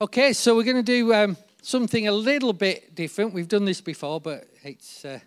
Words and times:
Okay, 0.00 0.32
so 0.32 0.54
we're 0.54 0.62
going 0.62 0.76
to 0.76 0.82
do 0.84 1.12
um, 1.12 1.36
something 1.60 2.06
a 2.06 2.12
little 2.12 2.52
bit 2.52 2.94
different. 2.94 3.34
We've 3.34 3.48
done 3.48 3.64
this 3.64 3.80
before, 3.80 4.20
but 4.20 4.46
it's, 4.62 5.04
uh, 5.04 5.18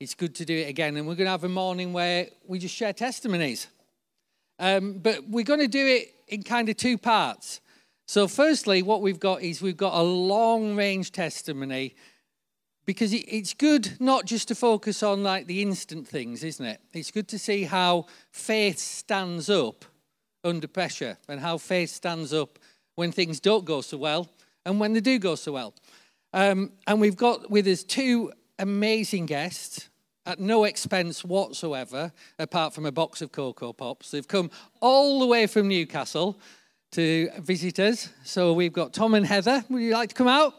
it's 0.00 0.14
good 0.14 0.34
to 0.36 0.46
do 0.46 0.56
it 0.56 0.70
again. 0.70 0.96
And 0.96 1.06
we're 1.06 1.14
going 1.14 1.26
to 1.26 1.32
have 1.32 1.44
a 1.44 1.48
morning 1.50 1.92
where 1.92 2.28
we 2.46 2.58
just 2.58 2.74
share 2.74 2.94
testimonies. 2.94 3.66
Um, 4.58 4.94
but 4.94 5.28
we're 5.28 5.44
going 5.44 5.60
to 5.60 5.68
do 5.68 5.86
it 5.86 6.14
in 6.26 6.42
kind 6.42 6.70
of 6.70 6.78
two 6.78 6.96
parts. 6.96 7.60
So, 8.06 8.26
firstly, 8.28 8.80
what 8.82 9.02
we've 9.02 9.20
got 9.20 9.42
is 9.42 9.60
we've 9.60 9.76
got 9.76 9.92
a 9.92 10.02
long 10.02 10.74
range 10.74 11.12
testimony 11.12 11.94
because 12.86 13.12
it's 13.12 13.52
good 13.52 14.00
not 14.00 14.24
just 14.24 14.48
to 14.48 14.54
focus 14.54 15.02
on 15.02 15.22
like 15.22 15.46
the 15.46 15.60
instant 15.60 16.08
things, 16.08 16.42
isn't 16.44 16.64
it? 16.64 16.80
It's 16.94 17.10
good 17.10 17.28
to 17.28 17.38
see 17.38 17.64
how 17.64 18.06
faith 18.30 18.78
stands 18.78 19.50
up 19.50 19.84
under 20.42 20.66
pressure 20.66 21.18
and 21.28 21.40
how 21.40 21.58
faith 21.58 21.90
stands 21.90 22.32
up 22.32 22.58
when 22.98 23.12
things 23.12 23.38
don't 23.38 23.64
go 23.64 23.80
so 23.80 23.96
well 23.96 24.28
and 24.66 24.80
when 24.80 24.92
they 24.92 24.98
do 24.98 25.20
go 25.20 25.36
so 25.36 25.52
well. 25.52 25.72
Um, 26.32 26.72
and 26.84 27.00
we've 27.00 27.16
got 27.16 27.48
with 27.48 27.68
us 27.68 27.84
two 27.84 28.32
amazing 28.58 29.26
guests 29.26 29.88
at 30.26 30.40
no 30.40 30.64
expense 30.64 31.24
whatsoever, 31.24 32.10
apart 32.40 32.74
from 32.74 32.86
a 32.86 32.90
box 32.90 33.22
of 33.22 33.30
Cocoa 33.30 33.72
Pops. 33.72 34.10
They've 34.10 34.26
come 34.26 34.50
all 34.80 35.20
the 35.20 35.28
way 35.28 35.46
from 35.46 35.68
Newcastle 35.68 36.40
to 36.90 37.30
visit 37.38 37.78
us. 37.78 38.08
So 38.24 38.52
we've 38.52 38.72
got 38.72 38.92
Tom 38.92 39.14
and 39.14 39.24
Heather. 39.24 39.64
Would 39.68 39.80
you 39.80 39.92
like 39.92 40.08
to 40.08 40.14
come 40.16 40.26
out? 40.26 40.54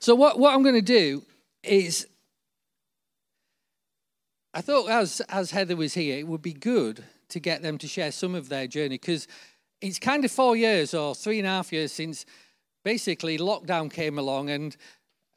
So, 0.00 0.16
what, 0.16 0.40
what 0.40 0.52
I'm 0.52 0.64
going 0.64 0.74
to 0.74 0.82
do 0.82 1.22
is 1.62 2.08
I 4.54 4.60
thought 4.60 4.90
as, 4.90 5.20
as 5.28 5.50
Heather 5.50 5.76
was 5.76 5.94
here, 5.94 6.18
it 6.18 6.26
would 6.26 6.42
be 6.42 6.52
good 6.52 7.04
to 7.32 7.40
get 7.40 7.62
them 7.62 7.78
to 7.78 7.88
share 7.88 8.12
some 8.12 8.34
of 8.34 8.48
their 8.48 8.66
journey 8.66 8.96
because 8.96 9.26
it's 9.80 9.98
kind 9.98 10.24
of 10.24 10.30
four 10.30 10.56
years 10.56 10.94
or 10.94 11.14
three 11.14 11.38
and 11.38 11.46
a 11.46 11.50
half 11.50 11.72
years 11.72 11.92
since 11.92 12.24
basically 12.84 13.38
lockdown 13.38 13.90
came 13.90 14.18
along 14.18 14.50
and 14.50 14.76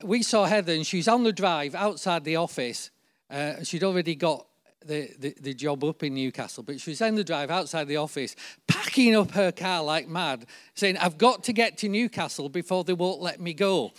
we 0.04 0.22
saw 0.22 0.46
Heather 0.46 0.74
and 0.74 0.86
she's 0.86 1.08
on 1.08 1.24
the 1.24 1.34
drive 1.34 1.74
outside 1.74 2.24
the 2.24 2.36
office. 2.36 2.92
Uh, 3.30 3.64
she'd 3.64 3.84
already 3.84 4.16
got 4.16 4.46
the, 4.86 5.10
the, 5.18 5.36
the, 5.42 5.54
job 5.54 5.84
up 5.84 6.04
in 6.04 6.14
Newcastle, 6.14 6.62
but 6.62 6.80
she 6.80 6.92
was 6.92 7.02
on 7.02 7.16
the 7.16 7.24
drive 7.24 7.50
outside 7.50 7.88
the 7.88 7.98
office, 7.98 8.36
packing 8.68 9.16
up 9.16 9.32
her 9.32 9.52
car 9.52 9.84
like 9.84 10.08
mad, 10.08 10.46
saying, 10.76 10.98
I've 10.98 11.18
got 11.18 11.44
to 11.46 11.54
get 11.54 11.78
to 11.80 11.90
Newcastle 11.90 12.50
before 12.50 12.84
they 12.84 12.94
won't 12.94 13.22
let 13.22 13.40
me 13.40 13.54
go. 13.54 13.94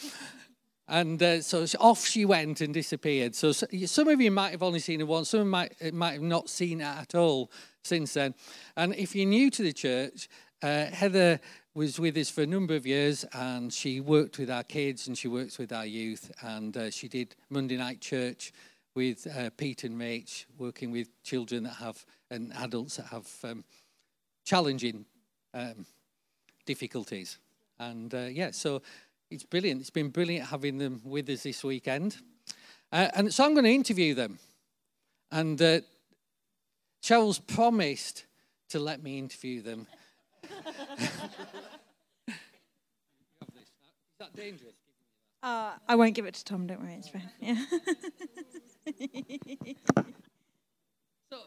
And 0.88 1.20
uh, 1.22 1.42
so 1.42 1.66
off 1.80 2.06
she 2.06 2.24
went 2.24 2.60
and 2.60 2.72
disappeared. 2.72 3.34
So 3.34 3.52
some 3.52 4.08
of 4.08 4.20
you 4.20 4.30
might 4.30 4.50
have 4.50 4.62
only 4.62 4.78
seen 4.78 5.00
her 5.00 5.06
once, 5.06 5.30
some 5.30 5.50
might, 5.50 5.74
might 5.92 6.12
have 6.12 6.22
not 6.22 6.48
seen 6.48 6.80
her 6.80 6.96
at 7.00 7.14
all 7.14 7.50
since 7.82 8.14
then. 8.14 8.34
And 8.76 8.94
if 8.94 9.16
you're 9.16 9.26
new 9.26 9.50
to 9.50 9.62
the 9.62 9.72
church, 9.72 10.28
uh, 10.62 10.86
Heather 10.86 11.40
was 11.74 11.98
with 11.98 12.16
us 12.16 12.30
for 12.30 12.42
a 12.42 12.46
number 12.46 12.74
of 12.74 12.86
years 12.86 13.24
and 13.32 13.72
she 13.72 14.00
worked 14.00 14.38
with 14.38 14.50
our 14.50 14.62
kids 14.62 15.08
and 15.08 15.18
she 15.18 15.28
works 15.28 15.58
with 15.58 15.72
our 15.72 15.86
youth. 15.86 16.30
And 16.40 16.76
uh, 16.76 16.90
she 16.90 17.08
did 17.08 17.34
Monday 17.50 17.76
night 17.76 18.00
church 18.00 18.52
with 18.94 19.26
uh, 19.26 19.50
Pete 19.56 19.84
and 19.84 20.00
Rach, 20.00 20.46
working 20.56 20.90
with 20.90 21.08
children 21.22 21.64
that 21.64 21.74
have 21.74 22.04
and 22.30 22.52
adults 22.54 22.96
that 22.96 23.06
have 23.06 23.28
um, 23.44 23.64
challenging 24.44 25.04
um, 25.52 25.84
difficulties. 26.64 27.38
And 27.78 28.14
uh, 28.14 28.28
yeah, 28.30 28.52
so 28.52 28.80
it's 29.30 29.44
brilliant. 29.44 29.80
It's 29.80 29.90
been 29.90 30.10
brilliant 30.10 30.48
having 30.48 30.78
them 30.78 31.00
with 31.04 31.28
us 31.28 31.42
this 31.42 31.62
weekend. 31.64 32.16
Uh, 32.92 33.08
and 33.14 33.34
so 33.34 33.44
I'm 33.44 33.54
going 33.54 33.64
to 33.64 33.70
interview 33.70 34.14
them. 34.14 34.38
And 35.30 35.60
uh, 35.60 35.80
Cheryl's 37.02 37.38
promised 37.38 38.26
to 38.70 38.78
let 38.78 39.02
me 39.02 39.18
interview 39.18 39.62
them. 39.62 39.86
Is 42.28 42.34
that 44.20 44.34
dangerous? 44.34 44.74
Uh, 45.42 45.72
I 45.88 45.94
won't 45.96 46.14
give 46.14 46.26
it 46.26 46.34
to 46.34 46.44
Tom, 46.44 46.66
don't 46.66 46.80
worry, 46.80 46.94
it's 46.94 47.08
fine. 47.08 47.30
Yeah. 47.40 47.56
so, 51.30 51.38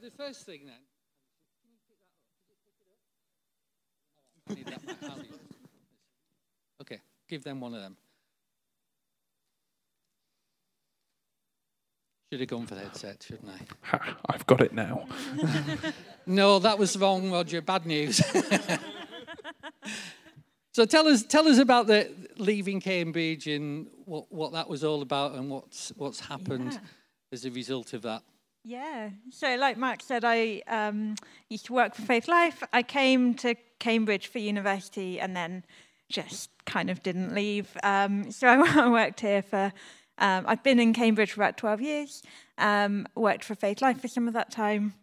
the 0.00 0.10
first 0.16 0.46
thing 0.46 0.66
then, 0.66 0.76
Okay, 6.80 7.00
give 7.28 7.44
them 7.44 7.60
one 7.60 7.74
of 7.74 7.82
them. 7.82 7.96
Should 12.32 12.40
have 12.40 12.48
gone 12.48 12.66
for 12.66 12.76
the 12.76 12.82
headset, 12.82 13.24
shouldn't 13.26 13.50
I? 13.92 13.98
I've 14.28 14.46
got 14.46 14.60
it 14.60 14.72
now. 14.72 15.08
no, 16.26 16.60
that 16.60 16.78
was 16.78 16.96
wrong, 16.96 17.32
Roger. 17.32 17.60
Bad 17.60 17.86
news. 17.86 18.24
so 20.72 20.84
tell 20.84 21.08
us, 21.08 21.24
tell 21.24 21.48
us 21.48 21.58
about 21.58 21.88
the 21.88 22.08
leaving 22.38 22.80
Cambridge 22.80 23.48
and 23.48 23.88
what, 24.04 24.30
what 24.30 24.52
that 24.52 24.68
was 24.68 24.84
all 24.84 25.02
about 25.02 25.34
and 25.34 25.50
what's 25.50 25.92
what's 25.96 26.20
happened 26.20 26.74
yeah. 26.74 26.78
as 27.32 27.44
a 27.44 27.50
result 27.50 27.94
of 27.94 28.02
that. 28.02 28.22
Yeah. 28.62 29.10
So, 29.30 29.56
like 29.56 29.78
Mark 29.78 30.02
said, 30.02 30.24
I 30.24 30.62
um, 30.66 31.16
used 31.48 31.66
to 31.66 31.72
work 31.72 31.94
for 31.94 32.02
Faith 32.02 32.28
Life. 32.28 32.62
I 32.72 32.82
came 32.82 33.34
to 33.36 33.54
Cambridge 33.78 34.26
for 34.26 34.38
university 34.38 35.18
and 35.18 35.34
then 35.34 35.64
just 36.10 36.50
kind 36.66 36.90
of 36.90 37.02
didn't 37.02 37.34
leave. 37.34 37.74
Um, 37.82 38.30
so 38.30 38.46
I 38.48 38.88
worked 38.90 39.20
here 39.20 39.42
for, 39.42 39.72
um, 40.18 40.44
I've 40.46 40.62
been 40.62 40.78
in 40.78 40.92
Cambridge 40.92 41.32
for 41.32 41.40
about 41.40 41.56
12 41.56 41.80
years, 41.80 42.22
um, 42.58 43.06
worked 43.14 43.44
for 43.44 43.54
Faith 43.54 43.80
Life 43.80 44.00
for 44.00 44.08
some 44.08 44.28
of 44.28 44.34
that 44.34 44.50
time, 44.50 44.94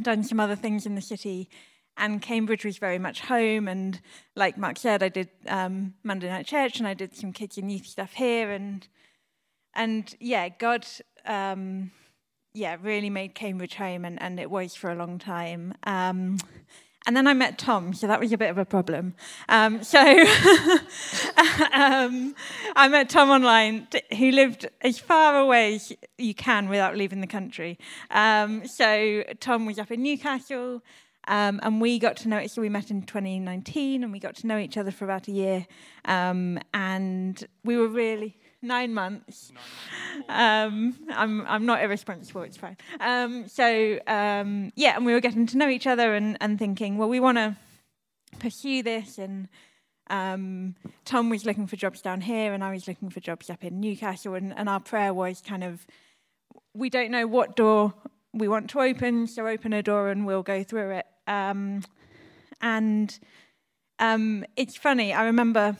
done 0.00 0.24
some 0.24 0.40
other 0.40 0.56
things 0.56 0.86
in 0.86 0.94
the 0.94 1.02
city. 1.02 1.50
And 1.96 2.22
Cambridge 2.22 2.64
was 2.64 2.78
very 2.78 2.98
much 2.98 3.20
home. 3.20 3.68
And 3.68 4.00
like 4.36 4.56
Mark 4.56 4.78
said, 4.78 5.02
I 5.02 5.08
did 5.08 5.28
um, 5.48 5.94
Monday 6.04 6.28
Night 6.28 6.46
Church 6.46 6.78
and 6.78 6.86
I 6.86 6.94
did 6.94 7.14
some 7.14 7.32
kids 7.32 7.58
and 7.58 7.70
youth 7.70 7.86
stuff 7.86 8.14
here. 8.14 8.50
And 8.52 8.86
and 9.74 10.14
yeah, 10.20 10.48
God 10.48 10.86
um, 11.26 11.90
yeah, 12.54 12.76
really 12.82 13.10
made 13.10 13.34
Cambridge 13.34 13.74
home, 13.74 14.04
and, 14.04 14.20
and 14.20 14.40
it 14.40 14.50
was 14.50 14.74
for 14.74 14.90
a 14.90 14.94
long 14.94 15.18
time. 15.18 15.74
Um, 15.84 16.38
and 17.06 17.16
then 17.16 17.26
I 17.26 17.32
met 17.32 17.58
Tom, 17.58 17.94
so 17.94 18.06
that 18.06 18.20
was 18.20 18.32
a 18.32 18.38
bit 18.38 18.50
of 18.50 18.58
a 18.58 18.66
problem. 18.66 19.14
Um, 19.48 19.82
so 19.82 19.98
um, 21.72 22.34
I 22.76 22.88
met 22.90 23.08
Tom 23.08 23.30
online, 23.30 23.88
who 24.18 24.30
lived 24.30 24.68
as 24.82 24.98
far 24.98 25.38
away 25.38 25.76
as 25.76 25.92
you 26.18 26.34
can 26.34 26.68
without 26.68 26.96
leaving 26.96 27.22
the 27.22 27.26
country. 27.26 27.78
Um, 28.10 28.66
so 28.66 29.24
Tom 29.40 29.64
was 29.64 29.78
up 29.78 29.90
in 29.90 30.02
Newcastle, 30.02 30.82
um, 31.28 31.60
and 31.62 31.80
we 31.80 31.98
got 31.98 32.16
to 32.18 32.28
know 32.28 32.40
each 32.40 32.52
other. 32.52 32.60
We 32.60 32.68
met 32.68 32.90
in 32.90 33.02
2019, 33.02 34.04
and 34.04 34.12
we 34.12 34.18
got 34.18 34.34
to 34.36 34.46
know 34.46 34.58
each 34.58 34.76
other 34.76 34.90
for 34.90 35.04
about 35.04 35.28
a 35.28 35.32
year. 35.32 35.66
Um, 36.04 36.58
and 36.74 37.42
we 37.64 37.78
were 37.78 37.88
really 37.88 38.36
nine 38.62 38.92
months. 38.92 39.52
Um, 40.28 40.96
I'm 41.10 41.46
I'm 41.46 41.66
not 41.66 41.82
irresponsible. 41.82 42.42
It's 42.42 42.56
fine. 42.56 42.76
Um, 43.00 43.48
so 43.48 43.98
um, 44.06 44.72
yeah, 44.74 44.96
and 44.96 45.06
we 45.06 45.12
were 45.12 45.20
getting 45.20 45.46
to 45.46 45.56
know 45.56 45.68
each 45.68 45.86
other 45.86 46.14
and 46.14 46.36
and 46.40 46.58
thinking, 46.58 46.98
well, 46.98 47.08
we 47.08 47.20
want 47.20 47.38
to 47.38 47.56
pursue 48.38 48.82
this. 48.82 49.18
And 49.18 49.48
um, 50.10 50.74
Tom 51.04 51.30
was 51.30 51.44
looking 51.44 51.66
for 51.66 51.76
jobs 51.76 52.02
down 52.02 52.20
here, 52.20 52.52
and 52.52 52.64
I 52.64 52.72
was 52.72 52.88
looking 52.88 53.10
for 53.10 53.20
jobs 53.20 53.50
up 53.50 53.64
in 53.64 53.80
Newcastle. 53.80 54.34
And, 54.34 54.52
and 54.56 54.68
our 54.68 54.80
prayer 54.80 55.14
was 55.14 55.40
kind 55.40 55.64
of, 55.64 55.86
we 56.74 56.90
don't 56.90 57.10
know 57.10 57.26
what 57.26 57.56
door 57.56 57.94
we 58.32 58.48
want 58.48 58.70
to 58.70 58.80
open, 58.80 59.26
so 59.26 59.46
open 59.46 59.72
a 59.72 59.82
door 59.82 60.10
and 60.10 60.26
we'll 60.26 60.42
go 60.42 60.62
through 60.62 60.90
it. 60.90 61.06
Um, 61.26 61.82
and 62.60 63.18
um, 63.98 64.44
it's 64.56 64.76
funny. 64.76 65.12
I 65.12 65.24
remember. 65.24 65.76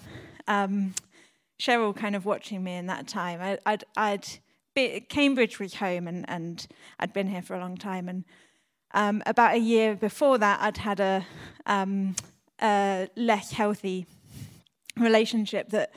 Cheryl 1.60 1.94
kind 1.94 2.14
of 2.14 2.24
watching 2.24 2.62
me 2.62 2.76
in 2.76 2.86
that 2.86 3.08
time. 3.08 3.40
I, 3.40 3.58
I'd, 3.66 3.84
I'd 3.96 4.26
be, 4.74 5.00
Cambridge 5.00 5.58
was 5.58 5.74
home 5.74 6.06
and, 6.06 6.24
and 6.28 6.66
I'd 7.00 7.12
been 7.12 7.28
here 7.28 7.42
for 7.42 7.56
a 7.56 7.60
long 7.60 7.76
time. 7.76 8.08
And 8.08 8.24
um, 8.94 9.22
about 9.26 9.54
a 9.54 9.58
year 9.58 9.94
before 9.94 10.38
that, 10.38 10.60
I'd 10.60 10.78
had 10.78 11.00
a, 11.00 11.26
um, 11.66 12.16
a 12.62 13.08
less 13.16 13.52
healthy 13.52 14.06
relationship 14.96 15.70
that 15.70 15.92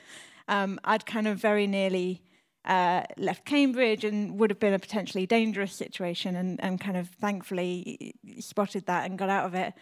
um, 0.48 0.80
I'd 0.84 1.06
kind 1.06 1.28
of 1.28 1.38
very 1.38 1.68
nearly 1.68 2.22
uh, 2.66 3.04
left 3.18 3.46
Cambridge 3.46 4.04
and 4.04 4.40
would 4.40 4.50
have 4.50 4.60
been 4.60 4.74
a 4.74 4.80
potentially 4.80 5.26
dangerous 5.26 5.74
situation 5.74 6.36
and, 6.36 6.60
and 6.64 6.80
kind 6.80 6.98
of 6.98 7.10
thankfully 7.10 8.16
spotted 8.40 8.86
that 8.86 9.10
and 9.10 9.18
got 9.18 9.30
out 9.30 9.46
of 9.46 9.56
it. 9.56 9.74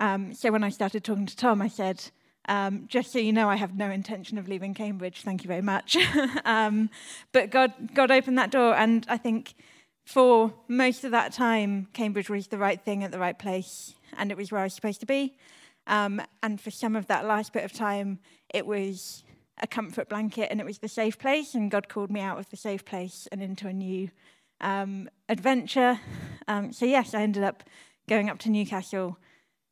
Um, 0.00 0.34
so 0.34 0.52
when 0.52 0.62
I 0.62 0.68
started 0.68 1.04
talking 1.04 1.26
to 1.26 1.36
Tom, 1.36 1.62
I 1.62 1.68
said, 1.68 2.10
um, 2.48 2.86
just 2.88 3.12
so 3.12 3.18
you 3.18 3.32
know, 3.32 3.48
I 3.48 3.56
have 3.56 3.76
no 3.76 3.90
intention 3.90 4.38
of 4.38 4.48
leaving 4.48 4.74
Cambridge. 4.74 5.20
Thank 5.22 5.44
you 5.44 5.48
very 5.48 5.62
much. 5.62 5.96
um, 6.44 6.90
but 7.32 7.50
God, 7.50 7.72
God 7.94 8.10
opened 8.10 8.38
that 8.38 8.50
door, 8.50 8.74
and 8.74 9.06
I 9.08 9.18
think 9.18 9.54
for 10.06 10.54
most 10.66 11.04
of 11.04 11.10
that 11.10 11.34
time, 11.34 11.88
Cambridge 11.92 12.30
was 12.30 12.46
the 12.46 12.56
right 12.56 12.80
thing 12.80 13.04
at 13.04 13.12
the 13.12 13.18
right 13.18 13.38
place, 13.38 13.94
and 14.16 14.30
it 14.30 14.36
was 14.38 14.50
where 14.50 14.62
I 14.62 14.64
was 14.64 14.74
supposed 14.74 15.00
to 15.00 15.06
be. 15.06 15.36
Um, 15.86 16.22
and 16.42 16.58
for 16.58 16.70
some 16.70 16.96
of 16.96 17.06
that 17.08 17.26
last 17.26 17.52
bit 17.52 17.64
of 17.64 17.72
time, 17.72 18.18
it 18.52 18.66
was 18.66 19.22
a 19.60 19.66
comfort 19.66 20.08
blanket, 20.08 20.48
and 20.50 20.58
it 20.58 20.64
was 20.64 20.78
the 20.78 20.88
safe 20.88 21.18
place. 21.18 21.54
And 21.54 21.70
God 21.70 21.90
called 21.90 22.10
me 22.10 22.20
out 22.20 22.38
of 22.38 22.48
the 22.48 22.56
safe 22.56 22.84
place 22.84 23.28
and 23.30 23.42
into 23.42 23.68
a 23.68 23.72
new 23.74 24.10
um, 24.62 25.10
adventure. 25.28 26.00
Um, 26.46 26.72
so, 26.72 26.86
yes, 26.86 27.12
I 27.12 27.20
ended 27.20 27.42
up 27.42 27.62
going 28.08 28.30
up 28.30 28.38
to 28.40 28.50
Newcastle. 28.50 29.18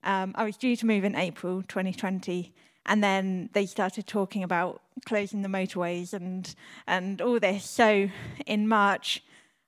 Um, 0.05 0.33
I 0.35 0.45
was 0.45 0.59
due 0.59 0.77
to 0.77 0.87
move 0.87 1.05
in 1.05 1.17
April 1.17 1.63
2020, 1.63 2.53
and 2.87 3.03
then 3.03 3.51
they 3.53 3.67
started 3.67 4.07
talking 4.07 4.43
about 4.43 4.81
closing 5.05 5.43
the 5.43 5.49
motorways 5.49 6.13
and, 6.13 6.55
and 6.87 7.21
all 7.21 7.39
this. 7.39 7.65
So, 7.65 8.09
in 8.47 8.69
March, 8.69 9.23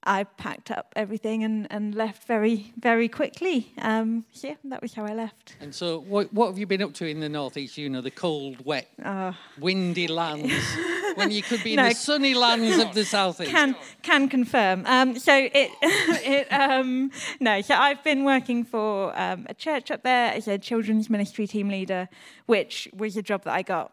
I 0.09 0.25
packed 0.25 0.71
up 0.71 0.95
everything 0.97 1.45
and, 1.45 1.67
and 1.71 1.95
left 1.95 2.27
very, 2.27 2.73
very 2.81 3.09
quickly. 3.09 3.75
Um, 3.77 4.25
yeah, 4.33 4.55
that 4.65 4.81
was 4.81 4.95
how 4.95 5.05
I 5.05 5.13
left. 5.13 5.57
And 5.61 5.75
so, 5.75 6.01
what, 6.01 6.33
what 6.33 6.47
have 6.47 6.59
you 6.59 6.67
been 6.67 6.81
up 6.81 6.95
to 6.95 7.07
in 7.07 7.21
the 7.21 7.29
northeast? 7.29 7.77
You 7.77 7.91
know, 7.91 8.01
the 8.01 8.11
cold, 8.11 8.65
wet, 8.65 8.89
Uh, 9.05 9.35
windy 9.61 10.09
lands, 10.09 10.55
when 11.15 11.31
you 11.31 11.43
could 11.43 11.63
be 11.63 11.75
in 11.75 11.77
the 11.77 11.93
sunny 11.93 12.33
lands 12.33 12.79
of 12.79 12.95
the 12.95 13.05
southeast. 13.05 13.51
can 13.51 13.77
can 14.03 14.31
confirm. 14.31 14.87
Um, 14.87 15.19
so 15.19 15.35
it 15.37 15.71
it 15.83 16.51
um, 16.51 17.11
no. 17.39 17.61
So 17.61 17.75
I've 17.75 18.03
been 18.03 18.25
working 18.25 18.65
for 18.65 19.13
um, 19.15 19.47
a 19.51 19.55
church 19.55 19.91
up 19.91 20.05
there 20.05 20.33
as 20.33 20.49
a 20.49 20.57
children's 20.57 21.11
ministry 21.11 21.47
team 21.47 21.69
leader, 21.69 22.09
which 22.47 22.89
was 22.97 23.19
a 23.19 23.23
job 23.23 23.45
that 23.45 23.53
I 23.53 23.61
got 23.61 23.93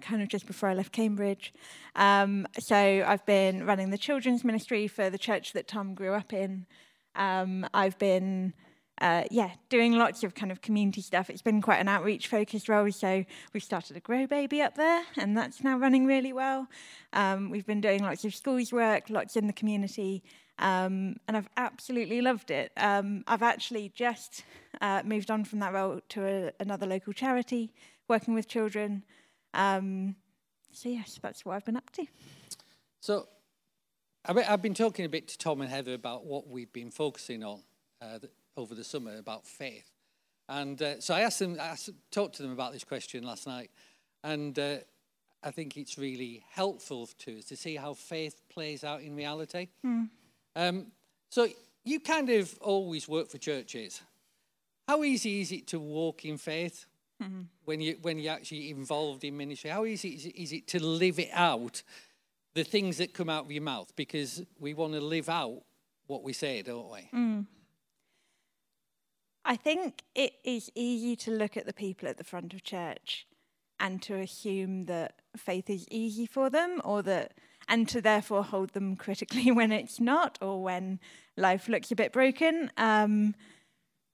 kind 0.00 0.22
of 0.22 0.28
just 0.28 0.46
before 0.46 0.70
I 0.70 0.74
left 0.74 0.92
Cambridge. 0.92 1.52
Um, 1.96 2.46
so 2.58 2.76
I've 2.76 3.24
been 3.26 3.66
running 3.66 3.90
the 3.90 3.98
children's 3.98 4.44
ministry 4.44 4.86
for 4.88 5.10
the 5.10 5.18
church 5.18 5.52
that 5.52 5.68
Tom 5.68 5.94
grew 5.94 6.14
up 6.14 6.32
in. 6.32 6.66
Um, 7.14 7.66
I've 7.74 7.98
been 7.98 8.54
uh, 9.00 9.24
yeah, 9.30 9.50
doing 9.70 9.94
lots 9.94 10.22
of 10.22 10.34
kind 10.34 10.52
of 10.52 10.60
community 10.60 11.00
stuff. 11.00 11.30
It's 11.30 11.42
been 11.42 11.62
quite 11.62 11.80
an 11.80 11.88
outreach 11.88 12.28
focused 12.28 12.68
role. 12.68 12.92
So 12.92 13.24
we 13.54 13.60
started 13.60 13.96
a 13.96 14.00
grow 14.00 14.26
baby 14.26 14.60
up 14.60 14.74
there, 14.74 15.04
and 15.16 15.36
that's 15.36 15.64
now 15.64 15.78
running 15.78 16.06
really 16.06 16.32
well. 16.32 16.68
Um, 17.12 17.50
we've 17.50 17.66
been 17.66 17.80
doing 17.80 18.02
lots 18.02 18.24
of 18.24 18.34
schools 18.34 18.72
work, 18.72 19.08
lots 19.08 19.36
in 19.36 19.46
the 19.46 19.52
community, 19.52 20.22
um, 20.58 21.16
and 21.26 21.36
I've 21.36 21.48
absolutely 21.56 22.20
loved 22.20 22.50
it. 22.50 22.72
Um, 22.76 23.24
I've 23.26 23.42
actually 23.42 23.90
just 23.94 24.44
uh, 24.82 25.02
moved 25.04 25.30
on 25.30 25.44
from 25.44 25.60
that 25.60 25.72
role 25.72 26.00
to 26.10 26.26
a, 26.26 26.52
another 26.60 26.86
local 26.86 27.14
charity 27.14 27.72
working 28.06 28.34
with 28.34 28.48
children. 28.48 29.04
Um, 29.54 30.16
so 30.72 30.88
yes, 30.88 31.18
that's 31.20 31.44
what 31.44 31.54
I've 31.56 31.64
been 31.64 31.76
up 31.76 31.90
to. 31.92 32.06
So, 33.00 33.28
I've 34.24 34.60
been 34.60 34.74
talking 34.74 35.06
a 35.06 35.08
bit 35.08 35.28
to 35.28 35.38
Tom 35.38 35.62
and 35.62 35.70
Heather 35.70 35.94
about 35.94 36.26
what 36.26 36.46
we've 36.46 36.72
been 36.72 36.90
focusing 36.90 37.42
on 37.42 37.62
uh, 38.02 38.18
over 38.56 38.74
the 38.74 38.84
summer 38.84 39.16
about 39.16 39.46
faith. 39.46 39.90
And 40.48 40.80
uh, 40.82 41.00
so 41.00 41.14
I 41.14 41.20
asked 41.20 41.38
them, 41.38 41.56
I 41.58 41.68
asked, 41.68 41.88
talked 42.10 42.36
to 42.36 42.42
them 42.42 42.52
about 42.52 42.72
this 42.72 42.84
question 42.84 43.24
last 43.24 43.46
night. 43.46 43.70
And 44.22 44.58
uh, 44.58 44.76
I 45.42 45.50
think 45.50 45.78
it's 45.78 45.96
really 45.96 46.44
helpful 46.50 47.08
to 47.20 47.38
us 47.38 47.46
to 47.46 47.56
see 47.56 47.76
how 47.76 47.94
faith 47.94 48.42
plays 48.50 48.84
out 48.84 49.00
in 49.00 49.16
reality. 49.16 49.68
Um, 50.54 50.88
so, 51.30 51.48
you 51.84 52.00
kind 52.00 52.28
of 52.28 52.58
always 52.60 53.08
work 53.08 53.30
for 53.30 53.38
churches. 53.38 54.02
How 54.86 55.02
easy 55.04 55.40
is 55.40 55.52
it 55.52 55.66
to 55.68 55.80
walk 55.80 56.24
in 56.26 56.36
faith 56.36 56.84
when, 57.64 57.80
you, 57.80 57.98
when 58.02 58.18
you're 58.18 58.32
actually 58.32 58.70
involved 58.70 59.24
in 59.24 59.36
ministry? 59.36 59.70
How 59.70 59.84
easy 59.84 60.10
is 60.10 60.26
it, 60.26 60.40
is 60.40 60.52
it 60.52 60.66
to 60.68 60.82
live 60.82 61.18
it 61.18 61.30
out? 61.32 61.82
the 62.54 62.64
things 62.64 62.98
that 62.98 63.14
come 63.14 63.28
out 63.28 63.44
of 63.44 63.52
your 63.52 63.62
mouth 63.62 63.92
because 63.96 64.42
we 64.58 64.74
want 64.74 64.92
to 64.92 65.00
live 65.00 65.28
out 65.28 65.62
what 66.06 66.22
we 66.22 66.32
say, 66.32 66.62
don't 66.62 66.90
we? 66.90 67.08
I 69.44 69.56
think 69.56 70.02
it 70.14 70.34
is 70.44 70.70
easy 70.74 71.16
to 71.16 71.30
look 71.30 71.56
at 71.56 71.66
the 71.66 71.72
people 71.72 72.08
at 72.08 72.18
the 72.18 72.24
front 72.24 72.52
of 72.52 72.62
church 72.62 73.26
and 73.78 74.02
to 74.02 74.16
assume 74.16 74.86
that 74.86 75.14
faith 75.36 75.70
is 75.70 75.86
easy 75.90 76.26
for 76.26 76.50
them 76.50 76.80
or 76.84 77.02
that 77.02 77.34
and 77.68 77.88
to 77.88 78.00
therefore 78.00 78.42
hold 78.42 78.70
them 78.70 78.96
critically 78.96 79.50
when 79.52 79.72
it's 79.72 80.00
not 80.00 80.38
or 80.42 80.62
when 80.62 80.98
life 81.36 81.68
looks 81.68 81.90
a 81.90 81.96
bit 81.96 82.12
broken. 82.12 82.70
Um, 82.76 83.34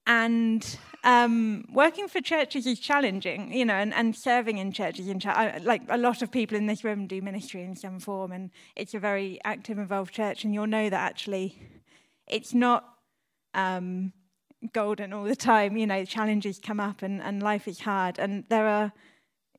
and 0.07 0.79
um, 1.03 1.65
working 1.71 2.07
for 2.07 2.21
churches 2.21 2.65
is 2.65 2.79
challenging, 2.79 3.53
you 3.53 3.65
know, 3.65 3.75
and, 3.75 3.93
and 3.93 4.15
serving 4.15 4.57
in 4.57 4.71
churches. 4.71 5.07
I, 5.25 5.59
like 5.61 5.83
a 5.89 5.97
lot 5.97 6.21
of 6.21 6.31
people 6.31 6.57
in 6.57 6.65
this 6.65 6.83
room 6.83 7.07
do 7.07 7.21
ministry 7.21 7.61
in 7.61 7.75
some 7.75 7.99
form, 7.99 8.31
and 8.31 8.49
it's 8.75 8.93
a 8.93 8.99
very 8.99 9.39
active, 9.43 9.77
involved 9.77 10.13
church. 10.13 10.43
And 10.43 10.53
you'll 10.53 10.65
know 10.65 10.89
that 10.89 10.99
actually, 10.99 11.61
it's 12.25 12.53
not 12.53 12.85
um, 13.53 14.13
golden 14.73 15.13
all 15.13 15.25
the 15.25 15.35
time. 15.35 15.77
You 15.77 15.85
know, 15.85 16.03
challenges 16.05 16.57
come 16.57 16.79
up, 16.79 17.03
and, 17.03 17.21
and 17.21 17.43
life 17.43 17.67
is 17.67 17.81
hard, 17.81 18.17
and 18.17 18.45
there 18.49 18.67
are 18.67 18.93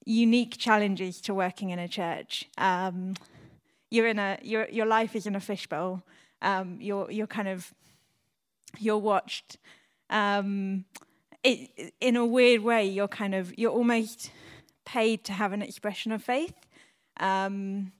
unique 0.06 0.56
challenges 0.56 1.20
to 1.20 1.34
working 1.34 1.70
in 1.70 1.78
a 1.78 1.88
church. 1.88 2.46
Um, 2.56 3.14
you're 3.90 4.08
in 4.08 4.18
a 4.18 4.38
your 4.42 4.66
your 4.70 4.86
life 4.86 5.14
is 5.14 5.26
in 5.26 5.36
a 5.36 5.40
fishbowl. 5.40 6.02
Um, 6.40 6.78
you're 6.80 7.10
you're 7.10 7.26
kind 7.26 7.48
of 7.48 7.74
you're 8.78 8.98
watched 8.98 9.58
um, 10.10 10.84
it, 11.44 11.94
in 12.00 12.16
a 12.16 12.26
weird 12.26 12.62
way, 12.62 12.86
you're 12.86 13.08
kind 13.08 13.34
of 13.34 13.56
you're 13.58 13.72
almost 13.72 14.30
paid 14.84 15.24
to 15.24 15.32
have 15.32 15.52
an 15.52 15.62
expression 15.62 16.12
of 16.12 16.22
faith, 16.22 16.54
um, 17.20 17.92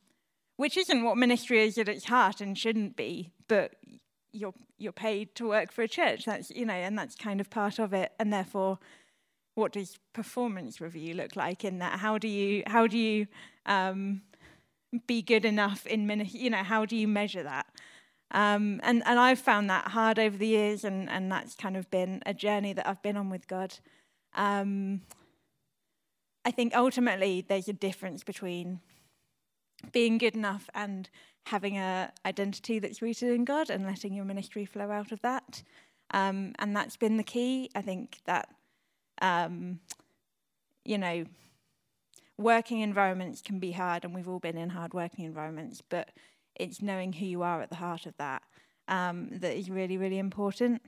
which 0.57 0.77
isn't 0.77 1.03
what 1.05 1.17
ministry 1.17 1.65
is 1.65 1.79
at 1.79 1.89
its 1.89 2.05
heart 2.07 2.41
and 2.41 2.57
shouldn't 2.57 2.97
be. 2.97 3.31
But 3.47 3.75
you're 4.33 4.55
you're 4.79 4.93
paid 4.93 5.35
to 5.37 5.49
work 5.49 5.73
for 5.73 5.83
a 5.83 5.89
church. 5.89 6.25
That's 6.25 6.51
you 6.51 6.67
know, 6.67 6.75
and 6.75 6.99
that's 6.99 7.15
kind 7.15 7.41
of 7.41 7.51
part 7.51 7.79
of 7.79 7.93
it. 7.93 8.13
And 8.19 8.33
therefore, 8.33 8.79
what 9.55 9.73
does 9.73 9.99
performance 10.13 10.81
review 10.81 11.15
look 11.15 11.37
like 11.37 11.65
in 11.65 11.79
that? 11.79 11.99
How 11.99 12.19
do 12.19 12.29
you 12.29 12.63
how 12.67 12.87
do 12.87 12.99
you 12.99 13.27
um, 13.67 14.23
be 15.07 15.23
good 15.23 15.45
enough 15.45 15.87
in 15.87 16.07
ministry? 16.07 16.41
You 16.41 16.51
know, 16.51 16.63
how 16.63 16.85
do 16.85 16.97
you 16.97 17.09
measure 17.09 17.43
that? 17.43 17.67
Um, 18.31 18.81
and, 18.83 19.03
and 19.07 19.19
I've 19.19 19.39
found 19.39 19.71
that 19.71 19.89
hard 19.89 20.19
over 20.19 20.37
the 20.37 20.47
years, 20.47 20.85
and, 20.85 21.09
and 21.09 21.33
that's 21.33 21.55
kind 21.55 21.77
of 21.77 21.91
been 21.91 22.23
a 22.27 22.35
journey 22.35 22.75
that 22.75 22.87
I've 22.87 23.03
been 23.03 23.17
on 23.17 23.31
with 23.31 23.49
God. 23.49 23.75
Um, 24.35 25.03
I 26.45 26.51
think 26.51 26.75
ultimately 26.77 27.45
there's 27.47 27.69
a 27.69 27.73
difference 27.73 28.25
between 28.25 28.81
being 29.93 30.19
good 30.19 30.35
enough 30.35 30.69
and 30.75 31.09
having 31.47 31.79
a 31.79 32.13
identity 32.27 32.79
that's 32.79 33.01
rooted 33.01 33.31
in 33.31 33.45
God 33.45 33.71
and 33.71 33.87
letting 33.87 34.13
your 34.13 34.25
ministry 34.25 34.67
flow 34.67 34.91
out 34.91 35.13
of 35.13 35.23
that. 35.23 35.63
Um, 36.11 36.55
and 36.59 36.77
that's 36.77 36.97
been 36.97 37.17
the 37.17 37.23
key. 37.23 37.71
I 37.75 37.83
think 37.83 38.19
that, 38.27 38.49
um, 39.23 39.81
you 40.85 40.99
know, 40.99 41.25
working 42.37 42.81
environments 42.81 43.43
can 43.43 43.59
be 43.59 43.73
hard, 43.73 44.05
and 44.05 44.15
we've 44.15 44.29
all 44.29 44.39
been 44.39 44.57
in 44.57 44.71
hard 44.71 44.95
working 44.95 45.25
environments, 45.25 45.83
but 45.87 46.11
it's 46.59 46.83
knowing 46.83 47.13
who 47.13 47.27
you 47.27 47.43
are 47.43 47.63
at 47.63 47.71
the 47.71 47.77
heart 47.77 48.07
of 48.07 48.17
that 48.19 48.43
um, 48.89 49.29
that 49.31 49.57
is 49.57 49.71
really, 49.71 49.97
really 49.97 50.19
important. 50.19 50.83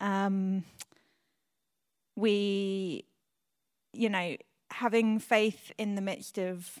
Um, 0.00 0.64
we, 2.16 3.04
you 3.92 4.08
know, 4.08 4.36
having 4.70 5.18
faith 5.18 5.72
in 5.78 5.94
the 5.94 6.02
midst 6.02 6.38
of 6.38 6.78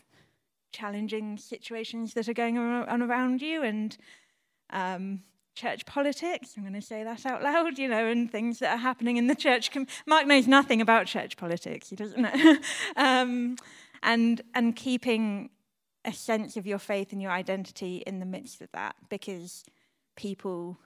challenging 0.72 1.36
situations 1.36 2.14
that 2.14 2.28
are 2.28 2.34
going 2.34 2.56
on 2.56 3.02
around 3.02 3.42
you 3.42 3.62
and 3.62 3.96
um, 4.70 5.22
church 5.54 5.84
politics. 5.86 6.54
I'm 6.56 6.62
going 6.62 6.74
to 6.74 6.82
say 6.82 7.02
that 7.02 7.26
out 7.26 7.42
loud, 7.42 7.78
you 7.78 7.88
know, 7.88 8.06
and 8.06 8.30
things 8.30 8.60
that 8.60 8.72
are 8.72 8.78
happening 8.78 9.16
in 9.16 9.26
the 9.26 9.34
church. 9.34 9.72
Com- 9.72 9.86
Mark 10.06 10.26
knows 10.26 10.46
nothing 10.46 10.80
about 10.80 11.06
church 11.06 11.36
politics. 11.36 11.88
He 11.88 11.96
doesn't 11.96 12.20
know. 12.20 12.56
um, 12.96 13.56
and 14.02 14.40
and 14.54 14.74
keeping 14.74 15.50
a 16.04 16.12
sense 16.12 16.56
of 16.56 16.66
your 16.66 16.78
faith 16.78 17.12
and 17.12 17.20
your 17.20 17.30
identity 17.30 18.02
in 18.06 18.20
the 18.20 18.26
midst 18.26 18.60
of 18.60 18.70
that, 18.72 18.96
because 19.08 19.64
people 20.16 20.78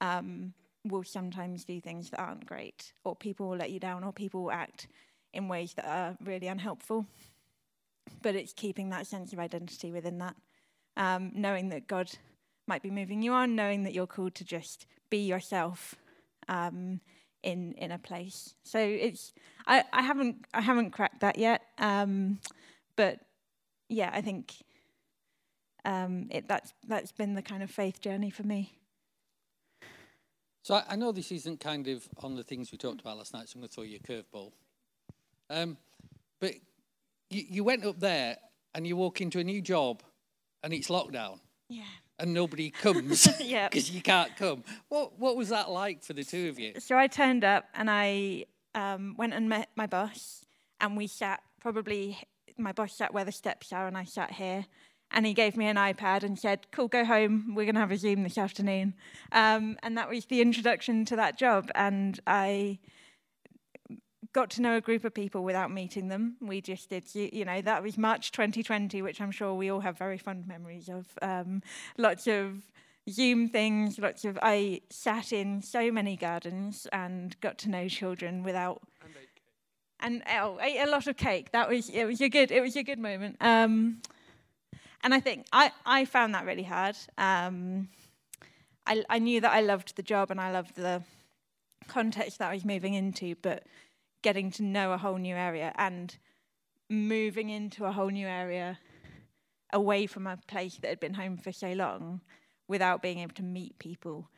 um, 0.00 0.54
will 0.84 1.04
sometimes 1.04 1.64
do 1.64 1.80
things 1.80 2.10
that 2.10 2.20
aren't 2.20 2.46
great, 2.46 2.92
or 3.04 3.14
people 3.14 3.48
will 3.48 3.56
let 3.56 3.70
you 3.70 3.80
down, 3.80 4.04
or 4.04 4.12
people 4.12 4.44
will 4.44 4.52
act 4.52 4.88
in 5.32 5.48
ways 5.48 5.74
that 5.74 5.86
are 5.86 6.16
really 6.24 6.46
unhelpful. 6.46 7.06
But 8.22 8.34
it's 8.34 8.52
keeping 8.52 8.90
that 8.90 9.06
sense 9.06 9.32
of 9.32 9.38
identity 9.38 9.92
within 9.92 10.18
that, 10.18 10.36
um, 10.96 11.32
knowing 11.34 11.68
that 11.70 11.86
God 11.86 12.10
might 12.66 12.82
be 12.82 12.90
moving 12.90 13.22
you 13.22 13.32
on, 13.32 13.54
knowing 13.54 13.82
that 13.82 13.92
you're 13.92 14.06
called 14.06 14.34
to 14.36 14.44
just 14.44 14.86
be 15.10 15.18
yourself 15.18 15.94
um, 16.48 17.00
in 17.42 17.72
in 17.74 17.92
a 17.92 17.98
place. 17.98 18.54
So 18.62 18.78
it's 18.78 19.32
I, 19.66 19.84
I 19.92 20.02
haven't 20.02 20.46
I 20.54 20.60
haven't 20.60 20.92
cracked 20.92 21.20
that 21.20 21.38
yet, 21.38 21.62
um, 21.78 22.38
but 22.96 23.20
yeah, 23.88 24.10
I 24.12 24.20
think 24.20 24.54
um, 25.84 26.26
it, 26.30 26.48
that's 26.48 26.72
that's 26.86 27.12
been 27.12 27.34
the 27.34 27.42
kind 27.42 27.62
of 27.62 27.70
faith 27.70 28.00
journey 28.00 28.30
for 28.30 28.42
me. 28.42 28.72
So 30.62 30.74
I, 30.74 30.82
I 30.90 30.96
know 30.96 31.12
this 31.12 31.30
isn't 31.30 31.60
kind 31.60 31.86
of 31.88 32.08
on 32.22 32.34
the 32.34 32.42
things 32.42 32.72
we 32.72 32.78
talked 32.78 33.00
about 33.00 33.18
last 33.18 33.32
night, 33.32 33.48
so 33.48 33.56
I'm 33.56 33.60
going 33.60 33.68
to 33.68 33.74
throw 33.74 33.84
you 33.84 33.98
a 34.02 34.06
curveball. 34.06 34.52
Um, 35.48 35.76
but 36.40 36.54
you, 37.30 37.44
you 37.48 37.64
went 37.64 37.84
up 37.84 38.00
there 38.00 38.36
and 38.74 38.84
you 38.86 38.96
walk 38.96 39.20
into 39.20 39.38
a 39.38 39.44
new 39.44 39.62
job 39.62 40.02
and 40.64 40.72
it's 40.74 40.88
lockdown 40.88 41.38
Yeah. 41.68 41.84
and 42.18 42.34
nobody 42.34 42.70
comes 42.82 43.28
Yeah. 43.40 43.68
because 43.68 43.90
you 43.92 44.02
can't 44.02 44.34
come. 44.36 44.64
What, 44.88 45.16
what 45.20 45.36
was 45.36 45.50
that 45.50 45.70
like 45.70 46.02
for 46.02 46.14
the 46.14 46.24
two 46.24 46.48
of 46.48 46.58
you? 46.58 46.72
So 46.80 46.98
I 46.98 47.06
turned 47.06 47.44
up 47.44 47.66
and 47.74 47.88
I 47.88 48.46
um, 48.74 49.14
went 49.16 49.34
and 49.34 49.48
met 49.48 49.68
my 49.76 49.86
boss, 49.86 50.44
and 50.80 50.96
we 50.96 51.06
sat 51.06 51.42
probably. 51.60 52.18
My 52.58 52.72
boss 52.72 52.94
sat 52.94 53.12
where 53.12 53.24
the 53.24 53.32
steps 53.32 53.72
are, 53.72 53.86
and 53.86 53.96
I 53.96 54.04
sat 54.04 54.32
here. 54.32 54.66
and 55.12 55.24
he 55.24 55.34
gave 55.34 55.56
me 55.56 55.66
an 55.66 55.76
iPad 55.76 56.24
and 56.24 56.38
said, 56.38 56.66
Cool, 56.72 56.88
go 56.88 57.04
home. 57.04 57.54
We're 57.54 57.64
going 57.64 57.76
to 57.76 57.80
have 57.80 57.92
a 57.92 57.96
Zoom 57.96 58.22
this 58.22 58.38
afternoon. 58.38 58.94
Um, 59.32 59.78
and 59.82 59.96
that 59.96 60.08
was 60.08 60.26
the 60.26 60.40
introduction 60.40 61.04
to 61.06 61.16
that 61.16 61.38
job. 61.38 61.70
And 61.74 62.18
I 62.26 62.80
got 64.32 64.50
to 64.50 64.60
know 64.60 64.76
a 64.76 64.80
group 64.82 65.04
of 65.04 65.14
people 65.14 65.44
without 65.44 65.70
meeting 65.70 66.08
them. 66.08 66.36
We 66.42 66.60
just 66.60 66.90
did, 66.90 67.04
you, 67.14 67.44
know, 67.44 67.62
that 67.62 67.82
was 67.82 67.96
March 67.96 68.32
2020, 68.32 69.00
which 69.00 69.20
I'm 69.20 69.30
sure 69.30 69.54
we 69.54 69.70
all 69.70 69.80
have 69.80 69.96
very 69.96 70.18
fond 70.18 70.46
memories 70.46 70.90
of. 70.90 71.06
Um, 71.22 71.62
lots 71.96 72.26
of 72.26 72.62
Zoom 73.08 73.48
things, 73.48 73.98
lots 73.98 74.24
of. 74.24 74.38
I 74.42 74.82
sat 74.90 75.32
in 75.32 75.62
so 75.62 75.90
many 75.90 76.16
gardens 76.16 76.86
and 76.92 77.34
got 77.40 77.56
to 77.58 77.70
know 77.70 77.88
children 77.88 78.42
without. 78.42 78.82
And, 79.02 79.14
and 80.00 80.22
oh, 80.38 80.58
ate 80.60 80.78
a 80.78 80.90
lot 80.90 81.06
of 81.06 81.16
cake. 81.16 81.52
That 81.52 81.68
was 81.68 81.88
it. 81.88 82.04
Was 82.04 82.20
a 82.20 82.28
good. 82.28 82.50
It 82.50 82.60
was 82.60 82.76
a 82.76 82.82
good 82.82 82.98
moment. 82.98 83.36
Um, 83.40 84.02
and 85.02 85.14
I 85.14 85.20
think 85.20 85.46
I, 85.52 85.70
I 85.84 86.04
found 86.04 86.34
that 86.34 86.44
really 86.44 86.64
hard. 86.64 86.96
Um, 87.16 87.88
I, 88.86 89.04
I 89.08 89.18
knew 89.18 89.40
that 89.40 89.52
I 89.52 89.60
loved 89.60 89.96
the 89.96 90.02
job 90.02 90.30
and 90.30 90.40
I 90.40 90.50
loved 90.50 90.76
the 90.76 91.02
context 91.86 92.38
that 92.38 92.50
I 92.50 92.54
was 92.54 92.64
moving 92.64 92.94
into, 92.94 93.36
but 93.42 93.64
getting 94.22 94.50
to 94.52 94.62
know 94.62 94.92
a 94.92 94.98
whole 94.98 95.16
new 95.16 95.34
area 95.36 95.72
and 95.76 96.16
moving 96.88 97.50
into 97.50 97.84
a 97.84 97.92
whole 97.92 98.08
new 98.08 98.26
area 98.26 98.78
away 99.72 100.06
from 100.06 100.26
a 100.26 100.38
place 100.48 100.78
that 100.82 100.88
had 100.88 101.00
been 101.00 101.14
home 101.14 101.36
for 101.36 101.52
so 101.52 101.72
long 101.72 102.20
without 102.68 103.02
being 103.02 103.18
able 103.18 103.34
to 103.34 103.42
meet 103.42 103.78
people 103.78 104.28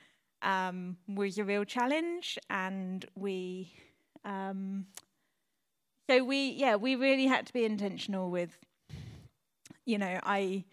um, 0.42 0.96
was 1.06 1.38
a 1.38 1.44
real 1.44 1.64
challenge. 1.64 2.38
And 2.50 3.04
we, 3.14 3.72
um, 4.24 4.86
so 6.08 6.24
we, 6.24 6.50
yeah, 6.50 6.76
we 6.76 6.94
really 6.96 7.26
had 7.26 7.46
to 7.46 7.52
be 7.52 7.64
intentional 7.64 8.30
with 8.30 8.58
you 9.88 9.96
know, 9.96 10.20
I, 10.22 10.64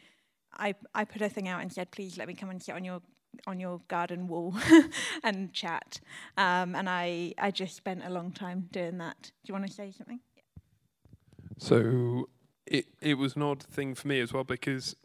I, 0.58 0.75
I 0.94 1.06
put 1.06 1.22
a 1.22 1.30
thing 1.30 1.48
out 1.48 1.62
and 1.62 1.72
said, 1.72 1.89
please 1.89 2.18
let 2.18 2.27
me 2.27 2.34
come 2.34 2.50
and 2.50 2.62
sit 2.62 2.75
on 2.75 2.84
your 2.84 3.01
on 3.48 3.60
your 3.60 3.82
garden 3.89 4.27
wall 4.27 4.56
and 5.24 5.51
chat. 5.51 6.00
Um, 6.38 6.74
and 6.74 6.89
I, 6.89 7.34
I 7.38 7.51
just 7.51 7.75
spent 7.75 8.04
a 8.06 8.10
long 8.10 8.32
time 8.32 8.70
doing 8.72 8.98
that. 9.00 9.22
Do 9.24 9.32
you 9.51 9.54
want 9.54 9.68
to 9.68 9.74
say 9.74 9.92
something? 9.92 10.20
So 11.58 12.30
it 12.65 12.88
it 13.01 13.15
was 13.15 13.36
an 13.36 13.42
odd 13.42 13.63
thing 13.63 13.96
for 13.96 14.08
me 14.08 14.20
as 14.20 14.34
well 14.34 14.44
because 14.44 14.96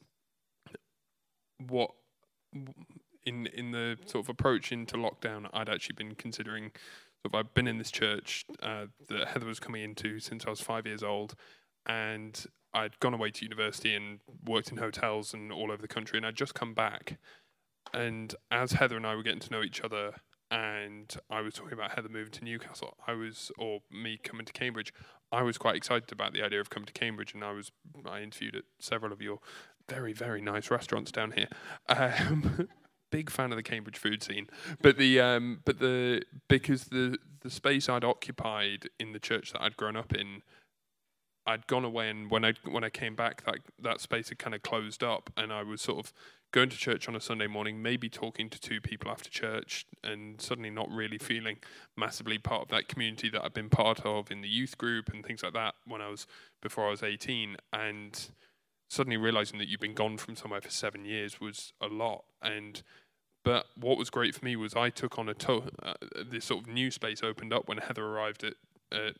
what 1.58 1.90
in 3.24 3.46
in 3.46 3.70
the 3.70 3.96
sort 4.06 4.24
of 4.24 4.28
approach 4.28 4.72
into 4.72 4.96
lockdown, 4.96 5.48
I'd 5.52 5.68
actually 5.68 5.94
been 5.94 6.14
considering. 6.16 6.72
Of, 7.24 7.34
I've 7.34 7.52
been 7.54 7.66
in 7.66 7.78
this 7.78 7.90
church 7.90 8.44
uh, 8.62 8.86
that 9.08 9.28
Heather 9.28 9.46
was 9.46 9.60
coming 9.60 9.82
into 9.82 10.20
since 10.20 10.44
I 10.46 10.50
was 10.50 10.60
five 10.60 10.86
years 10.86 11.02
old, 11.02 11.34
and 11.86 12.44
I'd 12.72 12.98
gone 13.00 13.14
away 13.14 13.30
to 13.30 13.44
university 13.44 13.94
and 13.94 14.20
worked 14.44 14.70
in 14.70 14.78
hotels 14.78 15.34
and 15.34 15.52
all 15.52 15.70
over 15.70 15.82
the 15.82 15.88
country, 15.88 16.16
and 16.16 16.26
I'd 16.26 16.36
just 16.36 16.54
come 16.54 16.74
back. 16.74 17.18
And 17.92 18.34
as 18.50 18.72
Heather 18.72 18.96
and 18.96 19.06
I 19.06 19.14
were 19.14 19.22
getting 19.22 19.40
to 19.40 19.50
know 19.50 19.62
each 19.62 19.80
other, 19.80 20.14
and 20.50 21.14
I 21.28 21.40
was 21.40 21.54
talking 21.54 21.72
about 21.72 21.92
Heather 21.92 22.08
moving 22.08 22.32
to 22.32 22.44
Newcastle, 22.44 22.96
I 23.06 23.12
was, 23.12 23.52
or 23.58 23.80
me 23.90 24.18
coming 24.22 24.46
to 24.46 24.52
Cambridge, 24.52 24.92
I 25.32 25.42
was 25.42 25.58
quite 25.58 25.76
excited 25.76 26.10
about 26.12 26.32
the 26.32 26.42
idea 26.42 26.60
of 26.60 26.70
coming 26.70 26.86
to 26.86 26.92
Cambridge, 26.92 27.34
and 27.34 27.44
I 27.44 27.52
was, 27.52 27.70
I 28.04 28.22
interviewed 28.22 28.56
at 28.56 28.64
several 28.78 29.12
of 29.12 29.20
your 29.20 29.38
very, 29.88 30.12
very 30.12 30.40
nice 30.40 30.70
restaurants 30.70 31.12
down 31.12 31.32
here. 31.32 31.48
Um, 31.88 32.68
big 33.10 33.30
fan 33.30 33.52
of 33.52 33.56
the 33.56 33.62
Cambridge 33.62 33.98
food 33.98 34.22
scene, 34.22 34.48
but 34.82 34.96
the 34.96 35.20
um, 35.20 35.60
but 35.64 35.78
the 35.78 36.22
because 36.48 36.84
the 36.84 37.18
the 37.40 37.50
space 37.50 37.88
I'd 37.88 38.04
occupied 38.04 38.88
in 38.98 39.12
the 39.12 39.18
church 39.18 39.52
that 39.52 39.62
I'd 39.62 39.76
grown 39.76 39.96
up 39.96 40.14
in 40.14 40.42
I'd 41.46 41.66
gone 41.66 41.84
away, 41.84 42.10
and 42.10 42.30
when 42.30 42.44
I 42.44 42.52
when 42.68 42.84
I 42.84 42.90
came 42.90 43.16
back, 43.16 43.44
that 43.44 43.58
that 43.82 44.00
space 44.00 44.28
had 44.28 44.38
kind 44.38 44.54
of 44.54 44.62
closed 44.62 45.02
up, 45.02 45.30
and 45.36 45.52
I 45.52 45.62
was 45.62 45.80
sort 45.80 46.04
of 46.04 46.12
going 46.52 46.68
to 46.68 46.76
church 46.76 47.08
on 47.08 47.16
a 47.16 47.20
Sunday 47.20 47.46
morning, 47.46 47.80
maybe 47.80 48.08
talking 48.08 48.50
to 48.50 48.60
two 48.60 48.80
people 48.80 49.10
after 49.10 49.30
church, 49.30 49.86
and 50.04 50.40
suddenly 50.40 50.70
not 50.70 50.90
really 50.90 51.18
feeling 51.18 51.56
massively 51.96 52.38
part 52.38 52.62
of 52.62 52.68
that 52.68 52.88
community 52.88 53.30
that 53.30 53.44
I'd 53.44 53.54
been 53.54 53.70
part 53.70 54.00
of 54.04 54.30
in 54.30 54.42
the 54.42 54.48
youth 54.48 54.76
group 54.76 55.08
and 55.12 55.24
things 55.24 55.42
like 55.42 55.54
that 55.54 55.74
when 55.86 56.00
I 56.00 56.08
was 56.08 56.26
before 56.60 56.86
I 56.86 56.90
was 56.90 57.02
18, 57.02 57.56
and 57.72 58.30
suddenly 58.90 59.16
realizing 59.16 59.58
that 59.60 59.68
you've 59.68 59.80
been 59.80 59.94
gone 59.94 60.18
from 60.18 60.34
somewhere 60.34 60.60
for 60.60 60.68
seven 60.68 61.04
years 61.04 61.40
was 61.40 61.72
a 61.80 61.86
lot, 61.86 62.24
and 62.42 62.82
but 63.44 63.66
what 63.74 63.96
was 63.96 64.10
great 64.10 64.34
for 64.34 64.44
me 64.44 64.56
was 64.56 64.74
I 64.74 64.90
took 64.90 65.18
on 65.18 65.28
a 65.28 65.34
to- 65.34 65.70
uh, 65.82 65.94
this 66.26 66.44
sort 66.46 66.64
of 66.64 66.66
new 66.66 66.90
space 66.90 67.22
opened 67.22 67.54
up 67.54 67.68
when 67.68 67.78
Heather 67.78 68.04
arrived 68.04 68.44
at 68.44 68.54
at, 68.92 69.14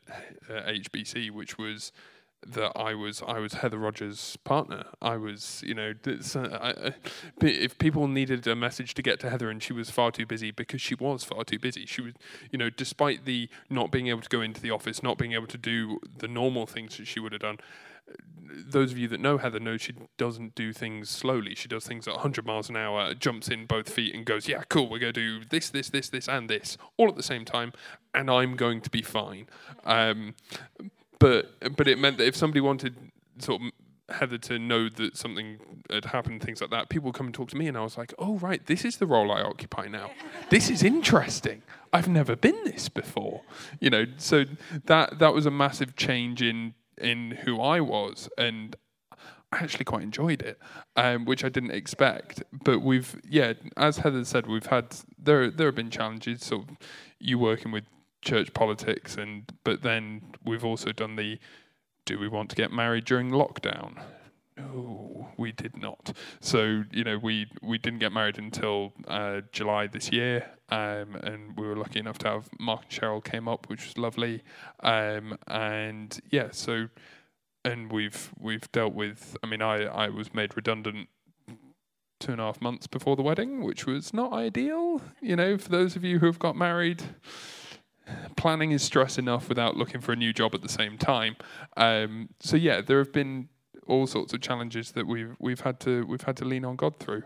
at 0.48 0.66
HBC, 0.66 1.30
which 1.30 1.56
was 1.56 1.92
that 2.46 2.72
I 2.74 2.94
was 2.94 3.22
I 3.26 3.38
was 3.38 3.54
Heather 3.54 3.78
Rogers' 3.78 4.36
partner. 4.44 4.86
I 5.00 5.16
was, 5.16 5.62
you 5.64 5.74
know, 5.74 5.92
uh, 6.06 6.48
I, 6.60 6.94
if 7.40 7.78
people 7.78 8.08
needed 8.08 8.46
a 8.46 8.56
message 8.56 8.94
to 8.94 9.02
get 9.02 9.20
to 9.20 9.30
Heather 9.30 9.50
and 9.50 9.62
she 9.62 9.72
was 9.72 9.90
far 9.90 10.10
too 10.10 10.26
busy 10.26 10.50
because 10.50 10.80
she 10.80 10.94
was 10.94 11.22
far 11.22 11.44
too 11.44 11.58
busy. 11.58 11.86
She 11.86 12.00
was, 12.00 12.14
you 12.50 12.58
know, 12.58 12.70
despite 12.70 13.24
the 13.24 13.48
not 13.68 13.92
being 13.92 14.08
able 14.08 14.22
to 14.22 14.28
go 14.28 14.40
into 14.40 14.60
the 14.60 14.70
office, 14.70 15.02
not 15.02 15.18
being 15.18 15.32
able 15.32 15.48
to 15.48 15.58
do 15.58 16.00
the 16.18 16.28
normal 16.28 16.66
things 16.66 16.96
that 16.96 17.06
she 17.06 17.20
would 17.20 17.32
have 17.32 17.42
done. 17.42 17.58
Those 18.66 18.92
of 18.92 18.98
you 18.98 19.08
that 19.08 19.20
know 19.20 19.38
Heather 19.38 19.60
know 19.60 19.76
she 19.76 19.94
doesn't 20.16 20.54
do 20.54 20.72
things 20.72 21.08
slowly. 21.08 21.54
She 21.54 21.68
does 21.68 21.86
things 21.86 22.06
at 22.08 22.14
100 22.14 22.44
miles 22.44 22.68
an 22.68 22.76
hour, 22.76 23.14
jumps 23.14 23.48
in 23.48 23.66
both 23.66 23.88
feet 23.88 24.14
and 24.14 24.24
goes, 24.24 24.48
"Yeah, 24.48 24.62
cool. 24.68 24.88
We're 24.88 24.98
going 24.98 25.12
to 25.14 25.40
do 25.40 25.44
this, 25.48 25.70
this, 25.70 25.90
this, 25.90 26.08
this, 26.08 26.28
and 26.28 26.48
this 26.48 26.76
all 26.96 27.08
at 27.08 27.16
the 27.16 27.22
same 27.22 27.44
time, 27.44 27.72
and 28.14 28.30
I'm 28.30 28.56
going 28.56 28.80
to 28.82 28.90
be 28.90 29.02
fine." 29.02 29.46
Um, 29.84 30.34
but 31.18 31.76
but 31.76 31.86
it 31.88 31.98
meant 31.98 32.18
that 32.18 32.26
if 32.26 32.36
somebody 32.36 32.60
wanted 32.60 32.96
sort 33.38 33.62
of 33.62 33.70
Heather 34.10 34.38
to 34.38 34.58
know 34.58 34.88
that 34.88 35.16
something 35.16 35.58
had 35.88 36.06
happened, 36.06 36.42
things 36.42 36.60
like 36.60 36.70
that, 36.70 36.88
people 36.88 37.06
would 37.06 37.14
come 37.14 37.26
and 37.26 37.34
talk 37.34 37.48
to 37.50 37.56
me, 37.56 37.68
and 37.68 37.76
I 37.76 37.82
was 37.82 37.96
like, 37.96 38.12
"Oh 38.18 38.38
right, 38.38 38.64
this 38.66 38.84
is 38.84 38.96
the 38.96 39.06
role 39.06 39.30
I 39.30 39.42
occupy 39.42 39.86
now. 39.86 40.10
this 40.50 40.68
is 40.68 40.82
interesting. 40.82 41.62
I've 41.92 42.08
never 42.08 42.36
been 42.36 42.64
this 42.64 42.88
before." 42.88 43.42
You 43.78 43.90
know, 43.90 44.06
so 44.16 44.44
that 44.86 45.18
that 45.18 45.32
was 45.32 45.46
a 45.46 45.50
massive 45.50 45.96
change 45.96 46.42
in 46.42 46.74
in 46.98 47.32
who 47.42 47.60
I 47.60 47.80
was, 47.80 48.28
and 48.38 48.76
I 49.52 49.58
actually 49.58 49.84
quite 49.84 50.02
enjoyed 50.02 50.42
it, 50.42 50.58
um, 50.96 51.24
which 51.24 51.44
I 51.44 51.48
didn't 51.48 51.72
expect. 51.72 52.42
But 52.52 52.80
we've, 52.80 53.20
yeah, 53.28 53.54
as 53.76 53.98
Heather 53.98 54.24
said, 54.24 54.46
we've 54.46 54.66
had 54.66 54.96
there 55.18 55.50
there 55.50 55.68
have 55.68 55.74
been 55.74 55.90
challenges. 55.90 56.44
So 56.44 56.66
you 57.18 57.38
working 57.38 57.72
with 57.72 57.84
church 58.22 58.52
politics, 58.54 59.16
and 59.16 59.50
but 59.64 59.82
then 59.82 60.34
we've 60.44 60.64
also 60.64 60.92
done 60.92 61.16
the 61.16 61.38
do 62.04 62.18
we 62.18 62.28
want 62.28 62.50
to 62.50 62.56
get 62.56 62.72
married 62.72 63.04
during 63.04 63.30
lockdown? 63.30 64.02
No, 64.56 65.28
we 65.36 65.52
did 65.52 65.76
not. 65.76 66.16
So 66.40 66.84
you 66.92 67.02
know, 67.02 67.18
we 67.18 67.46
we 67.62 67.78
didn't 67.78 67.98
get 67.98 68.12
married 68.12 68.38
until 68.38 68.92
uh, 69.08 69.40
July 69.52 69.88
this 69.88 70.12
year, 70.12 70.50
um, 70.70 71.16
and 71.16 71.56
we 71.56 71.66
were 71.66 71.76
lucky 71.76 71.98
enough 71.98 72.18
to 72.18 72.28
have 72.28 72.48
Mark 72.58 72.82
and 72.82 72.90
Cheryl 72.90 73.22
came 73.22 73.48
up, 73.48 73.68
which 73.68 73.86
was 73.86 73.98
lovely. 73.98 74.42
Um, 74.82 75.38
and 75.46 76.18
yeah, 76.30 76.48
so 76.52 76.88
and 77.64 77.90
we've 77.92 78.30
we've 78.38 78.70
dealt 78.72 78.94
with. 78.94 79.36
I 79.42 79.46
mean, 79.46 79.62
I 79.62 79.84
I 79.84 80.08
was 80.08 80.32
made 80.34 80.56
redundant 80.56 81.08
two 82.18 82.32
and 82.32 82.40
a 82.40 82.44
half 82.44 82.60
months 82.60 82.86
before 82.86 83.16
the 83.16 83.22
wedding, 83.22 83.62
which 83.62 83.86
was 83.86 84.12
not 84.12 84.32
ideal. 84.32 85.00
You 85.20 85.36
know, 85.36 85.58
for 85.58 85.68
those 85.70 85.96
of 85.96 86.04
you 86.04 86.18
who 86.18 86.26
have 86.26 86.38
got 86.38 86.56
married 86.56 87.02
planning 88.36 88.72
is 88.72 88.82
stress 88.82 89.18
enough 89.18 89.48
without 89.48 89.76
looking 89.76 90.00
for 90.00 90.12
a 90.12 90.16
new 90.16 90.32
job 90.32 90.54
at 90.54 90.62
the 90.62 90.68
same 90.68 90.98
time. 90.98 91.36
Um, 91.76 92.28
so 92.40 92.56
yeah, 92.56 92.80
there 92.80 92.98
have 92.98 93.12
been 93.12 93.48
all 93.86 94.06
sorts 94.06 94.32
of 94.32 94.40
challenges 94.40 94.92
that 94.92 95.06
we've 95.06 95.34
we've 95.38 95.60
had 95.60 95.80
to 95.80 96.04
we've 96.06 96.22
had 96.22 96.36
to 96.38 96.44
lean 96.44 96.64
on 96.64 96.76
God 96.76 96.98
through. 96.98 97.24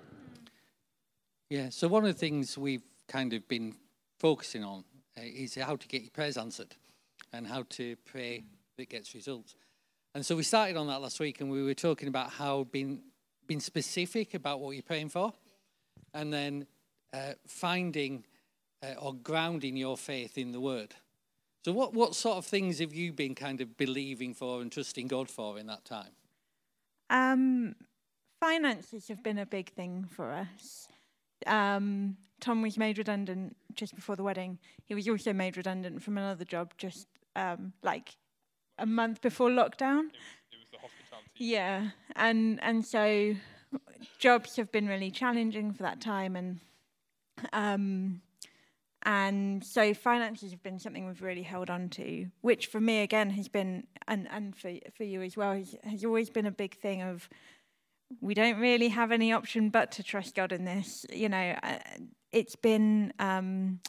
Yeah. 1.50 1.68
So 1.68 1.88
one 1.88 2.04
of 2.04 2.12
the 2.12 2.18
things 2.18 2.56
we've 2.56 2.82
kind 3.08 3.32
of 3.32 3.46
been 3.48 3.76
focusing 4.18 4.64
on 4.64 4.84
uh, 5.16 5.22
is 5.22 5.54
how 5.54 5.76
to 5.76 5.88
get 5.88 6.02
your 6.02 6.10
prayers 6.10 6.36
answered, 6.36 6.74
and 7.32 7.46
how 7.46 7.64
to 7.70 7.96
pray 8.04 8.44
that 8.76 8.88
gets 8.88 9.14
results. 9.14 9.54
And 10.14 10.24
so 10.24 10.36
we 10.36 10.42
started 10.42 10.76
on 10.76 10.86
that 10.88 11.00
last 11.00 11.20
week, 11.20 11.40
and 11.40 11.50
we 11.50 11.62
were 11.62 11.74
talking 11.74 12.08
about 12.08 12.30
how 12.30 12.64
being 12.64 13.02
being 13.46 13.60
specific 13.60 14.34
about 14.34 14.60
what 14.60 14.72
you're 14.72 14.82
praying 14.82 15.10
for, 15.10 15.32
and 16.12 16.32
then 16.32 16.66
uh, 17.12 17.32
finding 17.46 18.24
uh, 18.82 18.94
or 19.00 19.14
grounding 19.14 19.76
your 19.76 19.96
faith 19.96 20.38
in 20.38 20.52
the 20.52 20.60
Word. 20.60 20.94
So, 21.64 21.72
what, 21.72 21.94
what 21.94 22.14
sort 22.14 22.36
of 22.36 22.44
things 22.44 22.78
have 22.80 22.92
you 22.92 23.12
been 23.12 23.34
kind 23.34 23.60
of 23.60 23.76
believing 23.76 24.34
for 24.34 24.60
and 24.60 24.70
trusting 24.70 25.06
God 25.08 25.30
for 25.30 25.58
in 25.58 25.66
that 25.68 25.84
time? 25.84 26.10
Um, 27.08 27.74
finances 28.40 29.08
have 29.08 29.22
been 29.22 29.38
a 29.38 29.46
big 29.46 29.72
thing 29.72 30.06
for 30.10 30.30
us. 30.32 30.88
Um, 31.46 32.16
Tom 32.40 32.62
was 32.62 32.76
made 32.76 32.98
redundant 32.98 33.56
just 33.74 33.94
before 33.94 34.16
the 34.16 34.22
wedding. 34.22 34.58
He 34.84 34.94
was 34.94 35.08
also 35.08 35.32
made 35.32 35.56
redundant 35.56 36.02
from 36.02 36.18
another 36.18 36.44
job 36.44 36.74
just 36.76 37.06
um, 37.36 37.72
like 37.82 38.16
a 38.78 38.86
month 38.86 39.20
before 39.20 39.50
lockdown. 39.50 40.06
It 40.06 40.12
was, 40.12 40.12
it 40.52 40.58
was 40.58 40.68
the 40.72 40.78
hospitality. 40.78 41.30
Yeah, 41.36 41.90
and 42.16 42.62
and 42.62 42.84
so 42.84 43.34
jobs 44.18 44.56
have 44.56 44.70
been 44.70 44.86
really 44.86 45.10
challenging 45.10 45.72
for 45.72 45.82
that 45.82 46.00
time, 46.00 46.36
and 46.36 46.60
um, 47.52 48.20
and 49.04 49.62
so 49.62 49.92
finances 49.92 50.50
have 50.50 50.62
been 50.62 50.78
something 50.78 51.06
we've 51.06 51.22
really 51.22 51.42
held 51.42 51.70
on 51.70 51.88
to, 51.90 52.26
which 52.40 52.66
for 52.66 52.80
me 52.80 53.02
again 53.02 53.30
has 53.30 53.48
been, 53.48 53.86
and, 54.08 54.26
and 54.30 54.56
for, 54.56 54.72
for 54.96 55.04
you 55.04 55.20
as 55.20 55.36
well, 55.36 55.52
has, 55.52 55.76
has 55.84 56.04
always 56.04 56.30
been 56.30 56.46
a 56.46 56.50
big 56.50 56.78
thing 56.78 57.02
of 57.02 57.28
we 58.20 58.34
don't 58.34 58.58
really 58.58 58.88
have 58.88 59.12
any 59.12 59.32
option 59.32 59.70
but 59.70 59.92
to 59.92 60.02
trust 60.02 60.34
God 60.34 60.52
in 60.52 60.64
this. 60.64 61.06
You 61.12 61.28
know, 61.28 61.56
uh, 61.62 61.78
it's 62.32 62.56
been 62.56 63.12
um, 63.18 63.80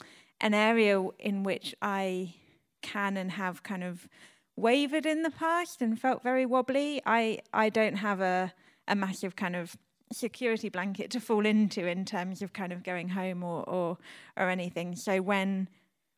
an 0.41 0.53
area 0.53 1.01
in 1.20 1.44
which 1.44 1.75
I 1.82 2.36
can 2.82 3.17
and 3.17 3.32
have 3.32 3.63
kind 3.63 3.84
of 3.84 4.08
wavered 4.55 5.05
in 5.05 5.24
the 5.24 5.32
past 5.32 5.82
and 5.82 6.00
felt 6.00 6.24
very 6.24 6.46
wobbly. 6.46 7.01
I 7.05 7.39
I 7.53 7.70
don't 7.70 7.96
have 7.96 8.22
a 8.22 8.53
a 8.88 8.96
massive 8.96 9.36
kind 9.36 9.55
of 9.55 9.75
security 10.12 10.70
blanket 10.70 11.10
to 11.12 11.20
fall 11.20 11.46
into 11.46 11.88
in 11.88 12.05
terms 12.05 12.41
of 12.41 12.53
kind 12.53 12.72
of 12.72 12.84
going 12.84 13.10
home 13.10 13.44
or 13.44 13.67
or, 13.67 13.98
or 14.38 14.50
anything. 14.50 14.96
So 14.96 15.22
when 15.22 15.67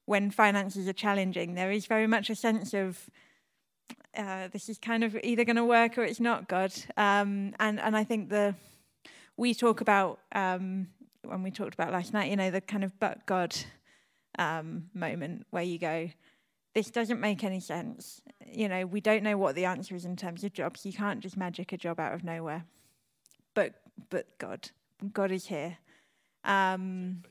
when 0.06 0.32
finances 0.32 0.88
are 0.88 0.94
challenging, 0.94 1.56
there 1.56 1.72
is 1.72 1.86
very 1.86 2.08
much 2.08 2.30
a 2.30 2.36
sense 2.36 2.74
of 2.74 3.10
uh, 4.18 4.48
this 4.52 4.70
is 4.70 4.78
kind 4.78 5.04
of 5.04 5.16
either 5.24 5.46
going 5.46 5.56
to 5.56 5.66
work 5.66 5.98
or 5.98 6.04
it's 6.04 6.20
not 6.20 6.48
God. 6.48 6.74
Um, 6.96 7.54
and 7.60 7.80
and 7.80 7.96
I 7.96 8.04
think 8.04 8.30
the 8.30 8.56
we 9.38 9.54
talk 9.54 9.82
about 9.82 10.20
um, 10.34 10.88
when 11.24 11.44
we 11.44 11.52
talked 11.52 11.74
about 11.74 11.92
last 11.92 12.14
night, 12.14 12.30
you 12.30 12.36
know, 12.36 12.52
the 12.52 12.62
kind 12.62 12.84
of 12.84 13.00
but 13.00 13.26
God 13.26 13.56
um, 14.40 14.90
moment 14.94 15.46
where 15.52 15.64
you 15.64 15.78
go, 15.78 16.10
this 16.74 16.90
doesn't 16.90 17.20
make 17.20 17.44
any 17.44 17.60
sense. 17.60 18.22
You 18.46 18.70
know, 18.70 18.86
we 18.86 19.02
don't 19.02 19.24
know 19.24 19.38
what 19.38 19.56
the 19.56 19.66
answer 19.66 19.96
is 19.96 20.06
in 20.06 20.16
terms 20.16 20.44
of 20.44 20.54
jobs. 20.54 20.86
You 20.86 20.94
can't 20.94 21.20
just 21.20 21.38
magic 21.38 21.72
a 21.74 21.78
job 21.78 22.00
out 22.00 22.14
of 22.14 22.24
nowhere. 22.24 22.66
But 23.54 23.74
but 24.10 24.38
God, 24.38 24.70
God 25.14 25.32
is 25.32 25.48
here. 25.48 25.78
Um, 26.44 27.24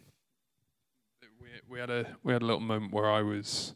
we 1.40 1.48
we 1.68 1.78
had 1.78 1.90
a 1.90 2.06
we 2.22 2.32
had 2.32 2.42
a 2.42 2.46
little 2.46 2.60
moment 2.60 2.92
where 2.92 3.10
I 3.10 3.22
was 3.22 3.74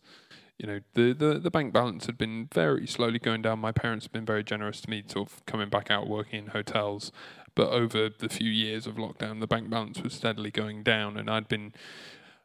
you 0.60 0.66
know, 0.66 0.80
the, 0.92 1.14
the, 1.14 1.38
the 1.38 1.50
bank 1.50 1.72
balance 1.72 2.04
had 2.04 2.18
been 2.18 2.46
very 2.52 2.86
slowly 2.86 3.18
going 3.18 3.40
down. 3.40 3.60
My 3.60 3.72
parents 3.72 4.04
had 4.04 4.12
been 4.12 4.26
very 4.26 4.44
generous 4.44 4.82
to 4.82 4.90
me, 4.90 5.02
sort 5.06 5.32
of 5.32 5.46
coming 5.46 5.70
back 5.70 5.90
out 5.90 6.06
working 6.06 6.40
in 6.40 6.46
hotels. 6.48 7.10
But 7.54 7.70
over 7.70 8.10
the 8.10 8.28
few 8.28 8.50
years 8.50 8.86
of 8.86 8.96
lockdown, 8.96 9.40
the 9.40 9.46
bank 9.46 9.70
balance 9.70 10.02
was 10.02 10.12
steadily 10.12 10.50
going 10.50 10.82
down, 10.82 11.16
and 11.16 11.30
I'd 11.30 11.48
been 11.48 11.72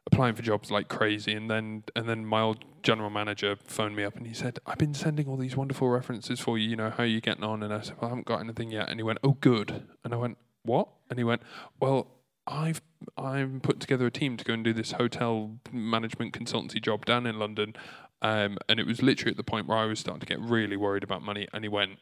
applying 0.06 0.34
for 0.34 0.40
jobs 0.40 0.70
like 0.70 0.88
crazy. 0.88 1.34
And 1.34 1.50
then 1.50 1.84
and 1.94 2.08
then 2.08 2.24
my 2.24 2.40
old 2.40 2.64
general 2.82 3.10
manager 3.10 3.54
phoned 3.62 3.94
me 3.94 4.02
up 4.02 4.16
and 4.16 4.26
he 4.26 4.32
said, 4.32 4.60
"I've 4.66 4.78
been 4.78 4.94
sending 4.94 5.28
all 5.28 5.36
these 5.36 5.54
wonderful 5.54 5.90
references 5.90 6.40
for 6.40 6.56
you. 6.56 6.70
You 6.70 6.76
know, 6.76 6.90
how 6.90 7.02
are 7.02 7.06
you 7.06 7.20
getting 7.20 7.44
on?" 7.44 7.62
And 7.62 7.72
I 7.72 7.82
said, 7.82 7.96
"Well, 8.00 8.06
I 8.06 8.08
haven't 8.08 8.26
got 8.26 8.40
anything 8.40 8.70
yet." 8.70 8.88
And 8.88 8.98
he 8.98 9.04
went, 9.04 9.18
"Oh, 9.22 9.36
good." 9.40 9.84
And 10.04 10.14
I 10.14 10.16
went, 10.16 10.38
"What?" 10.62 10.88
And 11.10 11.18
he 11.18 11.24
went, 11.24 11.42
"Well." 11.80 12.08
I've 12.48 12.80
I'm 13.18 13.60
put 13.60 13.80
together 13.80 14.06
a 14.06 14.10
team 14.10 14.36
to 14.36 14.44
go 14.44 14.54
and 14.54 14.62
do 14.62 14.72
this 14.72 14.92
hotel 14.92 15.58
management 15.72 16.32
consultancy 16.32 16.80
job 16.80 17.04
down 17.04 17.26
in 17.26 17.38
London. 17.38 17.74
Um, 18.22 18.58
and 18.68 18.80
it 18.80 18.86
was 18.86 19.02
literally 19.02 19.32
at 19.32 19.36
the 19.36 19.44
point 19.44 19.66
where 19.66 19.78
I 19.78 19.84
was 19.84 20.00
starting 20.00 20.20
to 20.20 20.26
get 20.26 20.40
really 20.40 20.76
worried 20.76 21.04
about 21.04 21.22
money. 21.22 21.46
And 21.52 21.64
he 21.64 21.68
went, 21.68 21.98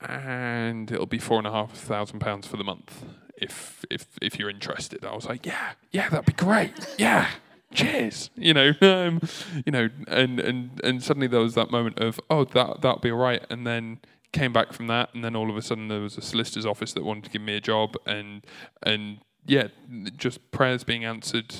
and 0.00 0.90
it'll 0.90 1.06
be 1.06 1.18
four 1.18 1.38
and 1.38 1.46
a 1.46 1.52
half 1.52 1.72
thousand 1.72 2.20
pounds 2.20 2.46
for 2.46 2.56
the 2.56 2.64
month 2.64 3.04
if 3.36 3.84
if 3.90 4.06
if 4.20 4.38
you're 4.38 4.50
interested. 4.50 5.04
I 5.04 5.14
was 5.14 5.26
like, 5.26 5.46
yeah, 5.46 5.72
yeah, 5.90 6.08
that'd 6.08 6.26
be 6.26 6.32
great. 6.32 6.72
Yeah, 6.98 7.28
cheers. 7.72 8.30
You 8.36 8.54
know, 8.54 8.72
um, 8.80 9.20
you 9.64 9.72
know, 9.72 9.88
and 10.08 10.40
and 10.40 10.80
and 10.82 11.02
suddenly 11.02 11.26
there 11.26 11.40
was 11.40 11.54
that 11.54 11.70
moment 11.70 11.98
of 11.98 12.20
oh 12.30 12.44
that 12.44 12.80
that'll 12.82 13.00
be 13.00 13.10
all 13.10 13.18
right, 13.18 13.44
and 13.50 13.66
then 13.66 14.00
came 14.32 14.52
back 14.52 14.72
from 14.72 14.86
that, 14.88 15.14
and 15.14 15.24
then 15.24 15.36
all 15.36 15.50
of 15.50 15.56
a 15.56 15.62
sudden 15.62 15.88
there 15.88 16.00
was 16.00 16.18
a 16.18 16.22
solicitor's 16.22 16.66
office 16.66 16.92
that 16.92 17.04
wanted 17.04 17.24
to 17.24 17.30
give 17.30 17.42
me 17.42 17.56
a 17.56 17.60
job, 17.60 17.96
and 18.06 18.44
and 18.82 19.18
yeah, 19.46 19.68
just 20.16 20.50
prayers 20.50 20.84
being 20.84 21.04
answered 21.04 21.54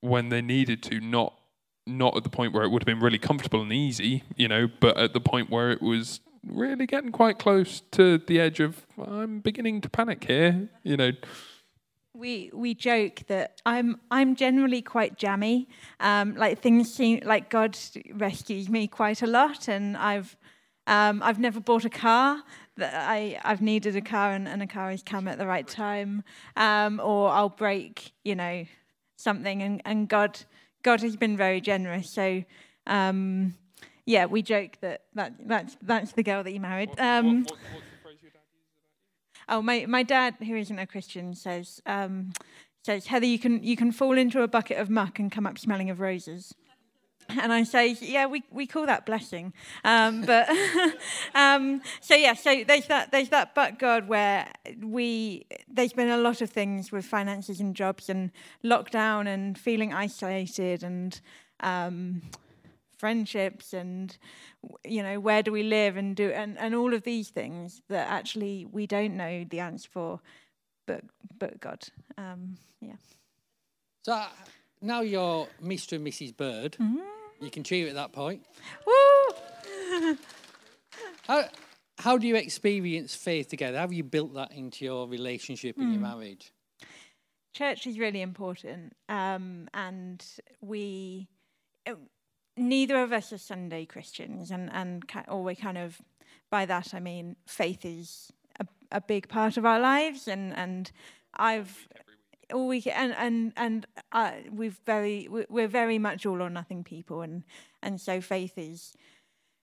when 0.00 0.28
they 0.28 0.42
needed 0.42 0.82
to, 0.82 1.00
not 1.00 1.34
not 1.88 2.16
at 2.16 2.24
the 2.24 2.30
point 2.30 2.52
where 2.52 2.62
it 2.62 2.68
would 2.68 2.82
have 2.82 2.86
been 2.86 3.00
really 3.00 3.18
comfortable 3.18 3.62
and 3.62 3.72
easy, 3.72 4.22
you 4.36 4.48
know, 4.48 4.68
but 4.80 4.96
at 4.96 5.12
the 5.12 5.20
point 5.20 5.50
where 5.50 5.70
it 5.70 5.82
was 5.82 6.20
really 6.46 6.86
getting 6.86 7.12
quite 7.12 7.38
close 7.38 7.80
to 7.92 8.18
the 8.18 8.40
edge 8.40 8.60
of 8.60 8.86
I'm 9.02 9.40
beginning 9.40 9.80
to 9.82 9.88
panic 9.88 10.24
here, 10.24 10.68
you 10.82 10.96
know. 10.96 11.12
We 12.14 12.50
we 12.52 12.74
joke 12.74 13.22
that 13.28 13.60
I'm 13.64 14.00
I'm 14.10 14.34
generally 14.34 14.82
quite 14.82 15.18
jammy. 15.18 15.68
Um, 16.00 16.34
like 16.34 16.60
things 16.60 16.92
seem 16.92 17.20
like 17.24 17.48
God 17.48 17.78
rescues 18.12 18.68
me 18.68 18.88
quite 18.88 19.22
a 19.22 19.26
lot, 19.26 19.68
and 19.68 19.96
I've 19.96 20.36
um, 20.86 21.22
I've 21.22 21.38
never 21.38 21.60
bought 21.60 21.84
a 21.84 21.90
car. 21.90 22.42
That 22.76 22.94
I 22.94 23.38
I've 23.44 23.62
needed 23.62 23.94
a 23.94 24.00
car, 24.00 24.32
and, 24.32 24.48
and 24.48 24.62
a 24.62 24.66
car 24.66 24.90
has 24.90 25.02
come 25.02 25.28
at 25.28 25.38
the 25.38 25.46
right 25.46 25.66
time. 25.66 26.24
Um, 26.56 27.00
or 27.02 27.30
I'll 27.30 27.50
break, 27.50 28.12
you 28.24 28.34
know, 28.34 28.64
something, 29.16 29.62
and, 29.62 29.82
and 29.84 30.08
God 30.08 30.40
God 30.82 31.00
has 31.00 31.16
been 31.16 31.36
very 31.36 31.60
generous. 31.60 32.10
So, 32.10 32.44
um, 32.86 33.54
yeah, 34.06 34.26
we 34.26 34.42
joke 34.42 34.78
that, 34.80 35.02
that 35.14 35.34
that's, 35.40 35.76
that's 35.82 36.12
the 36.12 36.22
girl 36.22 36.42
that 36.42 36.52
you 36.52 36.60
married. 36.60 36.90
Um, 36.98 37.44
what, 37.44 37.50
what, 37.50 37.82
oh, 39.48 39.62
my, 39.62 39.86
my 39.86 40.02
dad, 40.02 40.36
who 40.40 40.56
isn't 40.56 40.78
a 40.78 40.86
Christian, 40.86 41.34
says, 41.34 41.82
um, 41.86 42.32
says, 42.84 43.06
Heather, 43.06 43.26
you 43.26 43.38
can, 43.38 43.62
you 43.62 43.76
can 43.76 43.92
fall 43.92 44.16
into 44.16 44.42
a 44.42 44.48
bucket 44.48 44.78
of 44.78 44.88
muck 44.88 45.18
and 45.18 45.30
come 45.30 45.46
up 45.46 45.58
smelling 45.58 45.90
of 45.90 46.00
roses. 46.00 46.54
And 47.28 47.52
I 47.52 47.62
say, 47.64 47.96
yeah, 48.00 48.26
we, 48.26 48.42
we 48.50 48.66
call 48.66 48.86
that 48.86 49.04
blessing. 49.04 49.52
Um, 49.84 50.22
but 50.22 50.48
um, 51.34 51.82
so 52.00 52.14
yeah, 52.14 52.34
so 52.34 52.64
there's 52.64 52.86
that 52.86 53.12
there's 53.12 53.28
that 53.28 53.54
but 53.54 53.78
God 53.78 54.08
where 54.08 54.50
we 54.80 55.46
there's 55.68 55.92
been 55.92 56.08
a 56.08 56.16
lot 56.16 56.40
of 56.40 56.50
things 56.50 56.90
with 56.90 57.04
finances 57.04 57.60
and 57.60 57.76
jobs 57.76 58.08
and 58.08 58.30
lockdown 58.64 59.26
and 59.26 59.58
feeling 59.58 59.92
isolated 59.92 60.82
and 60.82 61.20
um, 61.60 62.22
friendships 62.96 63.72
and 63.72 64.16
you 64.84 65.02
know 65.02 65.20
where 65.20 65.42
do 65.42 65.52
we 65.52 65.62
live 65.62 65.96
and 65.96 66.16
do 66.16 66.30
and, 66.30 66.58
and 66.58 66.74
all 66.74 66.92
of 66.94 67.02
these 67.04 67.28
things 67.28 67.82
that 67.88 68.08
actually 68.08 68.66
we 68.72 68.86
don't 68.86 69.16
know 69.16 69.44
the 69.50 69.60
answer 69.60 69.88
for, 69.90 70.20
but 70.86 71.04
but 71.38 71.60
God, 71.60 71.84
um, 72.16 72.56
yeah. 72.80 72.96
So 74.04 74.24
now 74.80 75.00
you're 75.00 75.48
Mr. 75.62 75.92
and 75.92 76.06
Mrs. 76.06 76.36
Bird. 76.36 76.76
Mm-hmm. 76.80 76.98
You 77.40 77.50
can 77.50 77.64
cheer 77.64 77.88
at 77.88 77.94
that 77.94 78.12
point. 78.12 78.44
Woo! 78.86 80.16
how, 81.26 81.44
how 81.98 82.18
do 82.18 82.26
you 82.26 82.36
experience 82.36 83.14
faith 83.14 83.48
together? 83.48 83.76
How 83.76 83.82
have 83.82 83.92
you 83.92 84.04
built 84.04 84.34
that 84.34 84.52
into 84.52 84.84
your 84.84 85.08
relationship 85.08 85.76
and 85.76 85.86
mm. 85.86 85.90
your 85.90 85.98
hmm. 85.98 86.18
marriage? 86.18 86.52
Church 87.54 87.86
is 87.86 87.98
really 87.98 88.22
important, 88.22 88.94
um, 89.08 89.68
and 89.74 90.24
we 90.60 91.28
uh, 91.88 91.94
neither 92.56 93.02
of 93.02 93.12
us 93.12 93.32
are 93.32 93.38
Sunday 93.38 93.84
Christians, 93.84 94.50
and 94.50 94.70
and 94.72 95.02
or 95.26 95.42
we 95.42 95.56
kind 95.56 95.78
of 95.78 96.00
by 96.50 96.66
that 96.66 96.94
I 96.94 97.00
mean 97.00 97.36
faith 97.46 97.84
is 97.84 98.32
a, 98.60 98.66
a 98.92 99.00
big 99.00 99.28
part 99.28 99.56
of 99.56 99.66
our 99.66 99.80
lives, 99.80 100.28
and 100.28 100.54
and 100.56 100.92
I've 101.34 101.88
all 102.52 102.66
we 102.66 102.82
and 102.94 103.14
and 103.16 103.52
and 103.56 103.86
uh, 104.12 104.32
we've 104.50 104.80
very 104.86 105.28
we're 105.48 105.68
very 105.68 105.98
much 105.98 106.26
all 106.26 106.42
or 106.42 106.50
nothing 106.50 106.84
people, 106.84 107.22
and 107.22 107.44
and 107.82 108.00
so 108.00 108.20
faith 108.20 108.54
is, 108.56 108.94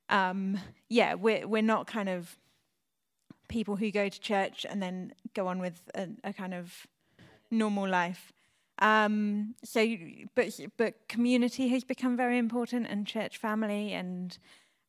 um, 0.09 0.59
yeah, 0.89 1.15
we're 1.15 1.47
we're 1.47 1.61
not 1.61 1.87
kind 1.87 2.09
of 2.09 2.37
people 3.47 3.75
who 3.75 3.91
go 3.91 4.09
to 4.09 4.19
church 4.19 4.65
and 4.67 4.81
then 4.81 5.13
go 5.33 5.47
on 5.47 5.59
with 5.59 5.81
a, 5.95 6.07
a 6.23 6.33
kind 6.33 6.53
of 6.53 6.87
normal 7.51 7.87
life. 7.87 8.31
Um, 8.79 9.55
so, 9.63 9.85
but 10.35 10.59
but 10.77 11.07
community 11.07 11.69
has 11.69 11.83
become 11.83 12.17
very 12.17 12.37
important, 12.37 12.87
and 12.87 13.07
church 13.07 13.37
family, 13.37 13.93
and 13.93 14.37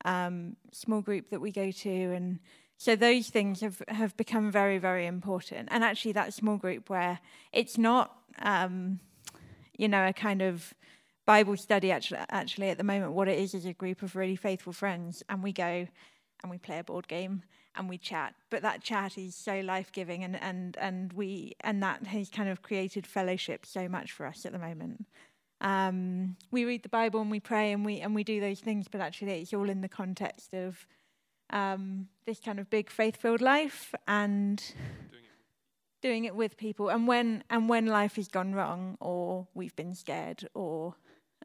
um, 0.04 0.56
small 0.72 1.00
group 1.00 1.30
that 1.30 1.40
we 1.40 1.52
go 1.52 1.70
to, 1.70 1.90
and 1.90 2.40
so 2.78 2.94
those 2.94 3.28
things 3.28 3.60
have, 3.60 3.82
have 3.88 4.16
become 4.16 4.50
very, 4.50 4.78
very 4.78 5.06
important. 5.06 5.68
And 5.70 5.82
actually, 5.82 6.12
that 6.12 6.34
small 6.34 6.56
group 6.56 6.90
where 6.90 7.20
it's 7.52 7.78
not, 7.78 8.16
um, 8.40 9.00
you 9.76 9.88
know, 9.88 10.06
a 10.06 10.12
kind 10.12 10.42
of 10.42 10.74
Bible 11.24 11.56
study. 11.56 11.90
Actually, 11.90 12.20
actually, 12.30 12.68
at 12.68 12.78
the 12.78 12.84
moment, 12.84 13.12
what 13.12 13.28
it 13.28 13.38
is 13.38 13.54
is 13.54 13.64
a 13.64 13.72
group 13.72 14.02
of 14.02 14.14
really 14.14 14.36
faithful 14.36 14.72
friends, 14.72 15.22
and 15.28 15.42
we 15.42 15.52
go 15.52 15.86
and 16.42 16.50
we 16.50 16.58
play 16.58 16.78
a 16.78 16.84
board 16.84 17.08
game 17.08 17.42
and 17.76 17.88
we 17.88 17.98
chat. 17.98 18.34
But 18.50 18.62
that 18.62 18.82
chat 18.82 19.18
is 19.18 19.34
so 19.34 19.60
life 19.60 19.90
giving, 19.92 20.22
and 20.22 20.40
and 20.40 20.76
and 20.78 21.12
we 21.14 21.54
and 21.60 21.82
that 21.82 22.06
has 22.06 22.28
kind 22.28 22.48
of 22.48 22.62
created 22.62 23.06
fellowship 23.06 23.64
so 23.64 23.88
much 23.88 24.12
for 24.12 24.26
us 24.26 24.44
at 24.44 24.52
the 24.52 24.58
moment. 24.58 25.06
Um, 25.62 26.36
we 26.50 26.66
read 26.66 26.82
the 26.82 26.90
Bible 26.90 27.22
and 27.22 27.30
we 27.30 27.40
pray 27.40 27.72
and 27.72 27.84
we 27.86 28.00
and 28.00 28.14
we 28.14 28.22
do 28.22 28.38
those 28.38 28.60
things, 28.60 28.86
but 28.86 29.00
actually, 29.00 29.40
it's 29.40 29.54
all 29.54 29.70
in 29.70 29.80
the 29.80 29.88
context 29.88 30.52
of 30.52 30.86
um, 31.50 32.08
this 32.26 32.40
kind 32.40 32.58
of 32.58 32.68
big 32.70 32.90
faith-filled 32.90 33.40
life 33.40 33.94
and 34.06 34.58
doing 34.58 35.24
it. 35.24 35.30
doing 36.02 36.24
it 36.24 36.34
with 36.34 36.56
people. 36.56 36.88
And 36.88 37.06
when 37.06 37.44
and 37.50 37.68
when 37.68 37.86
life 37.86 38.16
has 38.16 38.28
gone 38.28 38.54
wrong, 38.54 38.96
or 39.00 39.46
we've 39.54 39.76
been 39.76 39.94
scared, 39.94 40.48
or 40.54 40.94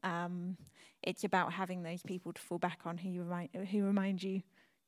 um, 0.04 0.58
it's 1.04 1.24
about 1.24 1.54
having 1.54 1.84
those 1.84 2.04
people 2.04 2.34
to 2.34 2.42
fall 2.42 2.58
back 2.58 2.80
on 2.86 2.98
who 2.98 3.10
you 3.10 3.24
remind 3.24 3.50
who 3.72 3.84
remind 3.84 4.24
you 4.24 4.42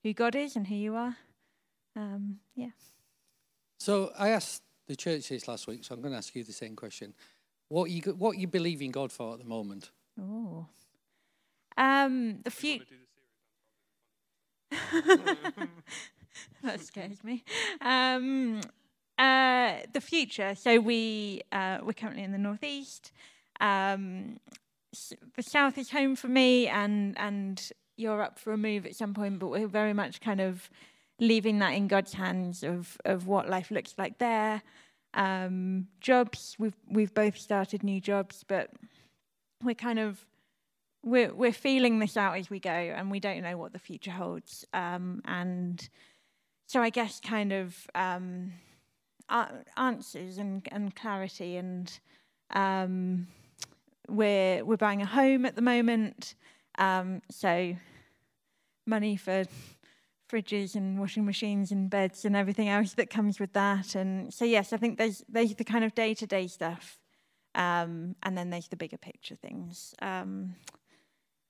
who 0.04 0.14
God 0.14 0.36
is 0.36 0.56
and 0.56 0.68
who 0.68 0.76
you 0.76 0.96
are. 0.96 1.18
Um, 1.96 2.40
yeah. 2.56 2.72
So 3.80 4.12
I 4.18 4.30
asked 4.30 4.64
the 4.88 4.96
church 4.96 5.30
this 5.30 5.48
last 5.48 5.68
week, 5.68 5.84
so 5.84 5.94
I'm 5.94 6.02
going 6.02 6.14
to 6.14 6.18
ask 6.18 6.36
you 6.36 6.44
the 6.44 6.54
same 6.54 6.76
question. 6.76 7.14
What 7.70 7.90
you 7.90 8.02
what 8.14 8.38
you 8.38 8.48
believe 8.48 8.82
in 8.82 8.92
God 8.92 9.12
for 9.12 9.34
at 9.34 9.40
the 9.40 9.46
moment? 9.46 9.92
Oh, 10.20 10.68
um, 11.78 12.40
the 12.44 12.52
future. 12.52 12.86
that 16.64 16.82
scares 16.82 17.24
me. 17.24 17.44
Um, 17.82 18.62
uh, 19.18 19.78
the 19.94 20.02
future. 20.02 20.56
So 20.56 20.80
we 20.80 21.42
uh, 21.52 21.80
we're 21.84 21.94
currently 21.94 22.24
in 22.24 22.32
the 22.32 22.38
northeast. 22.38 23.12
Um, 23.60 24.40
the 25.36 25.44
south 25.44 25.78
is 25.78 25.92
home 25.92 26.16
for 26.16 26.28
me, 26.28 26.68
and 26.68 27.18
and 27.18 27.72
you're 27.96 28.22
up 28.22 28.40
for 28.40 28.54
a 28.54 28.58
move 28.58 28.86
at 28.86 28.96
some 28.96 29.14
point. 29.14 29.40
But 29.40 29.48
we're 29.48 29.68
very 29.68 29.94
much 29.94 30.22
kind 30.22 30.42
of 30.42 30.70
leaving 31.20 31.60
that 31.60 31.72
in 31.72 31.88
God's 31.88 32.14
hands 32.14 32.64
of 32.64 32.98
of 33.06 33.28
what 33.28 33.50
life 33.50 33.72
looks 33.72 33.96
like 33.98 34.18
there. 34.18 34.62
Um, 35.14 35.88
jobs. 36.00 36.56
We've 36.58 36.76
we've 36.90 37.14
both 37.14 37.38
started 37.38 37.84
new 37.84 38.02
jobs, 38.02 38.44
but 38.48 38.72
we're 39.64 39.76
kind 39.76 40.00
of 40.00 40.26
we're 41.04 41.34
we're 41.34 41.54
feeling 41.54 42.00
this 42.00 42.18
out 42.18 42.38
as 42.38 42.50
we 42.50 42.60
go, 42.60 42.72
and 42.72 43.12
we 43.12 43.20
don't 43.20 43.42
know 43.42 43.58
what 43.58 43.74
the 43.74 43.80
future 43.80 44.12
holds. 44.12 44.66
Um, 44.74 45.22
and 45.26 45.88
so 46.66 46.82
I 46.82 46.90
guess 46.90 47.20
kind 47.20 47.52
of 47.52 47.76
um, 47.94 48.54
answers 49.78 50.38
and, 50.38 50.68
and 50.72 50.96
clarity, 50.96 51.58
and 51.58 52.00
um, 52.52 53.28
we're 54.08 54.64
we're 54.64 54.78
buying 54.78 55.02
a 55.02 55.06
home 55.06 55.46
at 55.46 55.56
the 55.56 55.62
moment, 55.62 56.36
um, 56.78 57.22
so 57.30 57.76
money 58.86 59.16
for 59.16 59.46
fridges 60.30 60.76
and 60.76 61.00
washing 61.00 61.26
machines 61.26 61.72
and 61.72 61.90
beds 61.90 62.26
and 62.26 62.36
everything 62.36 62.68
else 62.68 62.94
that 62.94 63.10
comes 63.10 63.40
with 63.40 63.54
that. 63.54 63.94
And 63.94 64.34
so 64.34 64.46
yes, 64.46 64.74
I 64.74 64.78
think 64.78 64.98
there's 64.98 65.24
there's 65.28 65.54
the 65.56 65.64
kind 65.66 65.84
of 65.84 65.94
day 65.94 66.14
to 66.14 66.26
day 66.26 66.48
stuff, 66.48 67.00
um, 67.56 68.16
and 68.24 68.38
then 68.38 68.50
there's 68.50 68.70
the 68.70 68.78
bigger 68.78 68.98
picture 68.98 69.36
things. 69.36 69.94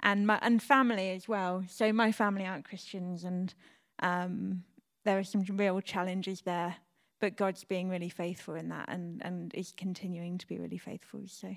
And 0.06 0.28
my, 0.28 0.38
and 0.42 0.62
family 0.62 1.12
as 1.12 1.28
well. 1.28 1.64
So 1.68 1.94
my 1.94 2.12
family 2.12 2.46
aren't 2.46 2.66
Christians, 2.66 3.24
and 3.24 3.54
um, 4.00 4.64
there 5.06 5.18
are 5.18 5.24
some 5.24 5.44
real 5.44 5.80
challenges 5.80 6.42
there. 6.42 6.76
But 7.22 7.38
God's 7.38 7.64
being 7.64 7.88
really 7.90 8.10
faithful 8.10 8.56
in 8.56 8.68
that, 8.70 8.90
and 8.90 9.22
and 9.24 9.54
is 9.56 9.74
continuing 9.76 10.38
to 10.40 10.48
be 10.48 10.60
really 10.60 10.78
faithful. 10.78 11.22
So, 11.28 11.56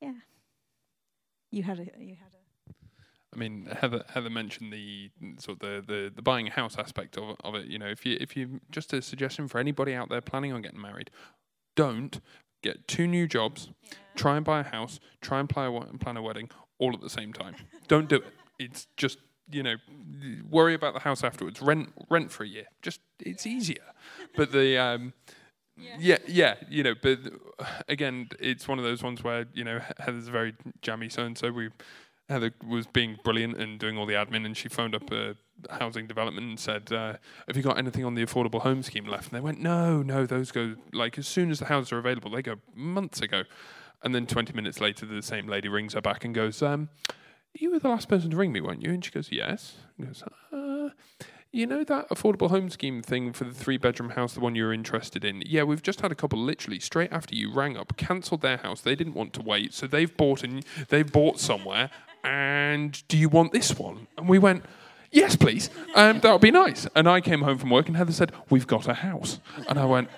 yeah, 0.00 0.14
you 1.50 1.62
had 1.62 1.78
a 1.78 1.84
you 1.98 2.16
had 2.16 2.32
a. 2.32 2.74
I 3.34 3.38
mean, 3.38 3.66
Heather, 3.80 4.04
Heather 4.12 4.30
mentioned 4.30 4.72
the 4.72 5.10
sort 5.38 5.62
of 5.62 5.86
the, 5.86 5.92
the, 5.92 6.12
the 6.14 6.22
buying 6.22 6.48
a 6.48 6.50
house 6.50 6.76
aspect 6.78 7.16
of, 7.16 7.36
of 7.44 7.54
it. 7.54 7.66
You 7.66 7.78
know, 7.78 7.86
if 7.86 8.06
you 8.06 8.16
if 8.18 8.34
you 8.34 8.60
just 8.70 8.94
a 8.94 9.02
suggestion 9.02 9.46
for 9.46 9.58
anybody 9.58 9.94
out 9.94 10.08
there 10.08 10.22
planning 10.22 10.52
on 10.54 10.62
getting 10.62 10.80
married, 10.80 11.10
don't 11.76 12.20
get 12.62 12.88
two 12.88 13.06
new 13.06 13.26
jobs, 13.26 13.68
yeah. 13.82 13.94
try 14.16 14.36
and 14.36 14.44
buy 14.44 14.60
a 14.60 14.64
house, 14.64 15.00
try 15.20 15.40
and 15.40 15.48
plan 15.48 15.74
a, 15.74 15.98
plan 15.98 16.16
a 16.16 16.22
wedding, 16.22 16.48
all 16.82 16.92
at 16.92 17.00
the 17.00 17.10
same 17.10 17.32
time. 17.32 17.54
Don't 17.86 18.08
do 18.08 18.16
it. 18.16 18.34
It's 18.58 18.88
just 18.96 19.18
you 19.50 19.62
know, 19.62 19.76
worry 20.50 20.74
about 20.74 20.94
the 20.94 21.00
house 21.00 21.22
afterwards. 21.22 21.62
Rent 21.62 21.92
rent 22.10 22.30
for 22.32 22.42
a 22.44 22.48
year. 22.48 22.66
Just 22.80 23.00
it's 23.20 23.46
easier. 23.46 23.84
But 24.36 24.50
the 24.50 24.78
um, 24.78 25.12
yeah. 25.76 25.96
yeah, 25.98 26.18
yeah, 26.26 26.54
you 26.68 26.82
know. 26.82 26.94
But 27.00 27.20
again, 27.88 28.28
it's 28.40 28.66
one 28.66 28.78
of 28.78 28.84
those 28.84 29.02
ones 29.02 29.22
where 29.22 29.46
you 29.54 29.64
know 29.64 29.80
Heather's 29.98 30.28
very 30.28 30.54
jammy 30.80 31.08
so 31.08 31.24
and 31.24 31.38
so. 31.38 31.52
We 31.52 31.70
Heather 32.28 32.52
was 32.66 32.86
being 32.86 33.18
brilliant 33.22 33.60
and 33.60 33.78
doing 33.78 33.98
all 33.98 34.06
the 34.06 34.14
admin, 34.14 34.46
and 34.46 34.56
she 34.56 34.68
phoned 34.68 34.94
up 34.94 35.10
a 35.12 35.36
housing 35.70 36.06
development 36.06 36.46
and 36.46 36.58
said, 36.58 36.92
uh, 36.92 37.14
"Have 37.46 37.56
you 37.56 37.62
got 37.62 37.78
anything 37.78 38.04
on 38.04 38.14
the 38.14 38.24
affordable 38.24 38.62
home 38.62 38.82
scheme 38.82 39.06
left?" 39.06 39.32
And 39.32 39.36
they 39.36 39.40
went, 39.40 39.60
"No, 39.60 40.02
no, 40.02 40.26
those 40.26 40.50
go 40.50 40.76
like 40.92 41.18
as 41.18 41.26
soon 41.26 41.50
as 41.50 41.58
the 41.58 41.66
houses 41.66 41.92
are 41.92 41.98
available. 41.98 42.30
They 42.30 42.42
go 42.42 42.56
months 42.74 43.20
ago." 43.20 43.44
And 44.04 44.14
then 44.14 44.26
20 44.26 44.52
minutes 44.52 44.80
later, 44.80 45.06
the 45.06 45.22
same 45.22 45.46
lady 45.46 45.68
rings 45.68 45.94
her 45.94 46.00
back 46.00 46.24
and 46.24 46.34
goes, 46.34 46.62
um, 46.62 46.88
You 47.54 47.70
were 47.70 47.78
the 47.78 47.88
last 47.88 48.08
person 48.08 48.30
to 48.30 48.36
ring 48.36 48.52
me, 48.52 48.60
weren't 48.60 48.82
you? 48.82 48.90
And 48.90 49.04
she 49.04 49.10
goes, 49.10 49.30
Yes. 49.30 49.76
And 49.96 50.08
goes, 50.08 50.22
uh, 50.52 50.90
you 51.54 51.66
know 51.66 51.84
that 51.84 52.08
affordable 52.08 52.48
home 52.48 52.70
scheme 52.70 53.02
thing 53.02 53.34
for 53.34 53.44
the 53.44 53.52
three 53.52 53.76
bedroom 53.76 54.10
house, 54.10 54.32
the 54.32 54.40
one 54.40 54.54
you 54.54 54.64
were 54.64 54.72
interested 54.72 55.22
in? 55.22 55.42
Yeah, 55.44 55.64
we've 55.64 55.82
just 55.82 56.00
had 56.00 56.10
a 56.10 56.14
couple 56.14 56.38
literally 56.38 56.80
straight 56.80 57.12
after 57.12 57.34
you 57.34 57.52
rang 57.52 57.76
up, 57.76 57.94
cancelled 57.98 58.40
their 58.40 58.56
house. 58.56 58.80
They 58.80 58.94
didn't 58.94 59.12
want 59.12 59.34
to 59.34 59.42
wait, 59.42 59.74
so 59.74 59.86
they've 59.86 60.16
bought 60.16 60.42
and 60.42 60.64
they've 60.88 61.10
bought 61.10 61.38
somewhere. 61.38 61.90
And 62.24 63.06
do 63.06 63.18
you 63.18 63.28
want 63.28 63.52
this 63.52 63.78
one? 63.78 64.06
And 64.16 64.28
we 64.28 64.38
went, 64.38 64.64
Yes, 65.10 65.36
please. 65.36 65.68
Um, 65.94 66.20
that 66.20 66.32
would 66.32 66.40
be 66.40 66.50
nice. 66.50 66.88
And 66.96 67.06
I 67.06 67.20
came 67.20 67.42
home 67.42 67.58
from 67.58 67.68
work 67.68 67.86
and 67.86 67.98
Heather 67.98 68.12
said, 68.12 68.32
We've 68.48 68.66
got 68.66 68.88
a 68.88 68.94
house. 68.94 69.38
And 69.68 69.78
I 69.78 69.84
went, 69.84 70.08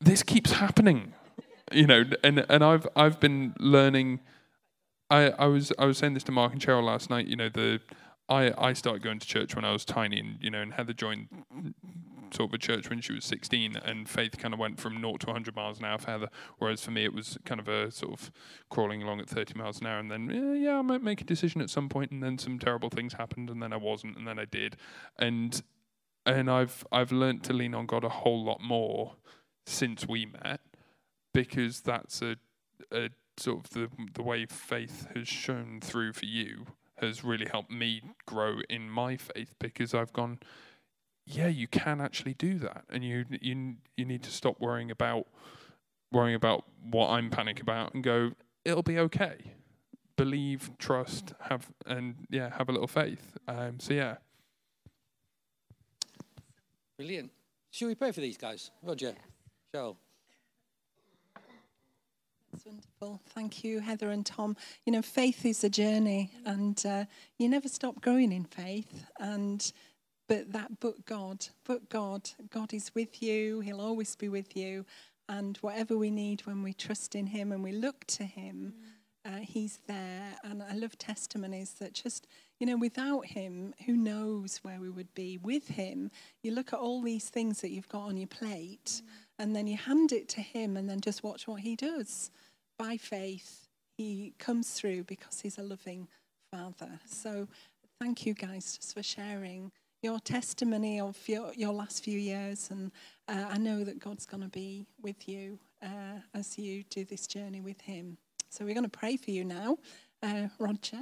This 0.00 0.24
keeps 0.24 0.52
happening 0.52 1.14
you 1.74 1.86
know, 1.86 2.04
and 2.22 2.44
and 2.48 2.64
I've 2.64 2.86
I've 2.96 3.20
been 3.20 3.54
learning. 3.58 4.20
I, 5.10 5.30
I 5.30 5.46
was 5.46 5.72
I 5.78 5.84
was 5.84 5.98
saying 5.98 6.14
this 6.14 6.24
to 6.24 6.32
Mark 6.32 6.52
and 6.52 6.60
Cheryl 6.60 6.84
last 6.84 7.10
night. 7.10 7.26
You 7.26 7.36
know, 7.36 7.48
the 7.48 7.80
I 8.28 8.52
I 8.56 8.72
started 8.72 9.02
going 9.02 9.18
to 9.18 9.26
church 9.26 9.54
when 9.54 9.64
I 9.64 9.72
was 9.72 9.84
tiny, 9.84 10.18
and 10.18 10.38
you 10.40 10.50
know, 10.50 10.62
and 10.62 10.74
Heather 10.74 10.92
joined 10.92 11.28
sort 12.32 12.50
of 12.50 12.54
a 12.54 12.58
church 12.58 12.90
when 12.90 13.00
she 13.00 13.12
was 13.12 13.24
16, 13.24 13.76
and 13.76 14.08
faith 14.08 14.36
kind 14.38 14.52
of 14.52 14.58
went 14.58 14.80
from 14.80 15.00
0 15.00 15.18
to 15.18 15.26
100 15.26 15.54
miles 15.54 15.78
an 15.78 15.84
hour 15.84 15.98
for 15.98 16.10
Heather. 16.10 16.28
Whereas 16.58 16.82
for 16.82 16.90
me, 16.90 17.04
it 17.04 17.14
was 17.14 17.38
kind 17.44 17.60
of 17.60 17.68
a 17.68 17.90
sort 17.92 18.12
of 18.12 18.32
crawling 18.70 19.02
along 19.02 19.20
at 19.20 19.28
30 19.28 19.54
miles 19.54 19.80
an 19.80 19.86
hour, 19.86 19.98
and 19.98 20.10
then 20.10 20.30
yeah, 20.30 20.70
yeah, 20.70 20.78
I 20.78 20.82
might 20.82 21.02
make 21.02 21.20
a 21.20 21.24
decision 21.24 21.60
at 21.60 21.70
some 21.70 21.88
point, 21.88 22.10
and 22.10 22.22
then 22.22 22.38
some 22.38 22.58
terrible 22.58 22.90
things 22.90 23.14
happened, 23.14 23.50
and 23.50 23.62
then 23.62 23.72
I 23.72 23.76
wasn't, 23.76 24.16
and 24.16 24.26
then 24.26 24.38
I 24.38 24.46
did, 24.46 24.76
and 25.18 25.62
and 26.26 26.50
I've 26.50 26.86
I've 26.90 27.12
learned 27.12 27.44
to 27.44 27.52
lean 27.52 27.74
on 27.74 27.86
God 27.86 28.04
a 28.04 28.08
whole 28.08 28.42
lot 28.42 28.60
more 28.62 29.16
since 29.66 30.08
we 30.08 30.26
met 30.26 30.60
because 31.34 31.82
that's 31.82 32.22
a, 32.22 32.36
a 32.90 33.10
sort 33.36 33.64
of 33.66 33.70
the 33.70 33.90
the 34.14 34.22
way 34.22 34.46
faith 34.46 35.06
has 35.14 35.28
shown 35.28 35.80
through 35.82 36.14
for 36.14 36.24
you 36.24 36.66
has 36.98 37.22
really 37.22 37.46
helped 37.50 37.70
me 37.70 38.00
grow 38.24 38.60
in 38.70 38.88
my 38.88 39.16
faith 39.16 39.54
because 39.58 39.92
I've 39.92 40.12
gone 40.14 40.38
yeah 41.26 41.48
you 41.48 41.66
can 41.66 42.00
actually 42.00 42.34
do 42.34 42.58
that. 42.60 42.84
And 42.88 43.04
you 43.04 43.26
you 43.42 43.74
you 43.96 44.06
need 44.06 44.22
to 44.22 44.30
stop 44.30 44.60
worrying 44.60 44.90
about 44.90 45.26
worrying 46.10 46.36
about 46.36 46.64
what 46.82 47.10
I'm 47.10 47.28
panic 47.28 47.60
about 47.60 47.92
and 47.92 48.02
go 48.02 48.30
it'll 48.64 48.82
be 48.82 48.98
okay. 48.98 49.52
Believe 50.16 50.70
trust 50.78 51.34
have 51.40 51.72
and 51.84 52.14
yeah 52.30 52.56
have 52.56 52.68
a 52.68 52.72
little 52.72 52.86
faith. 52.86 53.36
Um, 53.48 53.80
so 53.80 53.92
yeah. 53.92 54.16
Brilliant. 56.96 57.32
Should 57.72 57.88
we 57.88 57.96
pray 57.96 58.12
for 58.12 58.20
these 58.20 58.36
guys? 58.36 58.70
Roger. 58.84 59.14
Cheryl 59.74 59.96
wonderful. 62.64 63.20
Thank 63.34 63.62
you, 63.62 63.80
Heather 63.80 64.10
and 64.10 64.24
Tom. 64.24 64.56
You 64.86 64.92
know, 64.92 65.02
faith 65.02 65.44
is 65.44 65.62
a 65.64 65.68
journey, 65.68 66.30
and 66.46 66.82
uh, 66.86 67.04
you 67.38 67.48
never 67.48 67.68
stop 67.68 68.00
growing 68.00 68.32
in 68.32 68.44
faith. 68.44 69.04
And 69.20 69.70
but 70.28 70.52
that, 70.52 70.80
but 70.80 71.04
God, 71.04 71.46
but 71.64 71.90
God, 71.90 72.30
God 72.50 72.72
is 72.72 72.90
with 72.94 73.22
you. 73.22 73.60
He'll 73.60 73.82
always 73.82 74.16
be 74.16 74.30
with 74.30 74.56
you. 74.56 74.86
And 75.28 75.58
whatever 75.58 75.98
we 75.98 76.10
need 76.10 76.46
when 76.46 76.62
we 76.62 76.72
trust 76.72 77.14
in 77.14 77.26
Him 77.26 77.52
and 77.52 77.62
we 77.62 77.72
look 77.72 78.06
to 78.06 78.24
Him, 78.24 78.72
uh, 79.26 79.40
He's 79.42 79.80
there. 79.86 80.34
And 80.42 80.62
I 80.62 80.74
love 80.74 80.96
testimonies 80.96 81.74
that 81.80 81.92
just, 81.92 82.26
you 82.58 82.66
know, 82.66 82.78
without 82.78 83.26
Him, 83.26 83.74
who 83.84 83.94
knows 83.94 84.60
where 84.62 84.80
we 84.80 84.88
would 84.88 85.12
be? 85.14 85.36
With 85.36 85.68
Him, 85.68 86.10
you 86.42 86.52
look 86.54 86.72
at 86.72 86.78
all 86.78 87.02
these 87.02 87.28
things 87.28 87.60
that 87.60 87.70
you've 87.72 87.88
got 87.88 88.04
on 88.04 88.16
your 88.16 88.28
plate, 88.28 89.02
and 89.38 89.54
then 89.54 89.66
you 89.66 89.76
hand 89.76 90.12
it 90.12 90.30
to 90.30 90.40
Him, 90.40 90.78
and 90.78 90.88
then 90.88 91.02
just 91.02 91.22
watch 91.22 91.46
what 91.46 91.60
He 91.60 91.76
does 91.76 92.30
by 92.78 92.96
faith, 92.96 93.68
he 93.96 94.34
comes 94.38 94.72
through 94.72 95.04
because 95.04 95.40
he's 95.40 95.58
a 95.58 95.62
loving 95.62 96.08
father. 96.50 97.00
So 97.06 97.48
thank 98.00 98.26
you 98.26 98.34
guys 98.34 98.76
just 98.76 98.94
for 98.94 99.02
sharing 99.02 99.72
your 100.02 100.18
testimony 100.20 101.00
of 101.00 101.16
your, 101.26 101.52
your 101.54 101.72
last 101.72 102.04
few 102.04 102.18
years. 102.18 102.70
And 102.70 102.92
uh, 103.28 103.46
I 103.50 103.58
know 103.58 103.84
that 103.84 103.98
God's 103.98 104.26
going 104.26 104.42
to 104.42 104.48
be 104.48 104.86
with 105.02 105.28
you 105.28 105.58
uh, 105.82 106.20
as 106.34 106.58
you 106.58 106.84
do 106.90 107.04
this 107.04 107.26
journey 107.26 107.60
with 107.60 107.80
him. 107.80 108.18
So 108.50 108.64
we're 108.64 108.74
going 108.74 108.84
to 108.84 108.98
pray 108.98 109.16
for 109.16 109.30
you 109.30 109.44
now. 109.44 109.78
Uh, 110.22 110.48
Roger. 110.58 111.00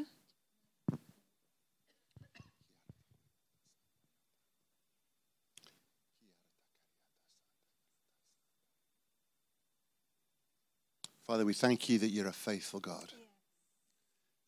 Father, 11.26 11.44
we 11.44 11.54
thank 11.54 11.88
you 11.88 11.98
that 11.98 12.08
you're 12.08 12.26
a 12.26 12.32
faithful 12.32 12.80
God. 12.80 13.12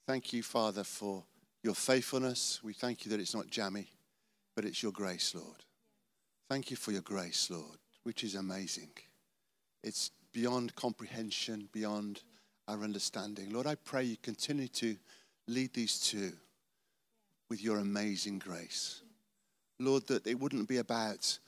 Thank 0.07 0.33
you, 0.33 0.43
Father, 0.43 0.85
for 0.85 1.25
your 1.63 1.75
faithfulness. 1.75 2.61
We 2.63 2.73
thank 2.73 3.05
you 3.05 3.11
that 3.13 3.21
it's 3.21 3.35
not 3.35 3.49
jammy, 3.49 3.89
but 4.57 4.65
it's 4.65 4.83
your 4.83 4.93
grace, 4.93 5.35
Lord. 5.35 5.65
Thank 6.51 6.71
you 6.71 6.77
for 6.77 6.93
your 6.93 7.03
grace, 7.03 7.49
Lord, 7.49 7.79
which 8.03 8.25
is 8.25 8.35
amazing. 8.35 8.91
It's 9.83 10.11
beyond 10.33 10.75
comprehension, 10.75 11.69
beyond 11.73 12.23
our 12.69 12.83
understanding. 12.83 13.51
Lord, 13.51 13.67
I 13.67 13.77
pray 13.77 14.05
you 14.05 14.17
continue 14.17 14.69
to 14.69 14.97
lead 15.47 15.73
these 15.73 16.01
two 16.01 16.33
with 17.49 17.63
your 17.63 17.79
amazing 17.79 18.41
grace. 18.41 19.01
Lord, 19.79 20.07
that 20.09 20.27
it 20.27 20.39
wouldn't 20.39 20.69
be 20.69 20.79
about, 20.79 21.39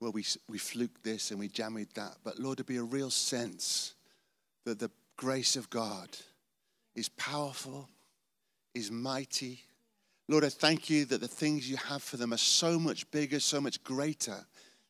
well, 0.00 0.12
we, 0.12 0.24
we 0.48 0.58
fluked 0.58 1.02
this 1.02 1.32
and 1.32 1.40
we 1.40 1.48
jammed 1.48 1.88
that, 1.94 2.18
but 2.22 2.38
Lord, 2.38 2.58
to 2.58 2.64
be 2.64 2.76
a 2.76 2.82
real 2.82 3.10
sense 3.10 3.95
that 4.66 4.78
the 4.78 4.90
grace 5.16 5.56
of 5.56 5.70
God 5.70 6.08
is 6.94 7.08
powerful, 7.08 7.88
is 8.74 8.90
mighty, 8.90 9.62
Lord, 10.28 10.44
I 10.44 10.48
thank 10.48 10.90
you 10.90 11.04
that 11.06 11.20
the 11.20 11.28
things 11.28 11.70
you 11.70 11.76
have 11.76 12.02
for 12.02 12.16
them 12.16 12.32
are 12.32 12.38
so 12.38 12.78
much 12.78 13.08
bigger, 13.10 13.38
so 13.38 13.60
much 13.60 13.82
greater 13.84 14.44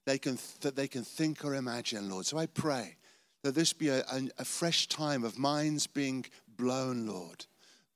they 0.07 0.19
can, 0.19 0.39
that 0.63 0.77
they 0.77 0.89
can 0.89 1.03
think 1.03 1.45
or 1.45 1.55
imagine, 1.55 2.09
Lord. 2.09 2.25
So 2.25 2.39
I 2.39 2.47
pray 2.47 2.97
that 3.43 3.55
this 3.55 3.73
be 3.73 3.89
a, 3.89 4.01
a, 4.01 4.29
a 4.39 4.45
fresh 4.45 4.89
time 4.89 5.25
of 5.25 5.39
minds 5.39 5.87
being 5.87 6.25
blown, 6.57 7.07
Lord, 7.07 7.45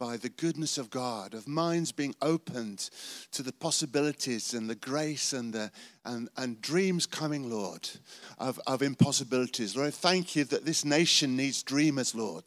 by 0.00 0.16
the 0.16 0.30
goodness 0.30 0.78
of 0.78 0.88
God, 0.88 1.34
of 1.34 1.46
minds 1.46 1.92
being 1.92 2.14
opened 2.22 2.88
to 3.32 3.42
the 3.42 3.52
possibilities 3.52 4.54
and 4.54 4.68
the 4.68 4.74
grace 4.74 5.34
and, 5.34 5.52
the, 5.52 5.70
and, 6.06 6.30
and 6.38 6.60
dreams 6.62 7.04
coming, 7.04 7.50
Lord, 7.50 7.88
of, 8.38 8.58
of 8.66 8.80
impossibilities. 8.80 9.76
Lord, 9.76 9.88
I 9.88 9.90
thank 9.90 10.34
you 10.34 10.44
that 10.44 10.64
this 10.64 10.86
nation 10.86 11.36
needs 11.36 11.62
dreamers, 11.62 12.14
Lord. 12.14 12.44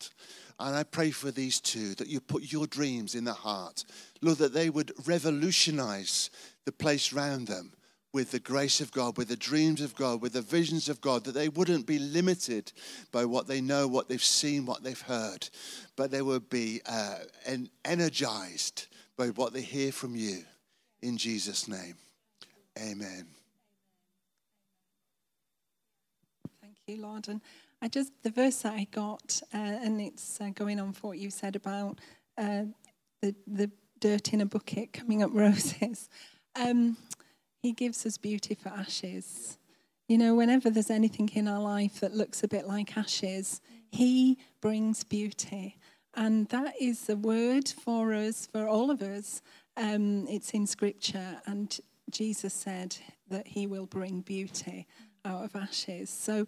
And 0.60 0.76
I 0.76 0.82
pray 0.82 1.12
for 1.12 1.30
these 1.30 1.60
two 1.60 1.94
that 1.96 2.08
you 2.08 2.20
put 2.20 2.52
your 2.52 2.66
dreams 2.66 3.14
in 3.14 3.24
their 3.24 3.34
heart. 3.36 3.86
Lord, 4.22 4.40
that 4.40 4.54
they 4.54 4.72
would 4.72 4.92
revolutionize 5.06 6.32
the 6.66 6.72
place 6.72 7.14
around 7.14 7.48
them 7.48 7.72
with 8.14 8.30
the 8.30 8.40
grace 8.40 8.80
of 8.80 8.92
God, 8.92 9.18
with 9.18 9.28
the 9.28 9.36
dreams 9.36 9.82
of 9.82 9.96
God, 9.96 10.22
with 10.22 10.34
the 10.34 10.42
visions 10.42 10.88
of 10.88 11.02
God, 11.02 11.24
that 11.24 11.34
they 11.34 11.50
wouldn't 11.50 11.88
be 11.88 11.98
limited 11.98 12.72
by 13.12 13.26
what 13.26 13.48
they 13.48 13.60
know, 13.60 13.88
what 13.88 14.08
they've 14.08 14.24
seen, 14.24 14.68
what 14.68 14.84
they've 14.84 15.02
heard, 15.02 15.50
but 15.96 16.12
they 16.12 16.22
would 16.22 16.48
be 16.50 16.80
uh, 16.86 17.18
en- 17.46 17.70
energized 17.84 18.86
by 19.18 19.28
what 19.30 19.52
they 19.52 19.62
hear 19.62 19.92
from 19.92 20.16
you. 20.16 20.44
In 21.02 21.18
Jesus' 21.18 21.68
name, 21.68 21.96
amen. 22.80 23.26
Thank 26.62 26.78
you, 26.88 27.02
Lord. 27.02 27.28
And 27.28 27.42
I 27.82 27.88
just, 27.88 28.14
the 28.22 28.30
verse 28.30 28.62
that 28.62 28.74
I 28.74 28.88
got, 28.92 29.42
uh, 29.54 29.58
and 29.58 30.00
it's 30.00 30.40
uh, 30.40 30.50
going 30.54 30.80
on 30.80 30.94
for 30.94 31.08
what 31.08 31.18
you 31.18 31.32
said 31.32 31.56
about 31.56 32.00
uh, 32.38 32.66
the, 33.22 33.36
the 33.48 33.72
dirt 34.00 34.34
in 34.34 34.42
a 34.42 34.46
bucket 34.46 34.94
coming 34.94 35.24
up 35.24 35.32
roses. 35.34 36.10
Um, 36.56 36.96
he 37.64 37.72
gives 37.72 38.06
us 38.06 38.18
beauty 38.18 38.56
for 38.56 38.70
ashes. 38.70 39.58
You 40.10 40.18
know, 40.18 40.36
whenever 40.36 40.70
there's 40.70 40.92
anything 40.92 41.30
in 41.34 41.48
our 41.48 41.62
life 41.62 42.02
that 42.02 42.14
looks 42.14 42.44
a 42.44 42.48
bit 42.50 42.68
like 42.68 42.98
ashes, 42.98 43.62
He 43.90 44.38
brings 44.60 45.06
beauty. 45.06 45.78
And 46.14 46.50
that 46.50 46.74
is 46.80 47.08
the 47.08 47.16
word 47.16 47.70
for 47.70 48.14
us, 48.14 48.48
for 48.52 48.68
all 48.68 48.92
of 48.92 49.02
us. 49.02 49.42
Um, 49.78 50.28
it's 50.28 50.52
in 50.52 50.68
Scripture, 50.68 51.42
and 51.46 51.76
Jesus 52.12 52.54
said 52.54 52.98
that 53.30 53.48
He 53.48 53.66
will 53.66 53.86
bring 53.86 54.20
beauty 54.20 54.86
out 55.24 55.46
of 55.46 55.56
ashes. 55.56 56.10
So 56.10 56.46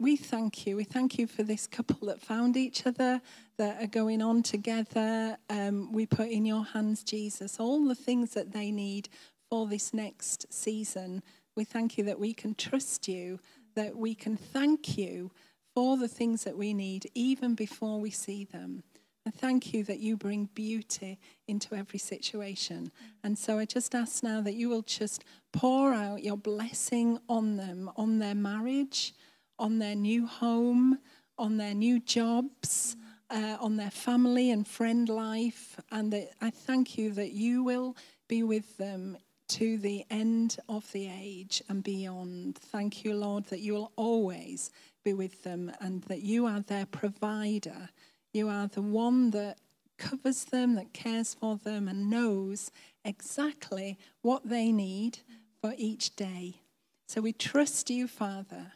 we 0.00 0.16
thank 0.16 0.66
you. 0.66 0.74
We 0.76 0.84
thank 0.84 1.16
you 1.16 1.28
for 1.28 1.44
this 1.44 1.68
couple 1.68 2.08
that 2.08 2.20
found 2.20 2.56
each 2.56 2.86
other, 2.86 3.22
that 3.56 3.80
are 3.80 3.86
going 3.86 4.20
on 4.20 4.42
together. 4.42 5.38
Um, 5.48 5.92
we 5.92 6.06
put 6.06 6.28
in 6.28 6.44
your 6.44 6.64
hands, 6.64 7.04
Jesus, 7.04 7.60
all 7.60 7.86
the 7.86 7.94
things 7.94 8.34
that 8.34 8.52
they 8.52 8.72
need 8.72 9.08
for 9.56 9.66
this 9.66 9.94
next 9.94 10.44
season. 10.52 11.22
We 11.56 11.64
thank 11.64 11.96
you 11.96 12.04
that 12.04 12.20
we 12.20 12.34
can 12.34 12.54
trust 12.54 13.08
you, 13.08 13.40
that 13.74 13.96
we 13.96 14.14
can 14.14 14.36
thank 14.36 14.98
you 14.98 15.30
for 15.74 15.96
the 15.96 16.08
things 16.08 16.44
that 16.44 16.58
we 16.58 16.74
need 16.74 17.10
even 17.14 17.54
before 17.54 17.98
we 17.98 18.10
see 18.10 18.44
them. 18.44 18.82
And 19.24 19.34
thank 19.34 19.72
you 19.72 19.82
that 19.84 19.98
you 19.98 20.14
bring 20.14 20.50
beauty 20.52 21.18
into 21.48 21.74
every 21.74 21.98
situation. 21.98 22.92
And 23.24 23.38
so 23.38 23.58
I 23.58 23.64
just 23.64 23.94
ask 23.94 24.22
now 24.22 24.42
that 24.42 24.56
you 24.56 24.68
will 24.68 24.82
just 24.82 25.24
pour 25.54 25.94
out 25.94 26.22
your 26.22 26.36
blessing 26.36 27.18
on 27.26 27.56
them, 27.56 27.90
on 27.96 28.18
their 28.18 28.34
marriage, 28.34 29.14
on 29.58 29.78
their 29.78 29.96
new 29.96 30.26
home, 30.26 30.98
on 31.38 31.56
their 31.56 31.72
new 31.72 31.98
jobs, 31.98 32.94
uh, 33.30 33.56
on 33.58 33.78
their 33.78 33.90
family 33.90 34.50
and 34.50 34.68
friend 34.68 35.08
life. 35.08 35.80
And 35.90 36.14
I 36.42 36.50
thank 36.50 36.98
you 36.98 37.10
that 37.12 37.30
you 37.32 37.62
will 37.62 37.96
be 38.28 38.42
with 38.42 38.76
them 38.76 39.16
to 39.48 39.78
the 39.78 40.04
end 40.10 40.56
of 40.68 40.90
the 40.92 41.08
age 41.08 41.62
and 41.68 41.82
beyond. 41.82 42.56
Thank 42.56 43.04
you, 43.04 43.14
Lord, 43.14 43.44
that 43.46 43.60
you 43.60 43.74
will 43.74 43.92
always 43.96 44.70
be 45.04 45.12
with 45.12 45.42
them 45.42 45.72
and 45.80 46.02
that 46.04 46.22
you 46.22 46.46
are 46.46 46.60
their 46.60 46.86
provider. 46.86 47.90
You 48.32 48.48
are 48.48 48.66
the 48.66 48.82
one 48.82 49.30
that 49.30 49.58
covers 49.98 50.44
them, 50.44 50.74
that 50.74 50.92
cares 50.92 51.34
for 51.34 51.56
them, 51.56 51.88
and 51.88 52.10
knows 52.10 52.70
exactly 53.04 53.98
what 54.22 54.48
they 54.48 54.72
need 54.72 55.18
for 55.60 55.74
each 55.76 56.16
day. 56.16 56.60
So 57.08 57.20
we 57.20 57.32
trust 57.32 57.88
you, 57.88 58.08
Father, 58.08 58.72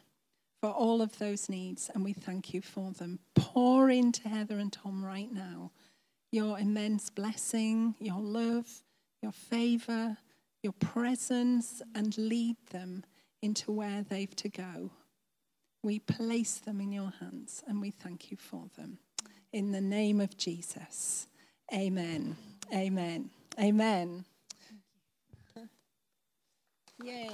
for 0.61 0.69
all 0.69 1.01
of 1.01 1.19
those 1.19 1.49
needs, 1.49 1.91
and 1.93 2.03
we 2.03 2.13
thank 2.13 2.53
you 2.53 2.61
for 2.61 2.91
them. 2.91 3.19
Pour 3.35 3.89
into 3.89 4.29
Heather 4.29 4.57
and 4.57 4.71
Tom 4.71 5.03
right 5.03 5.31
now 5.31 5.71
your 6.31 6.57
immense 6.57 7.09
blessing, 7.09 7.95
your 7.99 8.19
love, 8.19 8.83
your 9.21 9.33
favor 9.33 10.17
your 10.63 10.73
presence 10.73 11.81
and 11.95 12.17
lead 12.17 12.57
them 12.69 13.03
into 13.41 13.71
where 13.71 14.03
they've 14.07 14.35
to 14.35 14.49
go. 14.49 14.91
We 15.83 15.99
place 15.99 16.59
them 16.59 16.79
in 16.79 16.91
your 16.91 17.11
hands 17.19 17.63
and 17.67 17.81
we 17.81 17.89
thank 17.89 18.29
you 18.29 18.37
for 18.37 18.65
them. 18.77 18.99
In 19.51 19.71
the 19.71 19.81
name 19.81 20.21
of 20.21 20.37
Jesus. 20.37 21.27
Amen. 21.73 22.35
Amen. 22.73 23.31
Amen. 23.59 24.25
Yay. 27.03 27.31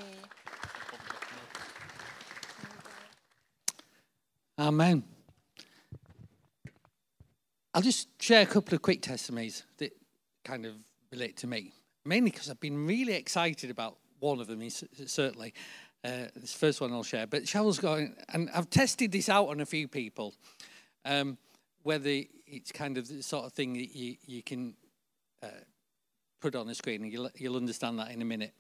Amen. 4.58 5.04
I'll 7.74 7.82
just 7.82 8.08
share 8.22 8.42
a 8.42 8.46
couple 8.46 8.74
of 8.74 8.82
quick 8.82 9.02
testimonies 9.02 9.64
that 9.78 9.92
kind 10.46 10.66
of 10.66 10.74
relate 11.12 11.36
to 11.38 11.48
me 11.48 11.74
mainly 12.08 12.32
because 12.32 12.50
I've 12.50 12.60
been 12.60 12.86
really 12.86 13.14
excited 13.14 13.70
about 13.70 13.98
one 14.20 14.40
of 14.40 14.48
them, 14.48 14.68
certainly. 14.70 15.54
Uh, 16.04 16.28
this 16.36 16.54
first 16.54 16.80
one 16.80 16.94
I'll 16.94 17.04
share. 17.04 17.28
But 17.28 17.44
Cheryl's 17.44 17.80
going, 17.80 18.16
and 18.30 18.50
I've 18.54 18.70
tested 18.70 19.12
this 19.12 19.30
out 19.30 19.50
on 19.50 19.60
a 19.60 19.66
few 19.66 19.88
people, 19.88 20.34
um, 21.06 21.38
whether 21.84 22.22
it's 22.46 22.72
kind 22.72 22.98
of 22.98 23.08
the 23.08 23.22
sort 23.22 23.46
of 23.46 23.54
thing 23.54 23.74
that 23.74 23.96
you, 23.96 24.16
you 24.26 24.42
can 24.42 24.76
uh, 25.44 25.48
put 26.40 26.56
on 26.56 26.68
the 26.68 26.76
screen, 26.76 27.04
and 27.04 27.12
you'll, 27.12 27.30
you'll 27.36 27.58
understand 27.58 28.00
that 28.00 28.12
in 28.12 28.22
a 28.22 28.26
minute. 28.26 28.54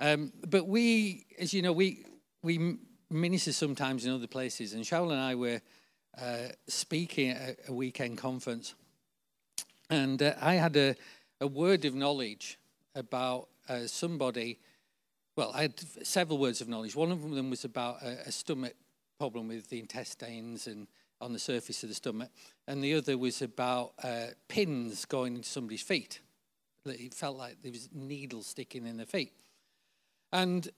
Um, 0.00 0.32
but 0.48 0.66
we, 0.66 1.26
as 1.38 1.54
you 1.54 1.62
know, 1.62 1.72
we, 1.72 2.04
we 2.42 2.76
minister 3.10 3.52
sometimes 3.52 4.04
in 4.04 4.12
other 4.12 4.26
places, 4.26 4.72
and 4.72 4.84
Cheryl 4.84 5.12
and 5.12 5.20
I 5.20 5.34
were 5.34 5.60
uh, 6.20 6.48
speaking 6.66 7.30
at 7.30 7.56
a 7.68 7.72
weekend 7.72 8.18
conference, 8.18 8.74
and 9.90 10.20
uh, 10.22 10.34
I 10.40 10.54
had 10.54 10.76
a, 10.76 10.96
a 11.40 11.46
word 11.46 11.84
of 11.84 11.94
knowledge 11.94 12.58
about 12.94 13.48
uh, 13.68 13.86
somebody. 13.86 14.58
Well, 15.36 15.52
I 15.54 15.62
had 15.62 15.80
several 16.06 16.38
words 16.38 16.60
of 16.60 16.68
knowledge. 16.68 16.94
One 16.94 17.10
of 17.10 17.28
them 17.30 17.50
was 17.50 17.64
about 17.64 18.02
a, 18.02 18.28
a 18.28 18.32
stomach 18.32 18.74
problem 19.18 19.48
with 19.48 19.68
the 19.68 19.80
intestines 19.80 20.66
and 20.66 20.86
on 21.20 21.32
the 21.32 21.38
surface 21.38 21.82
of 21.82 21.88
the 21.88 21.94
stomach, 21.94 22.30
and 22.66 22.82
the 22.82 22.94
other 22.94 23.16
was 23.16 23.40
about 23.40 23.92
uh, 24.02 24.26
pins 24.48 25.04
going 25.04 25.36
into 25.36 25.48
somebody's 25.48 25.82
feet. 25.82 26.20
It 26.84 27.14
felt 27.14 27.38
like 27.38 27.62
there 27.62 27.72
was 27.72 27.88
needles 27.94 28.46
sticking 28.46 28.86
in 28.86 28.96
their 28.96 29.06
feet, 29.06 29.32
and 30.32 30.68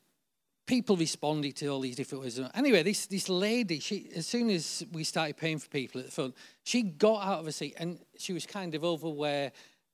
people 0.66 0.96
responded 0.96 1.57
to 1.57 1.68
all 1.68 1.81
these 1.81 1.96
different 1.96 2.22
ways. 2.22 2.40
Anyway, 2.55 2.83
this 2.83 3.07
this 3.07 3.29
lady, 3.29 3.81
she 3.81 4.11
as 4.14 4.26
soon 4.26 4.50
as 4.50 4.85
we 4.92 5.05
started 5.05 5.37
paying 5.37 5.59
for 5.59 5.68
people 5.68 6.00
at 6.00 6.07
the 6.07 6.12
front, 6.12 6.35
she 6.64 6.83
got 6.83 7.26
out 7.26 7.40
of 7.40 7.46
her 7.46 7.52
seat 7.52 7.74
and 7.79 7.98
she 8.18 8.33
was 8.33 8.46
kind 8.46 8.74
of 8.74 8.85
over 8.85 9.09
where 9.09 9.52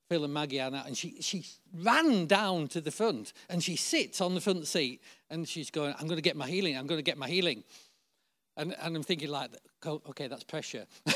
Phil 0.09 0.23
and 0.23 0.33
Maggie 0.33 0.59
are 0.59 0.69
now, 0.69 0.83
and 0.85 0.97
she, 0.97 1.21
she 1.21 1.45
ran 1.73 2.25
down 2.25 2.67
to 2.69 2.81
the 2.81 2.91
front 2.91 3.33
and 3.49 3.63
she 3.63 3.75
sits 3.75 4.21
on 4.21 4.35
the 4.35 4.41
front 4.41 4.67
seat 4.67 5.01
and 5.29 5.47
she's 5.47 5.71
going, 5.71 5.93
I'm 5.99 6.07
going 6.07 6.17
to 6.17 6.21
get 6.21 6.35
my 6.35 6.47
healing, 6.47 6.77
I'm 6.77 6.87
going 6.87 6.99
to 6.99 7.03
get 7.03 7.17
my 7.17 7.27
healing. 7.27 7.63
And, 8.55 8.75
and 8.79 8.95
I'm 8.95 9.03
thinking, 9.03 9.29
like, 9.29 9.49
okay, 9.85 10.27
that's 10.27 10.43
pressure. 10.43 10.85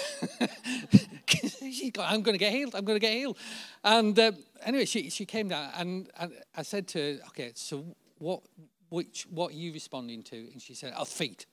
she's 1.28 1.92
going, 1.92 2.08
I'm 2.10 2.24
going 2.24 2.34
to 2.34 2.40
get 2.40 2.52
healed, 2.52 2.76
I'm 2.76 2.86
going 2.86 2.96
to 2.96 3.06
get 3.06 3.14
healed. 3.14 3.38
And 3.84 4.18
uh, 4.18 4.32
anyway, 4.64 4.86
she, 4.86 5.10
she 5.10 5.26
came 5.26 5.50
down 5.50 5.70
and, 5.78 6.10
and 6.20 6.32
I 6.56 6.64
said 6.64 6.88
to 6.90 7.00
her, 7.00 7.20
okay, 7.28 7.52
so 7.56 7.86
what, 8.18 8.42
which, 8.90 9.28
what 9.30 9.52
are 9.52 9.56
you 9.56 9.74
responding 9.74 10.24
to? 10.24 10.36
And 10.36 10.62
she 10.62 10.74
said, 10.74 10.94
oh, 10.98 11.06
feet. 11.06 11.46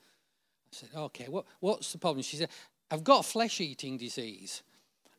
I 0.73 0.77
said, 0.77 0.89
okay, 0.97 1.27
what, 1.29 1.45
what's 1.61 1.93
the 1.93 1.99
problem? 1.99 2.23
She 2.23 2.37
said, 2.37 2.49
I've 2.91 3.05
got 3.05 3.25
flesh 3.25 3.61
eating 3.61 3.99
disease 3.99 4.63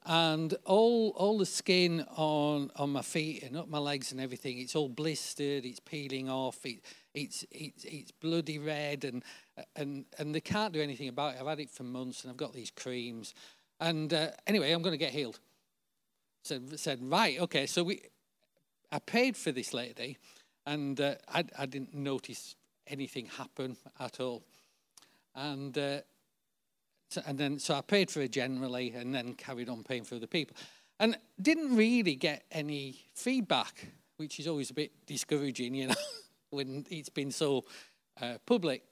and 0.06 0.54
all 0.66 1.10
all 1.16 1.38
the 1.38 1.46
skin 1.46 2.06
on 2.16 2.70
on 2.76 2.92
my 2.92 3.02
feet 3.02 3.44
and 3.44 3.58
up 3.58 3.68
my 3.68 3.80
legs 3.80 4.12
and 4.12 4.22
everything 4.22 4.60
it's 4.60 4.76
all 4.76 4.88
blistered 4.88 5.66
it's 5.66 5.80
peeling 5.80 6.30
off 6.30 6.64
it, 6.66 6.82
it's 7.14 7.44
it's 7.52 7.84
it's 7.86 8.12
bloody 8.12 8.60
red 8.60 9.04
and 9.04 9.24
and 9.76 10.06
and 10.20 10.36
they 10.36 10.42
can't 10.42 10.74
do 10.74 10.82
anything 10.82 11.08
about 11.08 11.36
it. 11.36 11.42
I've 11.42 11.48
had 11.48 11.60
it 11.60 11.72
for 11.72 11.84
months 11.84 12.24
and 12.24 12.32
i've 12.32 12.38
got 12.38 12.54
these 12.54 12.72
creams. 12.72 13.34
And 13.80 14.14
uh, 14.14 14.30
anyway 14.46 14.72
i'm 14.72 14.82
going 14.82 14.94
to 14.94 14.98
get 14.98 15.12
healed. 15.12 15.40
So 16.44 16.60
said 16.76 17.00
right 17.02 17.40
okay 17.40 17.66
so 17.66 17.84
we 17.84 18.02
i 18.92 19.00
paid 19.00 19.36
for 19.36 19.52
this 19.52 19.74
lady 19.74 20.18
and 20.68 21.00
uh, 21.00 21.16
I, 21.28 21.46
I 21.58 21.66
didn't 21.66 21.94
notice 21.94 22.56
anything 22.88 23.26
happen 23.26 23.78
at 24.00 24.20
all. 24.20 24.44
And 25.36 25.78
uh, 25.78 26.00
and 27.26 27.38
then, 27.38 27.60
so 27.60 27.76
I 27.76 27.82
paid 27.82 28.12
for 28.12 28.22
it 28.22 28.32
generally 28.32 28.92
and 28.92 29.14
then 29.14 29.34
carried 29.34 29.70
on 29.70 29.84
paying 29.84 30.04
for 30.04 30.16
other 30.16 30.28
people. 30.28 30.56
and 31.00 31.18
didn't 31.42 31.76
really 31.76 32.16
get 32.16 32.44
any 32.52 33.00
feedback, 33.14 33.88
which 34.18 34.40
is 34.40 34.48
always 34.48 34.70
a 34.70 34.74
bit 34.74 34.92
discouraging, 35.06 35.76
you 35.76 35.88
know, 35.88 35.96
when 36.50 36.86
it's 36.90 37.10
been 37.10 37.32
so 37.32 37.66
uh, 38.22 38.38
public. 38.46 38.84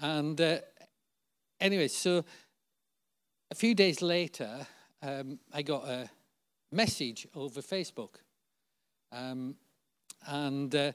And 0.00 0.40
uh, 0.40 0.58
anyway, 1.60 1.88
so 1.88 2.24
a 3.50 3.54
few 3.54 3.74
days 3.74 4.02
later, 4.02 4.66
um, 5.02 5.38
I 5.52 5.62
got 5.62 5.88
a 5.88 6.10
message 6.72 7.26
over 7.34 7.60
Facebook. 7.60 8.16
Um, 9.12 9.56
and 10.26 10.74
uh, 10.74 10.92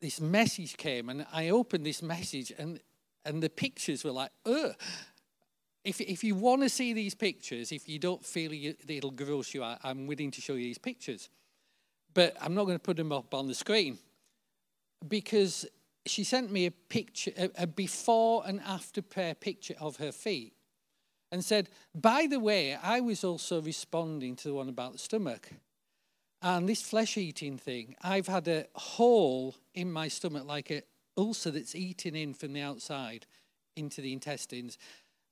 this 0.00 0.20
message 0.20 0.76
came, 0.76 1.08
and 1.10 1.26
I 1.32 1.50
opened 1.50 1.84
this 1.84 2.02
message, 2.02 2.52
and, 2.56 2.80
and 3.24 3.42
the 3.42 3.50
pictures 3.50 4.04
were 4.04 4.12
like, 4.12 4.30
ugh. 4.46 4.74
If, 5.84 6.00
if 6.00 6.22
you 6.22 6.34
want 6.34 6.62
to 6.62 6.68
see 6.68 6.92
these 6.92 7.14
pictures, 7.14 7.72
if 7.72 7.88
you 7.88 7.98
don't 7.98 8.24
feel 8.24 8.52
you, 8.52 8.74
it'll 8.86 9.10
gross 9.10 9.54
you 9.54 9.64
out, 9.64 9.78
I'm 9.82 10.06
willing 10.06 10.30
to 10.32 10.40
show 10.40 10.54
you 10.54 10.64
these 10.64 10.78
pictures. 10.78 11.30
But 12.12 12.36
I'm 12.40 12.54
not 12.54 12.64
going 12.64 12.76
to 12.76 12.82
put 12.82 12.96
them 12.96 13.12
up 13.12 13.32
on 13.34 13.46
the 13.46 13.54
screen 13.54 13.98
because 15.06 15.66
she 16.06 16.24
sent 16.24 16.50
me 16.50 16.66
a 16.66 16.70
picture, 16.70 17.32
a, 17.38 17.50
a 17.62 17.66
before 17.66 18.42
and 18.46 18.60
after 18.60 19.00
prayer 19.00 19.34
picture 19.34 19.74
of 19.80 19.96
her 19.96 20.12
feet 20.12 20.54
and 21.32 21.44
said, 21.44 21.68
By 21.94 22.26
the 22.28 22.40
way, 22.40 22.74
I 22.74 23.00
was 23.00 23.24
also 23.24 23.62
responding 23.62 24.36
to 24.36 24.48
the 24.48 24.54
one 24.54 24.68
about 24.68 24.92
the 24.92 24.98
stomach. 24.98 25.50
And 26.42 26.68
this 26.68 26.82
flesh 26.82 27.16
eating 27.18 27.58
thing, 27.58 27.94
I've 28.02 28.26
had 28.26 28.48
a 28.48 28.66
hole 28.74 29.54
in 29.74 29.92
my 29.92 30.08
stomach, 30.08 30.46
like 30.46 30.70
an 30.70 30.82
ulcer 31.16 31.50
that's 31.50 31.74
eating 31.74 32.16
in 32.16 32.32
from 32.32 32.54
the 32.54 32.62
outside 32.62 33.26
into 33.76 34.00
the 34.00 34.12
intestines. 34.12 34.78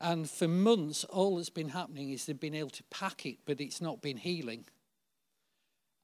And 0.00 0.30
for 0.30 0.46
months, 0.46 1.04
all 1.04 1.36
that's 1.36 1.50
been 1.50 1.70
happening 1.70 2.10
is 2.10 2.26
they've 2.26 2.38
been 2.38 2.54
able 2.54 2.70
to 2.70 2.84
pack 2.84 3.26
it, 3.26 3.38
but 3.46 3.60
it's 3.60 3.80
not 3.80 4.00
been 4.00 4.16
healing. 4.16 4.64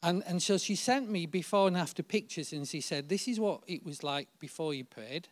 And, 0.03 0.23
and 0.27 0.43
so 0.43 0.59
she 0.59 0.75
sent 0.75 1.09
me 1.09 1.27
before 1.27 1.69
and 1.69 1.77
after 1.77 2.03
pictures, 2.03 2.53
and 2.53 2.67
she 2.67 2.81
said, 2.81 3.09
This 3.09 3.29
is 3.29 3.39
what 3.39 3.63
it 3.67 3.85
was 3.87 4.03
like 4.03 4.29
before 4.39 4.75
you 4.75 4.85
prayed, 4.85 5.29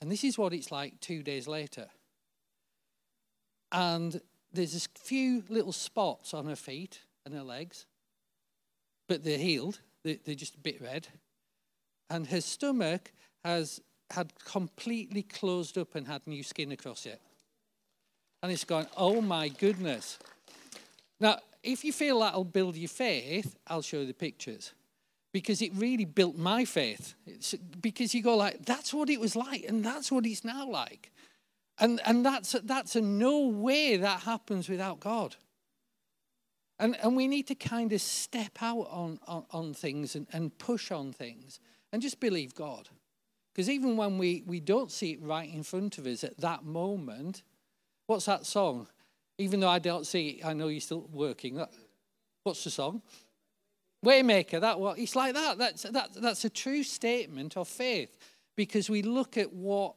and 0.00 0.10
this 0.10 0.24
is 0.24 0.36
what 0.36 0.52
it's 0.52 0.72
like 0.72 0.98
two 1.00 1.22
days 1.22 1.46
later. 1.46 1.86
And 3.70 4.20
there's 4.52 4.74
a 4.74 4.98
few 4.98 5.44
little 5.48 5.72
spots 5.72 6.34
on 6.34 6.46
her 6.46 6.56
feet 6.56 7.00
and 7.24 7.34
her 7.34 7.42
legs, 7.42 7.86
but 9.08 9.22
they're 9.22 9.38
healed, 9.38 9.80
they're 10.02 10.34
just 10.34 10.56
a 10.56 10.60
bit 10.60 10.80
red. 10.80 11.08
And 12.10 12.26
her 12.28 12.40
stomach 12.40 13.12
has 13.44 13.80
had 14.10 14.32
completely 14.44 15.22
closed 15.22 15.78
up 15.78 15.94
and 15.94 16.06
had 16.06 16.26
new 16.26 16.42
skin 16.42 16.72
across 16.72 17.06
it. 17.06 17.20
And 18.44 18.52
it's 18.52 18.64
gone, 18.64 18.86
oh 18.94 19.22
my 19.22 19.48
goodness. 19.48 20.18
Now, 21.18 21.38
if 21.62 21.82
you 21.82 21.94
feel 21.94 22.20
that'll 22.20 22.44
build 22.44 22.76
your 22.76 22.90
faith, 22.90 23.56
I'll 23.66 23.80
show 23.80 24.00
you 24.00 24.06
the 24.06 24.12
pictures. 24.12 24.74
Because 25.32 25.62
it 25.62 25.72
really 25.74 26.04
built 26.04 26.36
my 26.36 26.66
faith. 26.66 27.14
It's 27.26 27.54
because 27.54 28.14
you 28.14 28.22
go 28.22 28.36
like, 28.36 28.66
that's 28.66 28.92
what 28.92 29.08
it 29.08 29.18
was 29.18 29.34
like, 29.34 29.64
and 29.66 29.82
that's 29.82 30.12
what 30.12 30.26
it's 30.26 30.44
now 30.44 30.68
like. 30.68 31.10
And, 31.78 32.02
and 32.04 32.22
that's, 32.22 32.54
that's 32.64 32.96
a 32.96 33.00
no 33.00 33.48
way 33.48 33.96
that 33.96 34.20
happens 34.20 34.68
without 34.68 35.00
God. 35.00 35.36
And, 36.78 36.98
and 37.02 37.16
we 37.16 37.28
need 37.28 37.46
to 37.46 37.54
kind 37.54 37.94
of 37.94 38.02
step 38.02 38.58
out 38.60 38.88
on, 38.90 39.20
on, 39.26 39.46
on 39.52 39.72
things 39.72 40.14
and, 40.14 40.26
and 40.34 40.58
push 40.58 40.90
on 40.90 41.14
things 41.14 41.60
and 41.94 42.02
just 42.02 42.20
believe 42.20 42.54
God. 42.54 42.90
Because 43.54 43.70
even 43.70 43.96
when 43.96 44.18
we, 44.18 44.42
we 44.46 44.60
don't 44.60 44.92
see 44.92 45.12
it 45.12 45.22
right 45.22 45.50
in 45.50 45.62
front 45.62 45.96
of 45.96 46.06
us 46.06 46.22
at 46.24 46.36
that 46.42 46.62
moment, 46.62 47.42
what's 48.06 48.26
that 48.26 48.46
song? 48.46 48.86
Even 49.38 49.60
though 49.60 49.68
I 49.68 49.78
don't 49.78 50.06
see 50.06 50.28
it, 50.28 50.44
I 50.44 50.52
know 50.52 50.68
you're 50.68 50.80
still 50.80 51.08
working. 51.12 51.60
What's 52.44 52.64
the 52.64 52.70
song? 52.70 53.02
Waymaker. 54.04 54.60
That 54.60 54.78
what 54.78 54.98
it's 54.98 55.16
like 55.16 55.34
that. 55.34 55.58
That's 55.58 55.82
that, 55.82 56.10
that's 56.14 56.44
a 56.44 56.50
true 56.50 56.82
statement 56.82 57.56
of 57.56 57.66
faith 57.66 58.16
because 58.56 58.88
we 58.88 59.02
look 59.02 59.36
at 59.36 59.52
what 59.52 59.96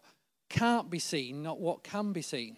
can't 0.49 0.89
be 0.89 0.99
seen, 0.99 1.43
not 1.43 1.59
what 1.59 1.83
can 1.83 2.13
be 2.13 2.21
seen. 2.21 2.57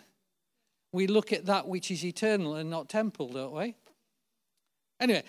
We 0.92 1.08
look 1.08 1.34
at 1.34 1.46
that 1.48 1.68
which 1.68 1.92
is 1.92 2.06
eternal 2.06 2.56
and 2.56 2.70
not 2.70 2.90
temporal, 2.90 3.30
don't 3.30 3.54
we? 3.54 3.76
Anyway, 5.00 5.24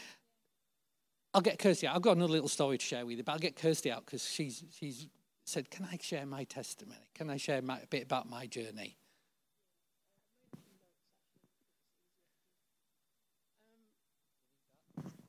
I'll 1.34 1.40
get 1.40 1.58
Kirsty 1.58 1.86
out. 1.86 1.96
I've 1.96 2.02
got 2.02 2.16
another 2.16 2.32
little 2.32 2.48
story 2.48 2.78
to 2.78 2.84
share 2.84 3.04
with 3.04 3.18
you, 3.18 3.24
but 3.24 3.32
I'll 3.32 3.38
get 3.38 3.56
Kirsty 3.56 3.90
out 3.90 4.04
because 4.04 4.24
she's 4.24 4.64
she's 4.78 5.06
said, 5.44 5.70
"Can 5.70 5.86
I 5.90 5.98
share 6.00 6.26
my 6.26 6.44
testimony? 6.44 6.98
Can 7.14 7.30
I 7.30 7.36
share 7.36 7.62
my, 7.62 7.78
a 7.78 7.86
bit 7.86 8.04
about 8.04 8.28
my 8.28 8.46
journey?" 8.46 8.96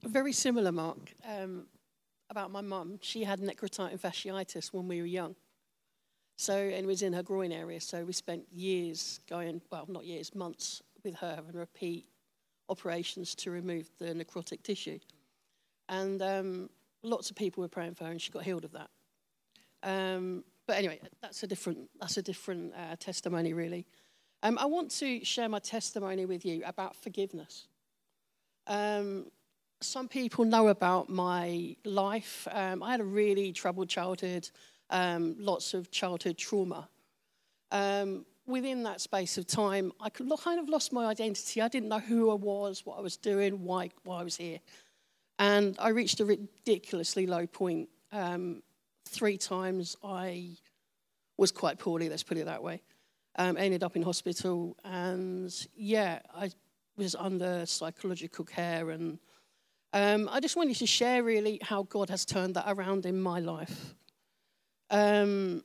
Very 0.04 0.34
similar, 0.34 0.72
Mark, 0.72 1.14
um, 1.28 1.68
about 2.30 2.52
my 2.52 2.62
mum. 2.62 2.98
She 3.02 3.24
had 3.24 3.40
necrotizing 3.40 4.00
fasciitis 4.00 4.74
when 4.74 4.88
we 4.88 5.00
were 5.00 5.08
young. 5.08 5.36
So, 6.38 6.56
and 6.56 6.74
it 6.74 6.88
was 6.88 7.04
in 7.04 7.14
her 7.14 7.22
groin 7.22 7.52
area. 7.52 7.80
So 7.80 8.04
we 8.04 8.14
spent 8.14 8.46
years 8.52 9.20
going, 9.30 9.62
well, 9.72 9.86
not 9.88 10.06
years, 10.06 10.34
months 10.34 10.82
with 11.04 11.16
her 11.16 11.44
and 11.48 11.56
repeat 11.56 12.08
operations 12.68 13.36
to 13.36 13.52
remove 13.52 13.92
the 14.00 14.06
necrotic 14.06 14.64
tissue. 14.64 14.98
And 15.88 16.20
um, 16.22 16.70
lots 17.04 17.30
of 17.30 17.36
people 17.36 17.62
were 17.62 17.68
praying 17.68 17.94
for 17.94 18.06
her, 18.06 18.12
and 18.12 18.22
she 18.22 18.32
got 18.32 18.44
healed 18.44 18.66
of 18.66 18.72
that. 18.72 18.90
Um, 19.84 20.44
but 20.66 20.78
anyway, 20.78 21.00
that's 21.22 21.44
a 21.44 21.48
different, 21.48 21.90
that's 22.00 22.18
a 22.18 22.24
different 22.24 22.74
uh, 22.76 22.96
testimony, 22.98 23.54
really. 23.54 23.86
Um, 24.42 24.58
I 24.58 24.66
want 24.66 24.90
to 24.92 25.24
share 25.24 25.48
my 25.48 25.60
testimony 25.60 26.26
with 26.26 26.44
you 26.44 26.64
about 26.66 26.96
forgiveness. 26.96 27.68
Um, 28.66 29.28
some 29.84 30.08
people 30.08 30.46
know 30.46 30.67
about 30.67 31.10
my 31.10 31.76
life. 31.84 32.48
Um, 32.52 32.84
I 32.84 32.91
had 32.91 33.00
a 33.00 33.06
really 33.06 33.52
troubled 33.52 33.89
childhood, 33.89 34.50
um, 34.89 35.36
lots 35.39 35.74
of 35.74 35.91
childhood 35.91 36.38
trauma. 36.38 36.88
Um, 37.72 38.26
within 38.46 38.84
that 38.84 39.02
space 39.02 39.38
of 39.38 39.48
time, 39.48 39.91
I 40.00 40.10
kind 40.10 40.60
of 40.60 40.70
lost 40.70 40.94
my 40.94 41.06
identity. 41.06 41.62
I 41.62 41.67
didn't 41.67 41.89
know 41.89 42.00
who 42.00 42.32
I 42.32 42.36
was, 42.36 42.86
what 42.86 42.98
I 42.98 43.02
was 43.02 43.17
doing, 43.17 43.63
why, 43.63 43.89
why 44.04 44.20
I 44.20 44.24
was 44.24 44.36
here. 44.36 44.60
And 45.39 45.76
I 45.80 45.89
reached 45.89 46.20
a 46.20 46.26
ridiculously 46.26 47.26
low 47.26 47.48
point. 47.48 47.89
Um, 48.12 48.62
three 49.08 49.38
times 49.38 49.96
I 50.04 50.58
was 51.38 51.52
quite 51.52 51.80
poorly, 51.80 52.10
let's 52.10 52.24
put 52.24 52.38
it 52.38 52.46
that 52.46 52.62
way. 52.62 52.82
Um, 53.38 53.58
ended 53.58 53.84
up 53.84 53.96
in 53.96 54.04
hospital, 54.04 54.76
and 54.84 55.52
yeah, 55.74 56.20
I 56.36 56.52
was 56.98 57.15
under 57.15 57.65
psychological 57.65 58.44
care 58.44 58.89
and 58.89 59.17
um, 59.94 60.30
I 60.32 60.40
just 60.40 60.56
wanted 60.56 60.78
to 60.78 60.86
share 60.88 61.24
really 61.24 61.60
how 61.62 61.84
God 61.84 62.10
has 62.10 62.26
turned 62.26 62.56
that 62.56 62.66
around 62.68 63.06
in 63.06 63.22
my 63.22 63.40
life. 63.40 63.96
Um, 64.90 65.64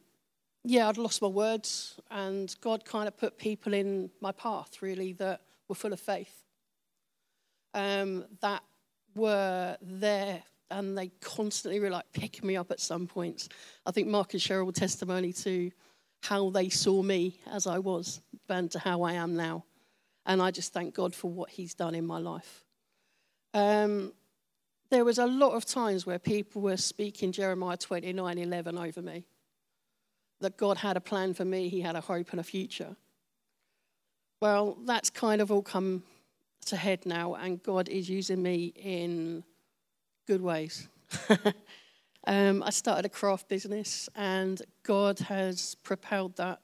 yeah, 0.64 0.88
I'd 0.88 0.98
lost 0.98 1.22
my 1.22 1.28
words, 1.28 2.00
and 2.10 2.54
God 2.60 2.84
kind 2.84 3.06
of 3.06 3.16
put 3.16 3.38
people 3.38 3.72
in 3.72 4.10
my 4.20 4.32
path 4.32 4.82
really 4.82 5.12
that 5.14 5.42
were 5.68 5.76
full 5.76 5.92
of 5.92 6.00
faith, 6.00 6.42
um, 7.74 8.24
that 8.40 8.62
were 9.14 9.76
there, 9.80 10.42
and 10.70 10.98
they 10.98 11.08
constantly 11.20 11.78
were 11.78 11.90
like 11.90 12.10
picking 12.12 12.46
me 12.46 12.56
up 12.56 12.72
at 12.72 12.80
some 12.80 13.06
points. 13.06 13.48
I 13.84 13.92
think 13.92 14.08
Mark 14.08 14.32
and 14.32 14.42
Cheryl 14.42 14.74
testimony 14.74 15.32
to 15.34 15.70
how 16.22 16.50
they 16.50 16.68
saw 16.68 17.02
me 17.02 17.38
as 17.52 17.68
I 17.68 17.78
was 17.78 18.20
and 18.48 18.70
to 18.72 18.80
how 18.80 19.02
I 19.02 19.12
am 19.12 19.36
now. 19.36 19.64
And 20.24 20.42
I 20.42 20.50
just 20.50 20.72
thank 20.72 20.94
God 20.94 21.14
for 21.14 21.30
what 21.30 21.50
He's 21.50 21.74
done 21.74 21.94
in 21.94 22.04
my 22.04 22.18
life. 22.18 22.64
Um, 23.54 24.12
there 24.90 25.04
was 25.04 25.18
a 25.18 25.26
lot 25.26 25.52
of 25.52 25.64
times 25.64 26.06
where 26.06 26.18
people 26.18 26.62
were 26.62 26.76
speaking 26.76 27.32
Jeremiah 27.32 27.76
29 27.76 28.38
11 28.38 28.78
over 28.78 29.02
me. 29.02 29.24
That 30.40 30.56
God 30.56 30.78
had 30.78 30.96
a 30.96 31.00
plan 31.00 31.34
for 31.34 31.44
me, 31.44 31.68
He 31.68 31.80
had 31.80 31.96
a 31.96 32.00
hope 32.00 32.30
and 32.30 32.40
a 32.40 32.44
future. 32.44 32.96
Well, 34.40 34.76
that's 34.84 35.08
kind 35.08 35.40
of 35.40 35.50
all 35.50 35.62
come 35.62 36.02
to 36.66 36.76
head 36.76 37.06
now, 37.06 37.34
and 37.34 37.62
God 37.62 37.88
is 37.88 38.08
using 38.10 38.42
me 38.42 38.72
in 38.76 39.44
good 40.26 40.42
ways. 40.42 40.88
um, 42.26 42.62
I 42.62 42.70
started 42.70 43.06
a 43.06 43.08
craft 43.08 43.48
business, 43.48 44.08
and 44.14 44.60
God 44.82 45.18
has 45.20 45.74
propelled 45.76 46.36
that. 46.36 46.60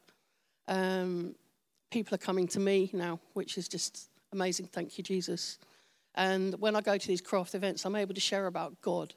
Um, 0.69 1.35
people 1.91 2.15
are 2.15 2.19
coming 2.19 2.47
to 2.49 2.61
me 2.61 2.91
now, 2.93 3.21
which 3.33 3.57
is 3.57 3.69
just 3.69 4.11
amazing. 4.33 4.67
Thank 4.67 4.99
you, 4.99 5.05
Jesus. 5.05 5.59
And 6.15 6.55
when 6.61 6.77
I 6.77 6.81
go 6.81 6.99
to 6.99 7.09
these 7.09 7.21
craft 7.21 7.55
events, 7.55 7.85
I'm 7.85 7.97
able 7.97 8.15
to 8.15 8.21
share 8.21 8.47
about 8.47 8.81
God 8.81 9.15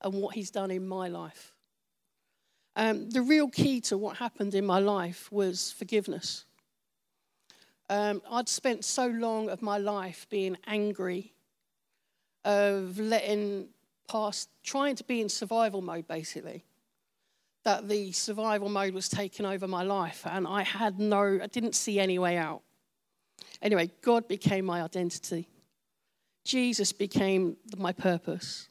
and 0.00 0.14
what 0.14 0.34
He's 0.34 0.50
done 0.50 0.70
in 0.70 0.86
my 0.86 1.08
life. 1.08 1.52
Um, 2.76 3.10
the 3.10 3.22
real 3.22 3.48
key 3.48 3.80
to 3.82 3.98
what 3.98 4.16
happened 4.16 4.54
in 4.54 4.66
my 4.66 4.78
life 4.78 5.30
was 5.30 5.70
forgiveness. 5.70 6.44
Um, 7.88 8.22
I'd 8.30 8.48
spent 8.48 8.84
so 8.84 9.06
long 9.06 9.48
of 9.50 9.62
my 9.62 9.78
life 9.78 10.26
being 10.30 10.56
angry, 10.66 11.34
of 12.44 12.98
letting 12.98 13.68
past, 14.08 14.48
trying 14.62 14.96
to 14.96 15.04
be 15.04 15.20
in 15.20 15.28
survival 15.28 15.82
mode 15.82 16.08
basically, 16.08 16.64
that 17.64 17.88
the 17.88 18.12
survival 18.12 18.68
mode 18.68 18.94
was 18.94 19.08
taking 19.08 19.46
over 19.46 19.68
my 19.68 19.82
life 19.82 20.22
and 20.26 20.46
I 20.46 20.62
had 20.62 20.98
no, 20.98 21.38
I 21.42 21.46
didn't 21.46 21.74
see 21.74 22.00
any 22.00 22.18
way 22.18 22.36
out. 22.36 22.62
Anyway, 23.62 23.90
God 24.02 24.26
became 24.26 24.64
my 24.64 24.82
identity. 24.82 25.48
Jesus 26.44 26.92
became 26.92 27.56
my 27.76 27.92
purpose. 27.92 28.68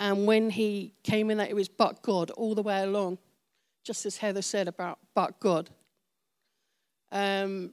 And 0.00 0.26
when 0.26 0.50
he 0.50 0.94
came 1.02 1.30
in, 1.30 1.38
that 1.38 1.48
it 1.48 1.54
was 1.54 1.68
but 1.68 2.02
God 2.02 2.30
all 2.32 2.54
the 2.54 2.62
way 2.62 2.82
along, 2.82 3.18
just 3.84 4.04
as 4.06 4.16
Heather 4.16 4.42
said 4.42 4.68
about 4.68 4.98
but 5.14 5.38
God. 5.38 5.70
Um, 7.12 7.72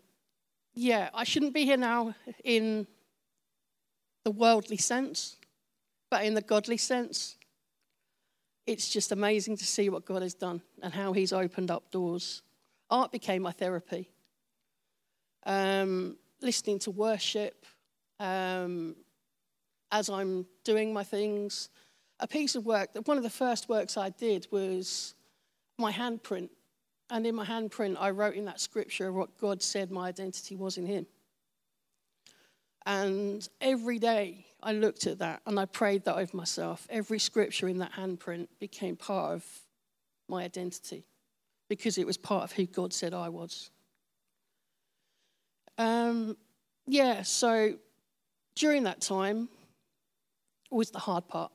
yeah, 0.76 1.10
I 1.14 1.24
shouldn't 1.24 1.54
be 1.54 1.66
here 1.66 1.78
now 1.78 2.14
in 2.44 2.86
the 4.24 4.32
worldly 4.32 4.78
sense, 4.78 5.38
but 6.10 6.24
in 6.24 6.36
the 6.36 6.42
godly 6.42 6.78
sense. 6.78 7.38
It's 8.68 8.90
just 8.90 9.12
amazing 9.12 9.58
to 9.58 9.66
see 9.66 9.90
what 9.90 10.06
God 10.06 10.22
has 10.22 10.36
done 10.36 10.62
and 10.84 10.94
how 10.94 11.14
He's 11.14 11.34
opened 11.34 11.72
up 11.72 11.90
doors. 11.90 12.44
Art 12.90 13.12
became 13.12 13.42
my 13.42 13.52
therapy. 13.52 14.10
Um, 15.44 16.18
listening 16.42 16.78
to 16.80 16.92
worship 16.92 17.66
um, 18.22 18.96
as 19.92 20.10
I'm 20.10 20.46
doing 20.64 20.94
my 20.94 21.04
things. 21.04 21.70
A 22.20 22.28
piece 22.28 22.56
of 22.56 22.66
work, 22.66 22.94
that 22.94 23.08
one 23.08 23.18
of 23.18 23.24
the 23.24 23.30
first 23.30 23.68
works 23.68 23.98
I 23.98 24.10
did 24.10 24.48
was 24.52 25.16
my 25.78 25.92
handprint. 25.92 26.50
And 27.10 27.26
in 27.26 27.36
my 27.36 27.46
handprint, 27.46 27.98
I 28.00 28.12
wrote 28.12 28.36
in 28.36 28.46
that 28.46 28.62
scripture 28.62 29.12
what 29.12 29.38
God 29.38 29.62
said 29.62 29.92
my 29.92 30.08
identity 30.08 30.56
was 30.56 30.78
in 30.78 30.86
Him. 30.86 31.08
And 32.86 33.48
every 33.60 34.00
day 34.00 34.46
I 34.62 34.74
looked 34.74 35.08
at 35.08 35.20
that 35.20 35.42
and 35.46 35.60
I 35.60 35.66
prayed 35.66 36.06
that 36.06 36.16
over 36.16 36.38
myself. 36.38 36.88
Every 36.90 37.20
scripture 37.20 37.68
in 37.68 37.80
that 37.80 37.94
handprint 37.94 38.48
became 38.60 38.96
part 38.96 39.34
of 39.34 39.46
my 40.30 40.44
identity 40.44 41.06
because 41.68 41.98
it 41.98 42.06
was 42.06 42.18
part 42.18 42.44
of 42.44 42.52
who 42.52 42.66
God 42.66 42.94
said 42.94 43.14
I 43.14 43.30
was. 43.30 43.72
Um, 45.78 46.38
yeah, 46.88 47.24
so 47.24 47.78
during 48.62 48.84
that 48.84 49.02
time 49.02 49.50
was 50.70 50.92
the 50.92 51.00
hard 51.00 51.28
part, 51.28 51.52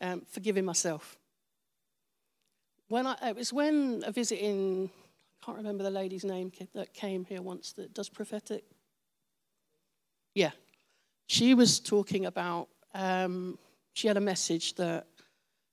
um, 0.00 0.22
forgiving 0.30 0.64
myself. 0.64 1.18
When 2.86 3.08
I, 3.08 3.16
it 3.30 3.34
was 3.34 3.52
when 3.52 4.04
a 4.06 4.12
visiting, 4.12 4.88
I 5.42 5.44
can't 5.44 5.58
remember 5.58 5.82
the 5.82 5.90
lady's 5.90 6.24
name 6.24 6.52
that 6.76 6.94
came 6.94 7.24
here 7.24 7.42
once 7.42 7.72
that 7.72 7.92
does 7.92 8.08
prophetic. 8.08 8.62
Yeah, 10.32 10.52
she 11.26 11.54
was 11.54 11.80
talking 11.80 12.24
about, 12.26 12.68
um, 12.94 13.58
she 13.94 14.06
had 14.06 14.16
a 14.16 14.20
message 14.20 14.76
that 14.76 15.08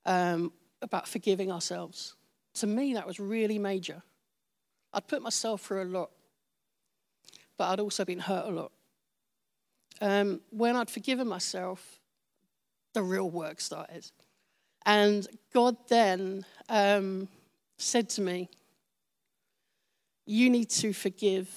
um, 0.04 0.52
about 0.82 1.08
forgiving 1.08 1.52
ourselves. 1.52 2.16
To 2.56 2.66
me, 2.66 2.96
that 2.96 3.06
was 3.06 3.20
really 3.20 3.60
major. 3.60 4.02
I'd 4.94 5.08
put 5.08 5.22
myself 5.22 5.62
through 5.62 5.84
a 5.84 5.92
lot, 6.00 6.10
but 7.56 7.70
I'd 7.70 7.80
also 7.80 8.04
been 8.04 8.20
hurt 8.20 8.46
a 8.48 8.52
lot. 8.52 8.72
Um, 10.02 10.42
when 10.50 10.76
I'd 10.76 10.90
forgiven 10.90 11.28
myself, 11.28 12.00
the 12.94 13.04
real 13.04 13.30
work 13.30 13.62
started. 13.62 14.10
And 14.86 15.28
God 15.54 15.78
then 15.88 16.46
um, 16.70 17.28
said 17.78 18.10
to 18.12 18.22
me, 18.22 18.50
You 20.26 20.50
need 20.50 20.70
to 20.72 20.94
forgive 20.94 21.50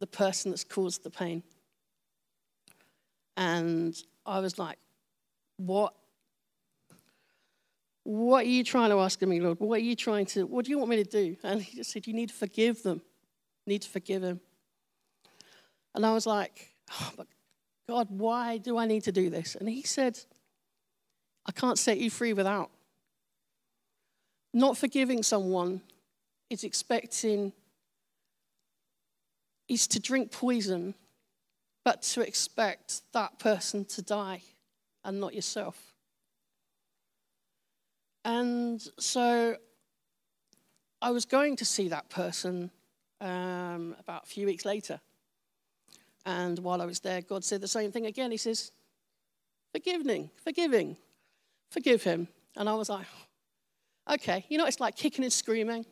the 0.00 0.06
person 0.06 0.50
that's 0.50 0.64
caused 0.64 1.02
the 1.02 1.10
pain. 1.10 1.42
And 3.36 3.96
I 4.24 4.40
was 4.40 4.58
like, 4.58 4.78
What? 5.56 5.94
What 8.04 8.46
are 8.46 8.48
you 8.48 8.64
trying 8.64 8.88
to 8.88 9.00
ask 9.00 9.20
of 9.20 9.28
me, 9.28 9.38
Lord? 9.38 9.60
What 9.60 9.80
are 9.80 9.84
you 9.84 9.94
trying 9.94 10.24
to, 10.26 10.46
what 10.46 10.64
do 10.64 10.70
you 10.70 10.78
want 10.78 10.88
me 10.88 10.96
to 10.96 11.04
do? 11.04 11.36
And 11.42 11.60
he 11.60 11.76
just 11.76 11.90
said, 11.90 12.06
You 12.06 12.14
need 12.14 12.30
to 12.30 12.34
forgive 12.34 12.82
them. 12.82 13.02
You 13.66 13.74
need 13.74 13.82
to 13.82 13.90
forgive 13.90 14.22
him. 14.22 14.40
And 15.94 16.06
I 16.06 16.14
was 16.14 16.26
like, 16.26 16.74
oh, 16.92 17.12
but 17.16 17.26
God, 17.88 18.08
why 18.10 18.58
do 18.58 18.76
I 18.76 18.86
need 18.86 19.04
to 19.04 19.12
do 19.12 19.30
this? 19.30 19.54
And 19.54 19.68
he 19.68 19.82
said, 19.82 20.18
I 21.46 21.52
can't 21.52 21.78
set 21.78 21.98
you 21.98 22.10
free 22.10 22.34
without. 22.34 22.70
Not 24.52 24.76
forgiving 24.76 25.22
someone 25.22 25.80
is 26.50 26.64
expecting, 26.64 27.52
is 29.68 29.86
to 29.88 30.00
drink 30.00 30.30
poison 30.30 30.94
but 31.88 32.02
to 32.02 32.20
expect 32.20 33.00
that 33.14 33.38
person 33.38 33.82
to 33.82 34.02
die 34.02 34.42
and 35.04 35.18
not 35.18 35.34
yourself. 35.34 35.94
And 38.26 38.78
so 38.98 39.56
I 41.00 41.12
was 41.12 41.24
going 41.24 41.56
to 41.56 41.64
see 41.64 41.88
that 41.88 42.10
person 42.10 42.70
um, 43.22 43.96
about 43.98 44.24
a 44.24 44.26
few 44.26 44.44
weeks 44.44 44.66
later. 44.66 45.00
And 46.28 46.58
while 46.58 46.82
I 46.82 46.84
was 46.84 47.00
there, 47.00 47.22
God 47.22 47.42
said 47.42 47.62
the 47.62 47.68
same 47.68 47.90
thing 47.90 48.04
again. 48.04 48.30
He 48.30 48.36
says, 48.36 48.70
Forgiving, 49.72 50.28
forgiving, 50.44 50.98
forgive 51.70 52.02
him. 52.02 52.28
And 52.54 52.68
I 52.68 52.74
was 52.74 52.90
like, 52.90 53.06
Okay, 54.12 54.44
you 54.50 54.58
know, 54.58 54.66
it's 54.66 54.78
like 54.78 54.94
kicking 54.94 55.24
and 55.24 55.32
screaming. 55.32 55.86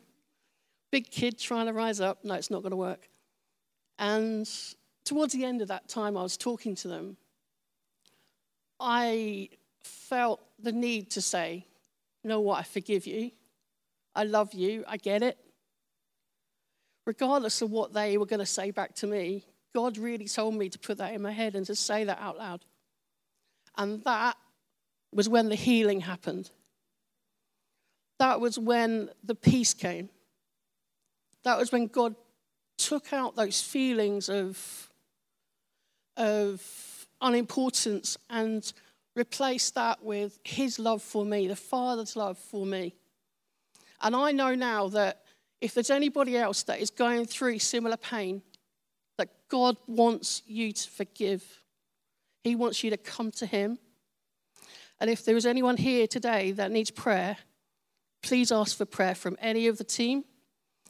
Big 0.91 1.09
kid 1.09 1.39
trying 1.39 1.65
to 1.65 1.73
rise 1.73 1.99
up. 1.99 2.23
No, 2.23 2.35
it's 2.35 2.51
not 2.51 2.61
going 2.61 2.69
to 2.69 2.77
work. 2.77 3.09
And 3.97 4.47
towards 5.05 5.33
the 5.33 5.43
end 5.43 5.63
of 5.63 5.69
that 5.69 5.89
time, 5.89 6.15
I 6.15 6.21
was 6.21 6.37
talking 6.37 6.75
to 6.75 6.87
them. 6.87 7.17
I 8.79 9.49
felt 9.81 10.43
the 10.59 10.71
need 10.71 11.09
to 11.11 11.21
say, 11.21 11.65
you 12.23 12.27
know 12.29 12.41
what, 12.41 12.59
I 12.59 12.63
forgive 12.63 13.07
you. 13.07 13.31
I 14.13 14.25
love 14.25 14.53
you. 14.53 14.83
I 14.87 14.97
get 14.97 15.23
it. 15.23 15.39
Regardless 17.07 17.63
of 17.63 17.71
what 17.71 17.93
they 17.93 18.19
were 18.19 18.27
going 18.27 18.39
to 18.39 18.45
say 18.45 18.69
back 18.69 18.93
to 18.95 19.07
me, 19.07 19.43
God 19.73 19.97
really 19.97 20.27
told 20.27 20.55
me 20.55 20.69
to 20.69 20.79
put 20.79 20.97
that 20.97 21.13
in 21.13 21.21
my 21.21 21.31
head 21.31 21.55
and 21.55 21.65
to 21.67 21.75
say 21.75 22.03
that 22.03 22.19
out 22.19 22.37
loud. 22.37 22.65
And 23.77 24.03
that 24.03 24.37
was 25.13 25.29
when 25.29 25.49
the 25.49 25.55
healing 25.55 26.01
happened. 26.01 26.49
That 28.19 28.41
was 28.41 28.57
when 28.57 29.09
the 29.23 29.35
peace 29.35 29.73
came. 29.73 30.09
That 31.43 31.57
was 31.57 31.71
when 31.71 31.87
God 31.87 32.15
took 32.77 33.13
out 33.13 33.35
those 33.35 33.61
feelings 33.61 34.29
of 34.29 34.89
of 36.15 37.07
unimportance 37.21 38.17
and 38.29 38.73
replaced 39.15 39.75
that 39.75 40.03
with 40.03 40.39
his 40.43 40.79
love 40.79 41.01
for 41.01 41.23
me, 41.25 41.47
the 41.47 41.55
Father's 41.55 42.15
love 42.15 42.37
for 42.37 42.65
me. 42.65 42.95
And 44.01 44.15
I 44.15 44.31
know 44.31 44.55
now 44.55 44.89
that 44.89 45.23
if 45.61 45.73
there's 45.73 45.89
anybody 45.89 46.37
else 46.37 46.63
that 46.63 46.79
is 46.79 46.89
going 46.89 47.25
through 47.25 47.59
similar 47.59 47.97
pain, 47.97 48.41
that 49.17 49.29
God 49.49 49.77
wants 49.87 50.43
you 50.45 50.71
to 50.71 50.89
forgive. 50.89 51.43
He 52.43 52.55
wants 52.55 52.83
you 52.83 52.89
to 52.91 52.97
come 52.97 53.31
to 53.31 53.45
Him. 53.45 53.79
And 54.99 55.09
if 55.09 55.25
there 55.25 55.35
is 55.35 55.45
anyone 55.45 55.77
here 55.77 56.07
today 56.07 56.51
that 56.53 56.71
needs 56.71 56.91
prayer, 56.91 57.37
please 58.21 58.51
ask 58.51 58.77
for 58.77 58.85
prayer 58.85 59.15
from 59.15 59.37
any 59.39 59.67
of 59.67 59.77
the 59.77 59.83
team 59.83 60.23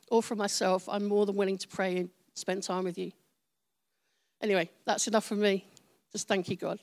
or 0.09 0.23
from 0.23 0.37
myself. 0.37 0.87
I'm 0.87 1.07
more 1.07 1.25
than 1.25 1.35
willing 1.35 1.57
to 1.57 1.67
pray 1.67 1.97
and 1.97 2.09
spend 2.33 2.63
time 2.63 2.85
with 2.85 2.97
you. 2.97 3.11
Anyway, 4.41 4.69
that's 4.85 5.07
enough 5.07 5.25
for 5.25 5.35
me. 5.35 5.65
Just 6.11 6.27
thank 6.27 6.47
you, 6.47 6.55
God. 6.55 6.79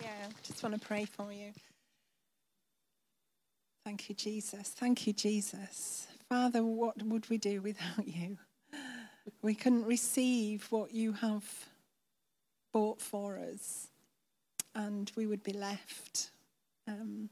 Yeah, 0.00 0.08
just 0.42 0.62
want 0.62 0.80
to 0.80 0.86
pray 0.86 1.04
for 1.06 1.32
you. 1.32 1.52
Thank 3.84 4.08
you, 4.08 4.14
Jesus. 4.14 4.68
Thank 4.68 5.06
you, 5.06 5.12
Jesus. 5.12 6.06
Father, 6.28 6.62
what 6.62 7.02
would 7.02 7.28
we 7.30 7.38
do 7.38 7.62
without 7.62 8.06
you? 8.06 8.36
We 9.42 9.54
couldn't 9.54 9.86
receive 9.86 10.66
what 10.70 10.92
you 10.92 11.12
have 11.14 11.44
bought 12.72 13.00
for 13.00 13.38
us, 13.38 13.88
and 14.74 15.10
we 15.16 15.26
would 15.26 15.42
be 15.42 15.52
left 15.52 16.30
um, 16.86 17.30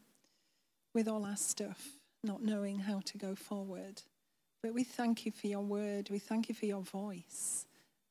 with 0.95 1.07
all 1.07 1.25
our 1.25 1.37
stuff, 1.37 1.87
not 2.25 2.43
knowing 2.43 2.79
how 2.79 3.01
to 3.05 3.19
go 3.19 3.35
forward. 3.35 4.03
But 4.63 4.75
we 4.75 4.85
thank 4.85 5.27
you 5.27 5.33
for 5.33 5.47
your 5.49 5.61
word. 5.61 6.09
We 6.11 6.19
thank 6.19 6.49
you 6.49 6.55
for 6.55 6.67
your 6.67 6.83
voice. 6.83 7.67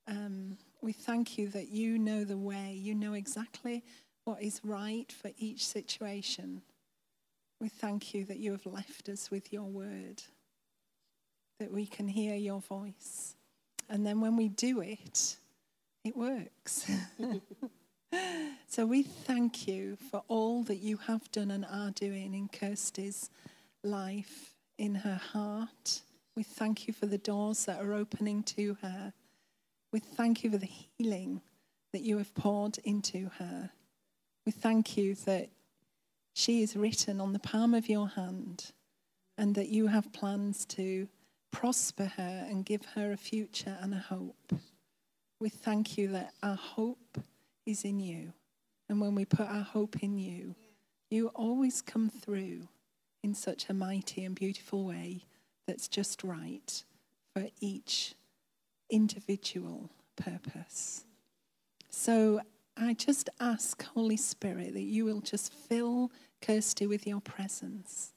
Um, 0.08 0.58
we 0.82 0.94
thank 0.94 1.38
you 1.38 1.50
that 1.50 1.70
you 1.70 1.98
know 1.98 2.24
the 2.24 2.38
way. 2.38 2.74
You 2.80 2.94
know 2.96 3.14
exactly 3.14 3.84
what 4.26 4.42
is 4.42 4.62
right 4.64 5.12
for 5.12 5.32
each 5.38 5.66
situation. 5.66 6.62
We 7.60 7.70
thank 7.70 8.14
you 8.14 8.26
that 8.26 8.38
you 8.38 8.51
have 8.51 8.66
left 8.66 9.10
us 9.10 9.32
with 9.32 9.51
your 9.51 9.64
word, 9.64 10.24
that 11.60 11.72
we 11.72 11.86
can 11.86 12.08
hear 12.08 12.36
your 12.36 12.62
voice. 12.62 13.36
And 13.89 14.05
then 14.05 14.22
when 14.22 14.36
we 14.36 14.47
do 14.47 14.82
it, 14.82 15.38
it 16.03 16.16
works. 16.16 16.89
so 18.68 18.86
we 18.86 19.03
thank 19.03 19.68
you 19.68 19.97
for 20.12 20.24
all 20.28 20.64
that 20.64 20.78
you 20.78 20.97
have 20.97 21.32
done 21.32 21.51
and 21.51 21.66
are 21.66 21.91
doing 21.91 22.34
in 22.34 22.47
Kirsty's 22.47 23.30
life, 23.84 24.53
in 24.78 24.95
her 24.95 25.16
heart 25.16 26.01
we 26.38 26.43
thank 26.43 26.88
you 26.88 26.93
for 26.93 27.08
the 27.08 27.18
doors 27.18 27.66
that 27.66 27.82
are 27.82 27.93
opening 27.93 28.43
to 28.43 28.78
her. 28.84 29.12
We 29.91 29.99
thank 29.99 30.43
you 30.43 30.51
for 30.51 30.60
the 30.60 30.68
healing 30.68 31.41
that 31.91 32.03
you 32.03 32.20
have 32.20 32.36
poured 32.36 32.78
into 32.84 33.32
her. 33.39 33.72
We 34.45 34.51
thank 34.51 34.95
you 34.95 35.16
that 35.26 35.49
she 36.38 36.62
is 36.62 36.76
written 36.76 37.20
on 37.20 37.34
the 37.34 37.40
palm 37.40 37.74
of 37.74 37.90
your 37.90 38.10
hand 38.10 38.72
and 39.40 39.56
that 39.56 39.70
you 39.70 39.88
have 39.88 40.14
plans 40.14 40.66
to 40.68 41.08
prosper 41.50 42.06
her 42.16 42.46
and 42.48 42.64
give 42.64 42.86
her 42.94 43.12
a 43.12 43.18
future 43.18 43.76
and 43.82 43.92
a 43.92 43.98
hope. 43.98 44.54
We 45.40 45.50
thank 45.50 45.98
you 45.98 46.10
that 46.10 46.36
our 46.44 46.56
hope 46.56 47.18
is 47.66 47.84
in 47.84 48.00
you. 48.00 48.34
And 48.88 49.02
when 49.02 49.16
we 49.16 49.26
put 49.26 49.48
our 49.48 49.64
hope 49.64 50.04
in 50.04 50.20
you, 50.20 50.54
you 51.10 51.30
always 51.30 51.82
come 51.82 52.08
through 52.08 52.68
in 53.24 53.34
such 53.34 53.68
a 53.68 53.74
mighty 53.74 54.24
and 54.24 54.36
beautiful 54.36 54.86
way 54.86 55.26
that's 55.66 55.88
just 55.88 56.24
right 56.24 56.84
for 57.34 57.48
each 57.60 58.14
individual 58.92 59.90
purpose. 60.16 61.04
So 61.90 62.42
I 62.80 62.94
just 62.94 63.30
ask, 63.40 63.84
Holy 63.84 64.18
Spirit, 64.18 64.74
that 64.74 64.84
you 64.84 65.06
will 65.06 65.22
just 65.22 65.54
fill 65.54 66.12
Kirsty 66.42 66.86
with 66.86 67.08
your 67.08 67.22
presence. 67.22 68.14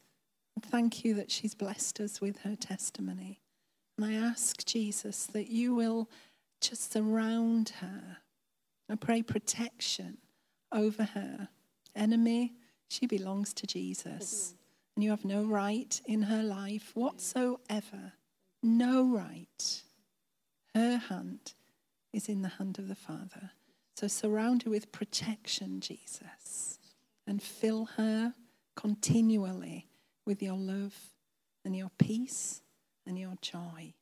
Thank 0.60 1.04
you 1.04 1.14
that 1.14 1.30
she's 1.30 1.54
blessed 1.54 2.00
us 2.00 2.20
with 2.20 2.40
her 2.40 2.56
testimony. 2.56 3.40
And 3.96 4.06
I 4.06 4.12
ask, 4.14 4.64
Jesus, 4.66 5.26
that 5.26 5.48
you 5.48 5.74
will 5.74 6.10
just 6.60 6.92
surround 6.92 7.70
her. 7.80 8.18
I 8.90 8.96
pray 8.96 9.22
protection 9.22 10.18
over 10.72 11.04
her. 11.04 11.48
Enemy, 11.94 12.54
she 12.88 13.06
belongs 13.06 13.54
to 13.54 13.66
Jesus. 13.66 14.54
And 14.94 15.04
you 15.04 15.10
have 15.10 15.24
no 15.24 15.44
right 15.44 16.00
in 16.04 16.22
her 16.22 16.42
life 16.42 16.90
whatsoever. 16.94 18.12
No 18.62 19.04
right. 19.04 19.82
Her 20.74 20.98
hand 20.98 21.54
is 22.12 22.28
in 22.28 22.42
the 22.42 22.48
hand 22.48 22.78
of 22.78 22.88
the 22.88 22.94
Father. 22.94 23.52
So 23.96 24.06
surround 24.06 24.62
her 24.62 24.70
with 24.70 24.92
protection, 24.92 25.80
Jesus, 25.80 26.78
and 27.26 27.42
fill 27.42 27.86
her 27.96 28.34
continually 28.76 29.88
with 30.24 30.42
your 30.42 30.56
love 30.56 30.94
and 31.64 31.76
your 31.76 31.90
peace 31.98 32.62
and 33.06 33.18
your 33.18 33.34
joy. 33.42 33.92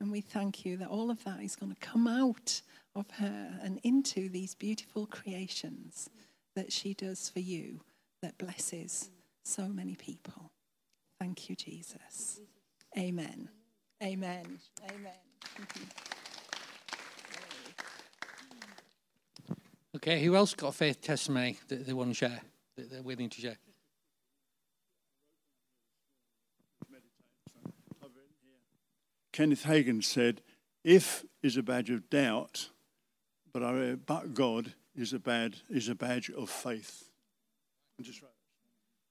And 0.00 0.10
we 0.10 0.20
thank 0.20 0.66
you 0.66 0.76
that 0.78 0.88
all 0.88 1.10
of 1.10 1.24
that 1.24 1.40
is 1.40 1.56
going 1.56 1.72
to 1.72 1.80
come 1.80 2.06
out 2.06 2.60
of 2.94 3.10
her 3.12 3.58
and 3.62 3.80
into 3.82 4.28
these 4.28 4.54
beautiful 4.54 5.06
creations 5.06 6.10
that 6.54 6.72
she 6.72 6.94
does 6.94 7.28
for 7.28 7.40
you 7.40 7.80
that 8.22 8.38
blesses 8.38 9.10
so 9.44 9.68
many 9.68 9.94
people. 9.94 10.50
Thank 11.18 11.48
you, 11.48 11.56
Jesus. 11.56 12.40
Amen. 12.98 13.48
Amen. 14.02 14.58
Amen. 14.90 15.12
Okay, 20.06 20.22
who 20.22 20.36
else 20.36 20.52
got 20.52 20.68
a 20.68 20.72
faith 20.72 21.00
testimony 21.00 21.56
that 21.68 21.86
they 21.86 21.94
want 21.94 22.10
to 22.10 22.14
share, 22.14 22.42
that 22.76 22.90
they're 22.90 23.02
willing 23.02 23.30
to 23.30 23.40
share? 23.40 23.56
Kenneth 29.32 29.64
Hagin 29.64 30.04
said, 30.04 30.42
"If 30.84 31.24
is 31.42 31.56
a 31.56 31.62
badge 31.62 31.88
of 31.88 32.10
doubt, 32.10 32.68
but 33.50 33.62
I, 33.62 33.94
but 33.94 34.34
God 34.34 34.74
is 34.94 35.14
a 35.14 35.18
bad 35.18 35.56
is 35.70 35.88
a 35.88 35.94
badge 35.94 36.28
of 36.28 36.50
faith." 36.50 37.08
I'm 37.98 38.04
just 38.04 38.20
right. 38.20 38.30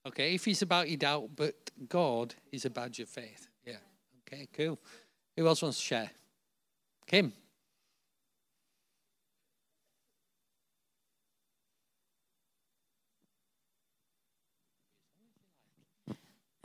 Okay, 0.06 0.36
if 0.36 0.48
it's 0.48 0.62
about 0.62 0.90
your 0.90 0.98
doubt, 0.98 1.32
but 1.36 1.72
God 1.90 2.36
is 2.52 2.66
a 2.66 2.70
badge 2.70 3.00
of 3.00 3.10
faith. 3.10 3.48
Yeah. 3.66 3.78
Okay, 4.28 4.48
cool. 4.54 4.80
Who 5.38 5.48
else 5.48 5.64
wants 5.64 5.80
to 5.80 5.84
share? 5.84 6.12
Kim. 7.08 7.34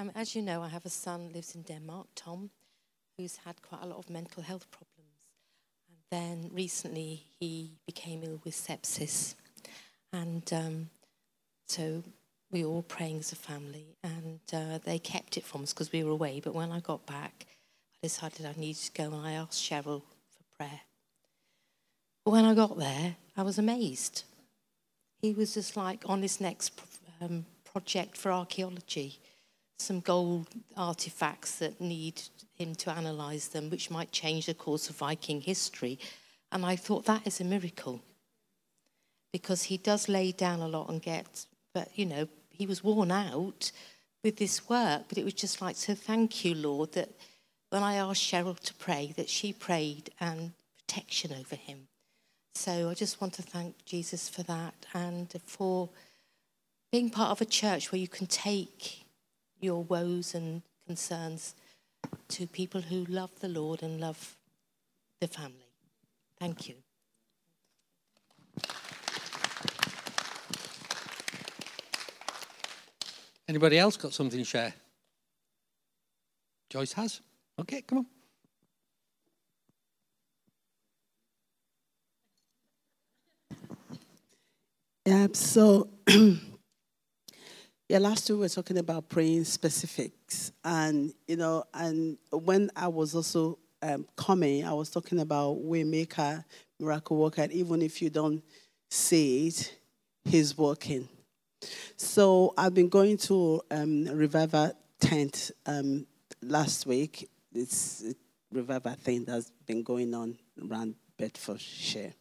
Um, 0.00 0.12
as 0.14 0.36
you 0.36 0.42
know, 0.42 0.62
I 0.62 0.68
have 0.68 0.86
a 0.86 0.90
son 0.90 1.32
lives 1.32 1.56
in 1.56 1.62
Denmark, 1.62 2.06
Tom, 2.14 2.50
who's 3.16 3.36
had 3.38 3.60
quite 3.62 3.82
a 3.82 3.86
lot 3.86 3.98
of 3.98 4.08
mental 4.08 4.44
health 4.44 4.70
problems. 4.70 4.94
And 5.88 5.98
then 6.10 6.50
recently 6.54 7.24
he 7.40 7.72
became 7.84 8.22
ill 8.22 8.40
with 8.44 8.54
sepsis. 8.54 9.34
And 10.12 10.48
um, 10.52 10.90
so 11.66 12.04
we 12.52 12.64
were 12.64 12.70
all 12.70 12.82
praying 12.82 13.18
as 13.18 13.32
a 13.32 13.36
family, 13.36 13.96
and 14.04 14.40
uh, 14.52 14.78
they 14.84 15.00
kept 15.00 15.36
it 15.36 15.44
from 15.44 15.64
us 15.64 15.74
because 15.74 15.90
we 15.90 16.04
were 16.04 16.12
away. 16.12 16.40
But 16.42 16.54
when 16.54 16.70
I 16.70 16.78
got 16.78 17.04
back, 17.04 17.46
I 17.94 18.06
decided 18.06 18.46
I 18.46 18.58
needed 18.58 18.82
to 18.82 18.92
go, 18.92 19.04
and 19.04 19.26
I 19.26 19.32
asked 19.32 19.62
Cheryl 19.62 20.02
for 20.02 20.56
prayer. 20.56 20.80
But 22.24 22.30
when 22.30 22.44
I 22.44 22.54
got 22.54 22.78
there, 22.78 23.16
I 23.36 23.42
was 23.42 23.58
amazed. 23.58 24.22
He 25.20 25.34
was 25.34 25.54
just 25.54 25.76
like 25.76 26.04
on 26.06 26.22
his 26.22 26.40
next 26.40 26.80
um, 27.20 27.44
project 27.64 28.16
for 28.16 28.30
archaeology 28.32 29.18
some 29.78 30.00
gold 30.00 30.48
artifacts 30.76 31.56
that 31.56 31.80
need 31.80 32.20
him 32.54 32.74
to 32.74 32.90
analyze 32.90 33.48
them, 33.48 33.70
which 33.70 33.90
might 33.90 34.12
change 34.12 34.46
the 34.46 34.54
course 34.54 34.90
of 34.90 34.96
Viking 34.96 35.40
history. 35.40 35.98
And 36.50 36.66
I 36.66 36.76
thought 36.76 37.04
that 37.06 37.26
is 37.26 37.40
a 37.40 37.44
miracle 37.44 38.02
because 39.32 39.64
he 39.64 39.76
does 39.76 40.08
lay 40.08 40.32
down 40.32 40.60
a 40.60 40.68
lot 40.68 40.88
and 40.88 41.00
get, 41.00 41.46
but 41.74 41.88
you 41.94 42.06
know, 42.06 42.28
he 42.50 42.66
was 42.66 42.82
worn 42.82 43.12
out 43.12 43.70
with 44.24 44.36
this 44.36 44.68
work. 44.68 45.02
But 45.08 45.18
it 45.18 45.24
was 45.24 45.34
just 45.34 45.60
like, 45.60 45.76
so 45.76 45.94
thank 45.94 46.44
you, 46.44 46.54
Lord, 46.54 46.92
that 46.92 47.10
when 47.70 47.82
I 47.82 47.96
asked 47.96 48.22
Cheryl 48.22 48.58
to 48.58 48.74
pray, 48.74 49.12
that 49.16 49.28
she 49.28 49.52
prayed 49.52 50.10
and 50.18 50.52
protection 50.78 51.32
over 51.38 51.54
him. 51.54 51.86
So 52.54 52.90
I 52.90 52.94
just 52.94 53.20
want 53.20 53.34
to 53.34 53.42
thank 53.42 53.84
Jesus 53.84 54.28
for 54.28 54.42
that 54.44 54.74
and 54.92 55.32
for 55.44 55.90
being 56.90 57.10
part 57.10 57.30
of 57.30 57.40
a 57.40 57.44
church 57.44 57.92
where 57.92 58.00
you 58.00 58.08
can 58.08 58.26
take 58.26 59.04
your 59.60 59.82
woes 59.82 60.34
and 60.34 60.62
concerns 60.86 61.54
to 62.28 62.46
people 62.46 62.80
who 62.80 63.04
love 63.06 63.30
the 63.40 63.48
Lord 63.48 63.82
and 63.82 64.00
love 64.00 64.36
the 65.20 65.28
family. 65.28 65.72
Thank 66.38 66.68
you. 66.68 66.76
Anybody 73.48 73.78
else 73.78 73.96
got 73.96 74.12
something 74.12 74.38
to 74.38 74.44
share? 74.44 74.74
Joyce 76.68 76.92
has. 76.92 77.22
Okay, 77.58 77.80
come 77.82 77.98
on. 77.98 78.06
Yeah, 85.06 85.28
so 85.32 85.88
Yeah, 87.88 88.00
last 88.00 88.28
week 88.28 88.36
we 88.36 88.40
were 88.40 88.48
talking 88.50 88.76
about 88.76 89.08
praying 89.08 89.44
specifics, 89.44 90.52
and 90.62 91.10
you 91.26 91.36
know, 91.36 91.64
and 91.72 92.18
when 92.30 92.70
I 92.76 92.86
was 92.86 93.14
also 93.14 93.58
um, 93.80 94.06
coming, 94.14 94.66
I 94.66 94.74
was 94.74 94.90
talking 94.90 95.20
about 95.20 95.56
Waymaker, 95.56 96.44
miracle 96.78 97.16
worker. 97.16 97.48
Even 97.50 97.80
if 97.80 98.02
you 98.02 98.10
don't 98.10 98.44
see 98.90 99.46
it, 99.46 99.74
He's 100.26 100.58
working. 100.58 101.08
So 101.96 102.52
I've 102.58 102.74
been 102.74 102.90
going 102.90 103.16
to 103.28 103.62
um, 103.70 104.04
Revival 104.04 104.72
tent 105.00 105.50
um, 105.64 106.06
last 106.42 106.84
week. 106.84 107.26
It's 107.54 108.04
a 108.04 108.14
Revival 108.52 108.96
thing 108.96 109.24
that's 109.24 109.50
been 109.66 109.82
going 109.82 110.12
on 110.12 110.36
around 110.62 110.94
Bedfordshire, 111.16 112.12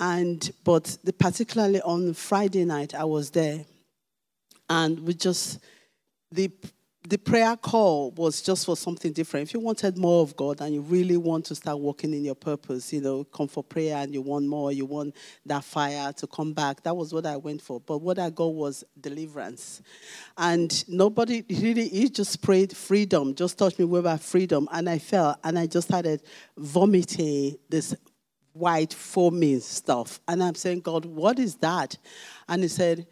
and 0.00 0.50
but 0.64 0.98
the, 1.04 1.12
particularly 1.12 1.80
on 1.82 2.12
Friday 2.12 2.64
night 2.64 2.92
I 2.92 3.04
was 3.04 3.30
there 3.30 3.64
and 4.68 5.00
we 5.00 5.14
just 5.14 5.60
the 6.30 6.50
the 7.08 7.16
prayer 7.16 7.56
call 7.56 8.10
was 8.12 8.42
just 8.42 8.66
for 8.66 8.76
something 8.76 9.12
different. 9.12 9.48
If 9.48 9.54
you 9.54 9.60
wanted 9.60 9.96
more 9.96 10.20
of 10.20 10.36
God 10.36 10.60
and 10.60 10.74
you 10.74 10.82
really 10.82 11.16
want 11.16 11.46
to 11.46 11.54
start 11.54 11.80
working 11.80 12.12
in 12.12 12.22
your 12.22 12.34
purpose, 12.34 12.92
you 12.92 13.00
know, 13.00 13.24
come 13.24 13.48
for 13.48 13.64
prayer 13.64 13.96
and 13.96 14.12
you 14.12 14.20
want 14.20 14.46
more, 14.46 14.72
you 14.72 14.84
want 14.84 15.16
that 15.46 15.64
fire 15.64 16.12
to 16.12 16.26
come 16.26 16.52
back. 16.52 16.82
That 16.82 16.94
was 16.94 17.14
what 17.14 17.24
I 17.24 17.38
went 17.38 17.62
for. 17.62 17.80
But 17.80 17.98
what 17.98 18.18
I 18.18 18.28
got 18.28 18.52
was 18.52 18.84
deliverance. 19.00 19.80
And 20.36 20.86
nobody 20.86 21.44
really, 21.48 21.88
he 21.88 22.10
just 22.10 22.42
prayed 22.42 22.76
freedom, 22.76 23.34
just 23.34 23.56
touched 23.56 23.78
me 23.78 23.86
with 23.86 24.00
about 24.00 24.20
freedom. 24.20 24.68
And 24.70 24.90
I 24.90 24.98
fell 24.98 25.38
and 25.44 25.58
I 25.58 25.66
just 25.66 25.88
started 25.88 26.22
vomiting 26.58 27.56
this 27.70 27.94
white 28.52 28.92
foaming 28.92 29.60
stuff. 29.60 30.20
And 30.28 30.42
I'm 30.42 30.56
saying, 30.56 30.80
God, 30.80 31.06
what 31.06 31.38
is 31.38 31.54
that? 31.56 31.96
And 32.48 32.62
he 32.62 32.68
said, 32.68 33.06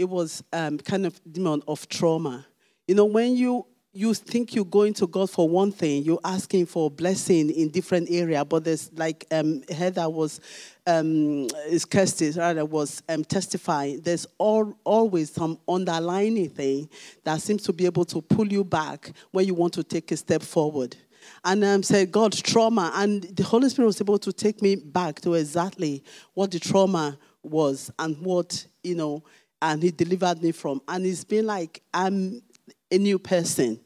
it 0.00 0.08
was 0.08 0.42
um, 0.54 0.78
kind 0.78 1.04
of 1.04 1.20
demon 1.30 1.62
of 1.68 1.86
trauma. 1.86 2.46
You 2.88 2.94
know, 2.94 3.04
when 3.04 3.36
you 3.36 3.66
you 3.92 4.14
think 4.14 4.54
you're 4.54 4.64
going 4.64 4.94
to 4.94 5.06
God 5.06 5.28
for 5.28 5.48
one 5.48 5.72
thing, 5.72 6.04
you're 6.04 6.20
asking 6.24 6.66
for 6.66 6.88
blessing 6.90 7.50
in 7.50 7.68
different 7.68 8.08
area. 8.08 8.44
But 8.44 8.64
there's 8.64 8.90
like 8.94 9.26
um, 9.32 9.62
Heather 9.68 10.08
was, 10.08 10.40
um, 10.86 11.48
is 11.68 11.84
Kirsty 11.84 12.30
rather 12.30 12.64
was 12.64 13.02
um, 13.08 13.24
testifying. 13.24 14.00
There's 14.00 14.28
all, 14.38 14.78
always 14.84 15.32
some 15.32 15.58
underlying 15.68 16.48
thing 16.50 16.88
that 17.24 17.42
seems 17.42 17.64
to 17.64 17.72
be 17.72 17.84
able 17.84 18.04
to 18.06 18.22
pull 18.22 18.46
you 18.46 18.62
back 18.62 19.12
when 19.32 19.44
you 19.44 19.54
want 19.54 19.74
to 19.74 19.82
take 19.82 20.12
a 20.12 20.16
step 20.16 20.42
forward. 20.42 20.96
And 21.44 21.64
um, 21.64 21.82
said, 21.82 22.12
God, 22.12 22.32
trauma. 22.32 22.92
And 22.94 23.24
the 23.24 23.42
Holy 23.42 23.68
Spirit 23.68 23.88
was 23.88 24.00
able 24.00 24.18
to 24.20 24.32
take 24.32 24.62
me 24.62 24.76
back 24.76 25.20
to 25.22 25.34
exactly 25.34 26.04
what 26.34 26.52
the 26.52 26.60
trauma 26.60 27.18
was 27.42 27.90
and 27.98 28.16
what, 28.18 28.66
you 28.82 28.94
know, 28.94 29.24
and 29.62 29.82
he 29.82 29.90
delivered 29.90 30.42
me 30.42 30.52
from. 30.52 30.80
And 30.88 31.06
it's 31.06 31.24
been 31.24 31.46
like 31.46 31.82
I'm 31.92 32.42
a 32.90 32.98
new 32.98 33.18
person. 33.18 33.80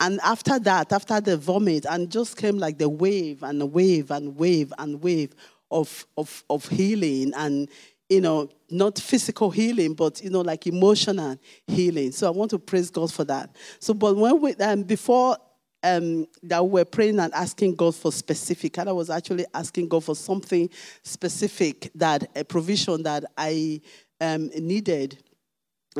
And 0.00 0.20
after 0.22 0.58
that, 0.60 0.92
after 0.92 1.20
the 1.20 1.36
vomit, 1.36 1.84
and 1.84 2.10
just 2.10 2.36
came 2.36 2.56
like 2.56 2.78
the 2.78 2.88
wave 2.88 3.42
and 3.42 3.72
wave 3.72 4.10
and 4.10 4.36
wave 4.36 4.72
and 4.78 5.02
wave 5.02 5.34
of, 5.70 6.06
of, 6.16 6.44
of 6.48 6.68
healing 6.68 7.32
and, 7.36 7.68
you 8.08 8.20
know, 8.20 8.48
not 8.70 8.98
physical 8.98 9.50
healing, 9.50 9.94
but, 9.94 10.22
you 10.22 10.30
know, 10.30 10.42
like 10.42 10.66
emotional 10.66 11.36
healing. 11.66 12.12
So 12.12 12.28
I 12.28 12.30
want 12.30 12.52
to 12.52 12.58
praise 12.58 12.90
God 12.90 13.12
for 13.12 13.24
that. 13.24 13.56
So, 13.80 13.92
but 13.92 14.16
when 14.16 14.40
we, 14.40 14.54
um, 14.56 14.84
before 14.84 15.36
um, 15.82 16.26
that 16.44 16.64
we 16.64 16.80
were 16.80 16.84
praying 16.84 17.18
and 17.18 17.34
asking 17.34 17.74
God 17.74 17.94
for 17.94 18.12
specific, 18.12 18.78
and 18.78 18.88
I 18.88 18.92
was 18.92 19.10
actually 19.10 19.46
asking 19.52 19.88
God 19.88 20.04
for 20.04 20.14
something 20.14 20.70
specific 21.02 21.90
that 21.96 22.30
a 22.36 22.44
provision 22.44 23.02
that 23.02 23.24
I 23.36 23.80
um, 24.20 24.48
needed 24.48 25.18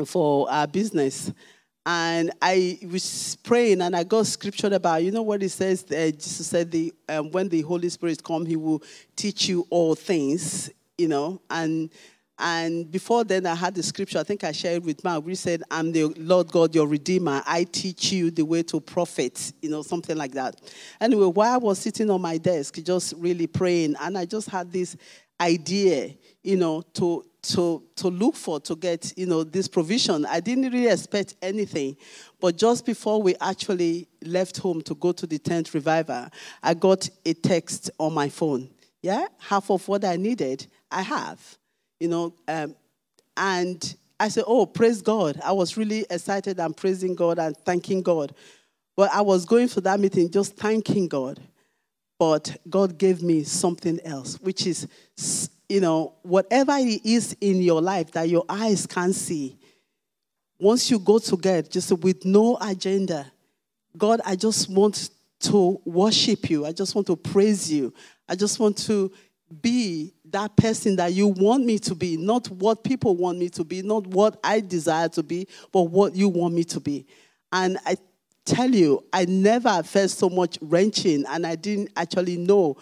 for 0.05 0.49
our 0.49 0.67
business. 0.67 1.31
And 1.85 2.31
I 2.41 2.77
was 2.91 3.37
praying 3.43 3.81
and 3.81 3.95
I 3.95 4.03
got 4.03 4.27
scripture 4.27 4.67
about, 4.67 5.03
you 5.03 5.11
know 5.11 5.23
what 5.23 5.41
it 5.41 5.49
says? 5.49 5.83
Uh, 5.89 6.11
Jesus 6.11 6.47
said, 6.47 6.69
the, 6.71 6.93
um, 7.07 7.31
when 7.31 7.49
the 7.49 7.61
Holy 7.61 7.89
Spirit 7.89 8.23
come, 8.23 8.45
he 8.45 8.55
will 8.55 8.83
teach 9.15 9.49
you 9.49 9.65
all 9.69 9.95
things, 9.95 10.69
you 10.97 11.07
know. 11.07 11.41
And 11.49 11.89
and 12.41 12.89
before 12.89 13.25
then, 13.25 13.45
I 13.45 13.53
had 13.53 13.75
the 13.75 13.83
scripture, 13.83 14.19
I 14.19 14.23
think 14.23 14.45
I 14.45 14.53
shared 14.53 14.85
with 14.85 15.03
Mark. 15.03 15.25
We 15.25 15.35
said, 15.35 15.61
I'm 15.69 15.91
the 15.91 16.05
Lord 16.05 16.47
God, 16.47 16.73
your 16.73 16.87
Redeemer. 16.87 17.43
I 17.45 17.65
teach 17.65 18.13
you 18.13 18.31
the 18.31 18.45
way 18.45 18.63
to 18.63 18.79
profit, 18.79 19.51
you 19.61 19.69
know, 19.69 19.81
something 19.81 20.15
like 20.15 20.31
that. 20.31 20.55
Anyway, 21.01 21.25
while 21.25 21.53
I 21.53 21.57
was 21.57 21.79
sitting 21.79 22.09
on 22.09 22.21
my 22.21 22.37
desk, 22.37 22.75
just 22.81 23.13
really 23.17 23.45
praying, 23.45 23.95
and 23.99 24.17
I 24.17 24.23
just 24.23 24.49
had 24.49 24.71
this 24.71 24.95
idea, 25.41 26.15
you 26.41 26.55
know, 26.55 26.81
to 26.93 27.25
to 27.41 27.83
to 27.95 28.09
look 28.09 28.35
for 28.35 28.59
to 28.59 28.75
get 28.75 29.13
you 29.17 29.25
know 29.25 29.43
this 29.43 29.67
provision. 29.67 30.25
I 30.25 30.39
didn't 30.39 30.71
really 30.71 30.87
expect 30.87 31.35
anything 31.41 31.95
but 32.41 32.57
just 32.57 32.85
before 32.85 33.21
we 33.21 33.35
actually 33.41 34.07
left 34.23 34.57
home 34.57 34.81
to 34.81 34.95
go 34.95 35.11
to 35.11 35.25
the 35.27 35.37
tent 35.37 35.73
revival 35.73 36.27
i 36.63 36.73
got 36.73 37.09
a 37.25 37.33
text 37.33 37.91
on 37.99 38.13
my 38.13 38.29
phone. 38.29 38.69
Yeah 39.01 39.27
half 39.37 39.71
of 39.71 39.87
what 39.87 40.03
i 40.03 40.15
needed 40.15 40.67
i 40.91 41.01
have 41.01 41.57
you 41.99 42.09
know 42.09 42.33
um, 42.47 42.75
and 43.37 43.95
i 44.19 44.27
said 44.27 44.43
oh 44.47 44.65
praise 44.65 45.01
god. 45.01 45.39
I 45.43 45.53
was 45.53 45.77
really 45.77 46.05
excited 46.09 46.59
and 46.59 46.75
praising 46.75 47.15
god 47.15 47.39
and 47.39 47.55
thanking 47.57 48.01
god. 48.01 48.35
But 48.97 49.11
i 49.13 49.21
was 49.21 49.45
going 49.45 49.69
to 49.69 49.81
that 49.81 49.99
meeting 49.99 50.29
just 50.29 50.57
thanking 50.57 51.07
god 51.07 51.39
but 52.19 52.55
god 52.69 52.99
gave 52.99 53.23
me 53.23 53.43
something 53.43 53.99
else 54.05 54.39
which 54.41 54.67
is 54.67 54.87
you 55.69 55.79
know, 55.79 56.15
whatever 56.23 56.73
it 56.77 57.05
is 57.05 57.37
in 57.39 57.61
your 57.61 57.79
life 57.79 58.11
that 58.11 58.27
your 58.27 58.43
eyes 58.49 58.87
can't 58.87 59.13
see, 59.13 59.57
once 60.59 60.89
you 60.89 60.99
go 60.99 61.19
to 61.19 61.37
God, 61.37 61.69
just 61.69 61.91
with 61.99 62.25
no 62.25 62.57
agenda, 62.59 63.31
God, 63.95 64.19
I 64.25 64.35
just 64.35 64.67
want 64.67 65.11
to 65.41 65.79
worship 65.85 66.49
you. 66.49 66.65
I 66.65 66.71
just 66.71 66.95
want 66.95 67.07
to 67.07 67.15
praise 67.15 67.71
you. 67.71 67.93
I 68.27 68.35
just 68.35 68.59
want 68.59 68.77
to 68.79 69.11
be 69.61 70.13
that 70.25 70.55
person 70.57 70.95
that 70.97 71.13
you 71.13 71.27
want 71.27 71.65
me 71.65 71.79
to 71.79 71.95
be, 71.95 72.17
not 72.17 72.47
what 72.49 72.83
people 72.83 73.15
want 73.15 73.37
me 73.37 73.49
to 73.49 73.63
be, 73.63 73.81
not 73.81 74.05
what 74.07 74.39
I 74.43 74.59
desire 74.59 75.09
to 75.09 75.23
be, 75.23 75.47
but 75.71 75.83
what 75.83 76.15
you 76.15 76.29
want 76.29 76.55
me 76.55 76.63
to 76.65 76.79
be. 76.79 77.05
And 77.51 77.77
I 77.85 77.95
tell 78.49 78.69
you, 78.69 79.03
I 79.13 79.25
never 79.25 79.83
felt 79.83 80.11
so 80.11 80.29
much 80.29 80.57
wrenching, 80.61 81.23
and 81.27 81.45
I 81.45 81.55
didn't 81.55 81.91
actually 81.95 82.37
know 82.37 82.77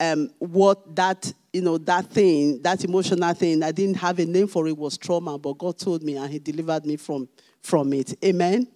um, 0.00 0.30
what 0.38 0.94
that 0.94 1.32
you 1.52 1.62
know 1.62 1.78
that 1.78 2.06
thing, 2.06 2.62
that 2.62 2.84
emotional 2.84 3.34
thing. 3.34 3.62
I 3.62 3.72
didn't 3.72 3.96
have 3.96 4.18
a 4.18 4.24
name 4.24 4.46
for 4.46 4.68
it 4.68 4.76
was 4.76 4.96
trauma, 4.96 5.38
but 5.38 5.58
God 5.58 5.78
told 5.78 6.02
me 6.02 6.16
and 6.16 6.30
He 6.30 6.38
delivered 6.38 6.86
me 6.86 6.96
from 6.96 7.28
from 7.62 7.92
it. 7.92 8.14
Amen. 8.24 8.68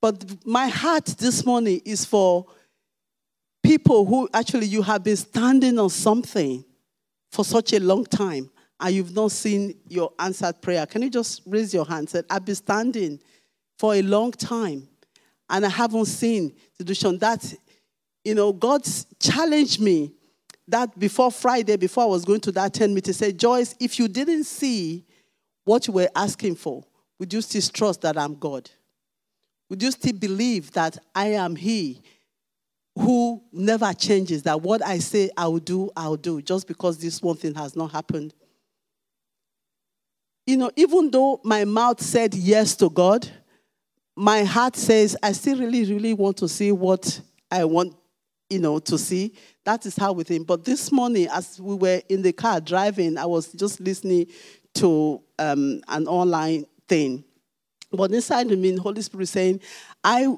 But 0.00 0.46
my 0.46 0.68
heart 0.68 1.06
this 1.06 1.44
morning 1.46 1.80
is 1.84 2.04
for 2.04 2.46
people 3.62 4.04
who 4.04 4.28
actually 4.32 4.66
you 4.66 4.82
have 4.82 5.02
been 5.02 5.16
standing 5.16 5.78
on 5.78 5.90
something 5.90 6.64
for 7.32 7.44
such 7.44 7.72
a 7.72 7.80
long 7.80 8.04
time 8.04 8.50
and 8.78 8.94
you've 8.94 9.14
not 9.14 9.32
seen 9.32 9.74
your 9.88 10.12
answered 10.18 10.60
prayer. 10.60 10.86
Can 10.86 11.02
you 11.02 11.10
just 11.10 11.42
raise 11.46 11.72
your 11.72 11.84
hand? 11.84 12.10
Say, 12.10 12.22
I've 12.30 12.44
been 12.44 12.54
standing 12.54 13.20
for 13.78 13.94
a 13.94 14.02
long 14.02 14.32
time 14.32 14.88
and 15.48 15.64
I 15.64 15.68
haven't 15.68 16.06
seen 16.06 16.54
the 16.78 16.84
decision. 16.84 17.18
That, 17.18 17.54
you 18.24 18.34
know, 18.34 18.52
God 18.52 18.86
challenged 19.20 19.80
me 19.80 20.12
that 20.68 20.98
before 20.98 21.30
Friday, 21.30 21.76
before 21.76 22.04
I 22.04 22.06
was 22.06 22.24
going 22.24 22.40
to 22.40 22.52
that 22.52 22.74
10 22.74 22.92
meeting, 22.92 23.14
said, 23.14 23.38
Joyce, 23.38 23.74
if 23.78 23.98
you 23.98 24.08
didn't 24.08 24.44
see 24.44 25.04
what 25.64 25.86
you 25.86 25.92
were 25.92 26.08
asking 26.14 26.56
for, 26.56 26.84
would 27.18 27.32
you 27.32 27.40
still 27.40 27.62
trust 27.62 28.02
that 28.02 28.18
I'm 28.18 28.34
God? 28.34 28.68
Would 29.70 29.82
you 29.82 29.90
still 29.90 30.12
believe 30.12 30.72
that 30.72 30.98
I 31.14 31.28
am 31.28 31.56
He 31.56 32.02
who 32.96 33.42
never 33.52 33.92
changes, 33.92 34.42
that 34.44 34.62
what 34.62 34.84
I 34.84 34.98
say 34.98 35.30
I'll 35.36 35.58
do, 35.58 35.90
I'll 35.96 36.16
do, 36.16 36.40
just 36.40 36.66
because 36.66 36.98
this 36.98 37.20
one 37.20 37.36
thing 37.36 37.54
has 37.54 37.76
not 37.76 37.92
happened? 37.92 38.32
You 40.46 40.56
know, 40.56 40.70
even 40.76 41.10
though 41.10 41.40
my 41.44 41.64
mouth 41.64 42.00
said 42.00 42.34
yes 42.34 42.76
to 42.76 42.88
God, 42.88 43.28
my 44.16 44.44
heart 44.44 44.76
says, 44.76 45.16
I 45.22 45.32
still 45.32 45.58
really, 45.58 45.92
really 45.92 46.14
want 46.14 46.38
to 46.38 46.48
see 46.48 46.72
what 46.72 47.20
I 47.50 47.66
want, 47.66 47.94
you 48.48 48.58
know, 48.58 48.78
to 48.78 48.96
see. 48.96 49.34
That 49.64 49.84
is 49.84 49.94
how 49.94 50.12
we 50.12 50.24
think. 50.24 50.46
But 50.46 50.64
this 50.64 50.90
morning, 50.90 51.28
as 51.30 51.60
we 51.60 51.74
were 51.74 52.00
in 52.08 52.22
the 52.22 52.32
car 52.32 52.60
driving, 52.60 53.18
I 53.18 53.26
was 53.26 53.52
just 53.52 53.78
listening 53.78 54.26
to 54.74 55.22
um, 55.38 55.82
an 55.88 56.06
online 56.08 56.64
thing. 56.88 57.24
But 57.92 58.10
inside 58.12 58.50
of 58.50 58.58
me, 58.58 58.76
Holy 58.76 59.02
Spirit 59.02 59.28
saying, 59.28 59.60
I 60.02 60.34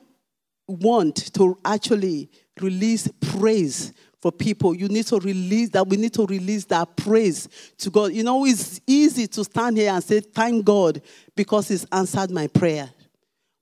want 0.67 1.33
to 1.35 1.59
actually 1.65 2.31
release 2.61 3.09
praise 3.21 3.93
for 4.21 4.33
people. 4.33 4.75
You 4.75 4.89
need 4.89 5.07
to 5.07 5.19
release 5.19 5.71
that. 5.71 5.87
We 5.87 5.97
need 5.97 6.15
to 6.15 6.27
release 6.27 6.65
that 6.67 6.97
praise 6.97 7.49
to 7.79 7.91
God. 7.91 8.13
You 8.13 8.25
know, 8.25 8.45
it's 8.45 8.81
easy 8.87 9.29
to 9.29 9.45
stand 9.45 9.79
here 9.79 9.93
and 9.93 10.03
say, 10.03 10.21
Thank 10.21 10.65
God 10.65 11.01
because 11.37 11.69
He's 11.69 11.87
answered 11.93 12.31
my 12.31 12.49
prayer. 12.49 12.91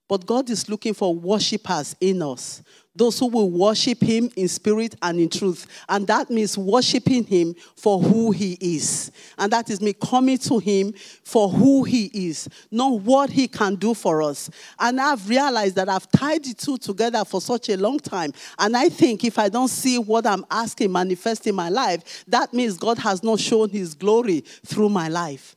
But 0.09 0.26
God 0.26 0.50
is 0.50 0.68
looking 0.68 0.94
for 0.94 1.14
worshippers 1.14 1.96
in 2.00 2.22
us 2.22 2.62
those 2.96 3.18
who 3.18 3.26
will 3.26 3.50
worship 3.50 4.02
him 4.02 4.30
in 4.36 4.48
spirit 4.48 4.94
and 5.02 5.20
in 5.20 5.28
truth. 5.28 5.66
And 5.88 6.07
that 6.07 6.30
means 6.30 6.57
worshiping 6.57 7.24
him 7.24 7.54
for 7.76 8.00
who 8.00 8.30
he 8.30 8.57
is. 8.61 9.12
And 9.38 9.52
that 9.52 9.70
is 9.70 9.80
me 9.80 9.92
coming 9.92 10.38
to 10.38 10.59
him 10.59 10.94
for 11.22 11.48
who 11.48 11.84
he 11.84 12.07
is, 12.07 12.48
not 12.70 13.00
what 13.02 13.30
he 13.30 13.46
can 13.46 13.74
do 13.74 13.94
for 13.94 14.22
us. 14.22 14.50
And 14.80 15.00
I've 15.00 15.28
realized 15.28 15.76
that 15.76 15.88
I've 15.88 16.11
tied 16.11 16.44
the 16.44 16.54
two 16.54 16.78
together 16.78 17.24
for 17.24 17.40
such 17.40 17.68
a 17.68 17.76
long 17.76 17.98
time. 17.98 18.32
And 18.59 18.76
I 18.76 18.88
think 18.88 19.24
if 19.24 19.38
I 19.38 19.48
don't 19.48 19.68
see 19.68 19.98
what 19.98 20.26
I'm 20.26 20.44
asking 20.50 20.90
manifest 20.90 21.46
in 21.46 21.54
my 21.54 21.68
life, 21.68 22.24
that 22.28 22.54
means 22.54 22.78
God 22.78 22.98
has 22.98 23.22
not 23.22 23.38
shown 23.38 23.68
his 23.68 23.94
glory 23.94 24.40
through 24.40 24.88
my 24.88 25.09
life. 25.09 25.54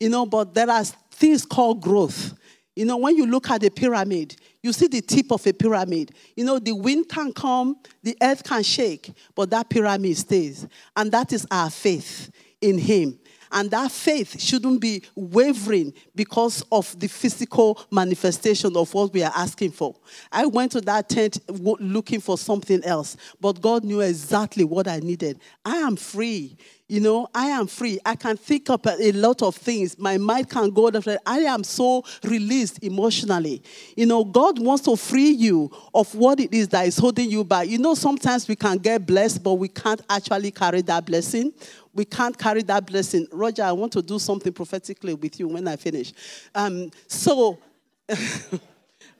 You 0.00 0.08
know, 0.08 0.26
but 0.26 0.52
there 0.54 0.68
are 0.68 0.84
things 1.12 1.44
called 1.44 1.80
growth. 1.80 2.34
You 2.74 2.86
know, 2.86 2.96
when 2.96 3.16
you 3.16 3.26
look 3.26 3.50
at 3.50 3.60
the 3.60 3.70
pyramid, 3.70 4.36
you 4.62 4.72
see 4.72 4.86
the 4.86 5.02
tip 5.02 5.30
of 5.30 5.46
a 5.46 5.52
pyramid. 5.52 6.12
You 6.36 6.44
know, 6.44 6.58
the 6.58 6.72
wind 6.72 7.08
can 7.08 7.32
come, 7.32 7.76
the 8.02 8.16
earth 8.22 8.44
can 8.44 8.62
shake, 8.62 9.12
but 9.34 9.50
that 9.50 9.68
pyramid 9.68 10.16
stays. 10.16 10.66
And 10.96 11.12
that 11.12 11.32
is 11.32 11.46
our 11.50 11.68
faith 11.68 12.30
in 12.60 12.78
Him. 12.78 13.18
And 13.54 13.70
that 13.70 13.92
faith 13.92 14.40
shouldn't 14.40 14.80
be 14.80 15.02
wavering 15.14 15.92
because 16.14 16.64
of 16.72 16.98
the 16.98 17.06
physical 17.06 17.78
manifestation 17.90 18.74
of 18.78 18.94
what 18.94 19.12
we 19.12 19.22
are 19.22 19.32
asking 19.36 19.72
for. 19.72 19.94
I 20.32 20.46
went 20.46 20.72
to 20.72 20.80
that 20.82 21.10
tent 21.10 21.38
looking 21.48 22.20
for 22.20 22.38
something 22.38 22.82
else, 22.82 23.18
but 23.40 23.60
God 23.60 23.84
knew 23.84 24.00
exactly 24.00 24.64
what 24.64 24.88
I 24.88 25.00
needed. 25.00 25.38
I 25.66 25.76
am 25.76 25.96
free. 25.96 26.56
You 26.92 27.00
know, 27.00 27.26
I 27.34 27.46
am 27.46 27.68
free. 27.68 27.98
I 28.04 28.14
can 28.16 28.36
think 28.36 28.68
up 28.68 28.84
a 28.86 29.12
lot 29.12 29.40
of 29.40 29.56
things. 29.56 29.98
My 29.98 30.18
mind 30.18 30.50
can 30.50 30.68
go. 30.68 30.90
I 31.24 31.38
am 31.38 31.64
so 31.64 32.04
released 32.22 32.84
emotionally. 32.84 33.62
You 33.96 34.04
know, 34.04 34.22
God 34.22 34.58
wants 34.58 34.84
to 34.84 34.94
free 34.94 35.30
you 35.30 35.70
of 35.94 36.14
what 36.14 36.38
it 36.38 36.52
is 36.52 36.68
that 36.68 36.86
is 36.86 36.98
holding 36.98 37.30
you 37.30 37.44
back. 37.44 37.66
You 37.66 37.78
know, 37.78 37.94
sometimes 37.94 38.46
we 38.46 38.56
can 38.56 38.76
get 38.76 39.06
blessed, 39.06 39.42
but 39.42 39.54
we 39.54 39.68
can't 39.68 40.02
actually 40.10 40.50
carry 40.50 40.82
that 40.82 41.06
blessing. 41.06 41.54
We 41.94 42.04
can't 42.04 42.36
carry 42.36 42.62
that 42.64 42.84
blessing. 42.84 43.26
Roger, 43.32 43.62
I 43.62 43.72
want 43.72 43.94
to 43.94 44.02
do 44.02 44.18
something 44.18 44.52
prophetically 44.52 45.14
with 45.14 45.40
you 45.40 45.48
when 45.48 45.66
I 45.68 45.76
finish. 45.76 46.12
Um, 46.54 46.90
so. 47.06 47.58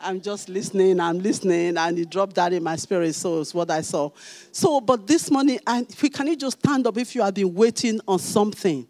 I'm 0.02 0.20
just 0.20 0.48
listening, 0.48 0.98
I'm 0.98 1.20
listening, 1.20 1.76
and 1.76 1.96
he 1.96 2.04
dropped 2.04 2.34
that 2.34 2.52
in 2.52 2.62
my 2.62 2.76
spirit, 2.76 3.14
so 3.14 3.40
it's 3.40 3.54
what 3.54 3.70
I 3.70 3.82
saw. 3.82 4.10
So, 4.50 4.80
but 4.80 5.06
this 5.06 5.30
morning, 5.30 5.60
and 5.66 5.88
can 6.12 6.26
you 6.26 6.36
just 6.36 6.58
stand 6.58 6.86
up 6.86 6.98
if 6.98 7.14
you 7.14 7.22
have 7.22 7.34
been 7.34 7.54
waiting 7.54 8.00
on 8.08 8.18
something 8.18 8.86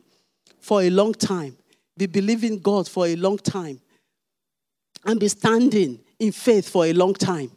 for 0.59 0.83
a 0.83 0.91
long 0.91 1.13
time, 1.13 1.57
be 1.97 2.07
believing 2.07 2.59
God 2.59 2.89
for 2.89 3.07
a 3.07 3.17
long 3.17 3.37
time, 3.37 3.81
and 5.05 5.21
be 5.21 5.29
standing 5.29 6.01
in 6.19 6.33
faith 6.33 6.69
for 6.69 6.87
a 6.87 6.93
long 6.93 7.15
time? 7.15 7.51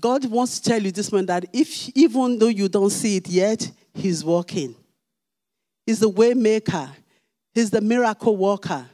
God 0.00 0.24
wants 0.24 0.58
to 0.58 0.70
tell 0.70 0.82
you 0.82 0.90
this 0.90 1.12
morning 1.12 1.26
that 1.26 1.44
if 1.52 1.88
even 1.96 2.38
though 2.38 2.48
you 2.48 2.68
don't 2.68 2.90
see 2.90 3.16
it 3.16 3.28
yet, 3.28 3.70
He's 3.94 4.24
working. 4.24 4.74
He's 5.86 6.00
the 6.00 6.08
way 6.08 6.32
maker. 6.32 6.90
He's 7.54 7.70
the 7.70 7.80
miracle 7.80 8.36
worker. 8.36 8.86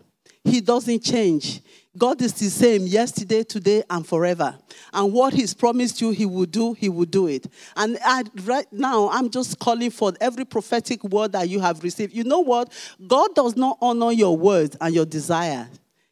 He 0.42 0.60
doesn't 0.60 1.00
change. 1.04 1.60
God 1.96 2.20
is 2.22 2.34
the 2.34 2.50
same 2.50 2.86
yesterday, 2.86 3.42
today, 3.42 3.82
and 3.88 4.06
forever. 4.06 4.56
And 4.92 5.12
what 5.12 5.32
He's 5.32 5.54
promised 5.54 6.00
you 6.00 6.10
He 6.10 6.26
will 6.26 6.46
do, 6.46 6.74
He 6.74 6.88
will 6.88 7.06
do 7.06 7.26
it. 7.26 7.46
And 7.76 7.98
I, 8.04 8.24
right 8.44 8.70
now, 8.72 9.08
I'm 9.10 9.30
just 9.30 9.58
calling 9.58 9.90
for 9.90 10.12
every 10.20 10.44
prophetic 10.44 11.02
word 11.04 11.32
that 11.32 11.48
you 11.48 11.60
have 11.60 11.82
received. 11.82 12.14
You 12.14 12.24
know 12.24 12.40
what? 12.40 12.72
God 13.06 13.34
does 13.34 13.56
not 13.56 13.78
honor 13.80 14.12
your 14.12 14.36
words 14.36 14.76
and 14.80 14.94
your 14.94 15.06
desire, 15.06 15.68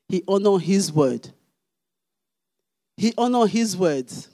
He 0.08 0.22
honors 0.26 0.62
His 0.62 0.92
word. 0.92 1.28
He 2.96 3.12
honors 3.18 3.50
His 3.50 3.76
words. 3.76 4.28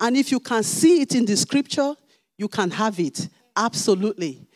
And 0.00 0.16
if 0.16 0.32
you 0.32 0.40
can 0.40 0.62
see 0.62 1.02
it 1.02 1.14
in 1.14 1.26
the 1.26 1.36
scripture, 1.36 1.94
you 2.38 2.48
can 2.48 2.70
have 2.70 2.98
it. 2.98 3.28
Absolutely. 3.54 4.46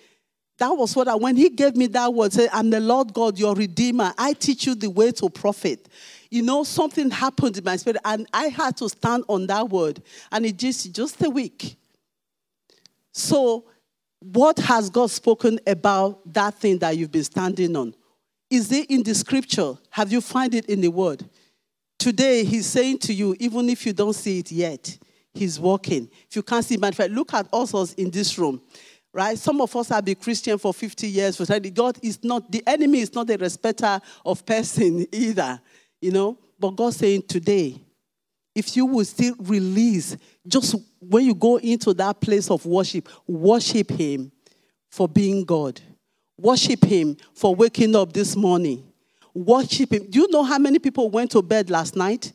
That 0.58 0.70
was 0.70 0.94
what 0.94 1.08
I, 1.08 1.16
when 1.16 1.36
he 1.36 1.50
gave 1.50 1.76
me 1.76 1.88
that 1.88 2.14
word, 2.14 2.32
I'm 2.52 2.70
the 2.70 2.80
Lord 2.80 3.12
God, 3.12 3.38
your 3.38 3.54
Redeemer. 3.54 4.14
I 4.16 4.34
teach 4.34 4.66
you 4.66 4.74
the 4.74 4.88
way 4.88 5.10
to 5.12 5.28
profit. 5.28 5.88
You 6.34 6.42
know, 6.42 6.64
something 6.64 7.12
happened 7.12 7.58
in 7.58 7.62
my 7.62 7.76
spirit, 7.76 7.98
and 8.04 8.26
I 8.34 8.46
had 8.46 8.76
to 8.78 8.88
stand 8.88 9.22
on 9.28 9.46
that 9.46 9.68
word. 9.68 10.02
And 10.32 10.44
it 10.44 10.56
just, 10.56 10.92
just 10.92 11.22
a 11.22 11.30
week. 11.30 11.76
So, 13.12 13.66
what 14.18 14.58
has 14.58 14.90
God 14.90 15.12
spoken 15.12 15.60
about 15.64 16.32
that 16.32 16.54
thing 16.54 16.78
that 16.78 16.96
you've 16.96 17.12
been 17.12 17.22
standing 17.22 17.76
on? 17.76 17.94
Is 18.50 18.72
it 18.72 18.90
in 18.90 19.04
the 19.04 19.14
scripture? 19.14 19.74
Have 19.90 20.10
you 20.10 20.20
find 20.20 20.56
it 20.56 20.66
in 20.66 20.80
the 20.80 20.88
word? 20.88 21.24
Today, 22.00 22.42
he's 22.42 22.66
saying 22.66 22.98
to 22.98 23.14
you, 23.14 23.36
even 23.38 23.68
if 23.68 23.86
you 23.86 23.92
don't 23.92 24.12
see 24.12 24.40
it 24.40 24.50
yet, 24.50 24.98
he's 25.34 25.60
walking. 25.60 26.10
If 26.28 26.34
you 26.34 26.42
can't 26.42 26.64
see, 26.64 26.76
matter 26.76 27.06
look 27.06 27.32
at 27.32 27.46
us 27.52 27.94
in 27.94 28.10
this 28.10 28.36
room 28.38 28.60
right? 29.14 29.38
Some 29.38 29.60
of 29.60 29.74
us 29.76 29.88
have 29.90 30.04
been 30.04 30.16
Christian 30.16 30.58
for 30.58 30.74
50 30.74 31.06
years. 31.06 31.40
God 31.72 31.98
is 32.02 32.22
not, 32.24 32.50
the 32.50 32.62
enemy 32.66 32.98
is 32.98 33.14
not 33.14 33.30
a 33.30 33.36
respecter 33.36 34.00
of 34.26 34.44
person 34.44 35.06
either, 35.12 35.60
you 36.04 36.10
know. 36.10 36.38
But 36.60 36.76
God 36.76 36.92
saying 36.92 37.22
today, 37.26 37.80
if 38.54 38.76
you 38.76 38.84
will 38.84 39.04
still 39.04 39.34
release, 39.38 40.16
just 40.46 40.76
when 41.00 41.24
you 41.24 41.34
go 41.34 41.56
into 41.56 41.94
that 41.94 42.20
place 42.20 42.50
of 42.50 42.64
worship, 42.66 43.08
worship 43.26 43.90
Him 43.90 44.30
for 44.90 45.08
being 45.08 45.44
God. 45.44 45.80
Worship 46.38 46.84
Him 46.84 47.16
for 47.32 47.54
waking 47.54 47.96
up 47.96 48.12
this 48.12 48.36
morning. 48.36 48.84
Worship 49.32 49.92
Him. 49.92 50.10
Do 50.10 50.20
you 50.20 50.28
know 50.30 50.44
how 50.44 50.58
many 50.58 50.78
people 50.78 51.08
went 51.08 51.30
to 51.32 51.42
bed 51.42 51.70
last 51.70 51.96
night? 51.96 52.32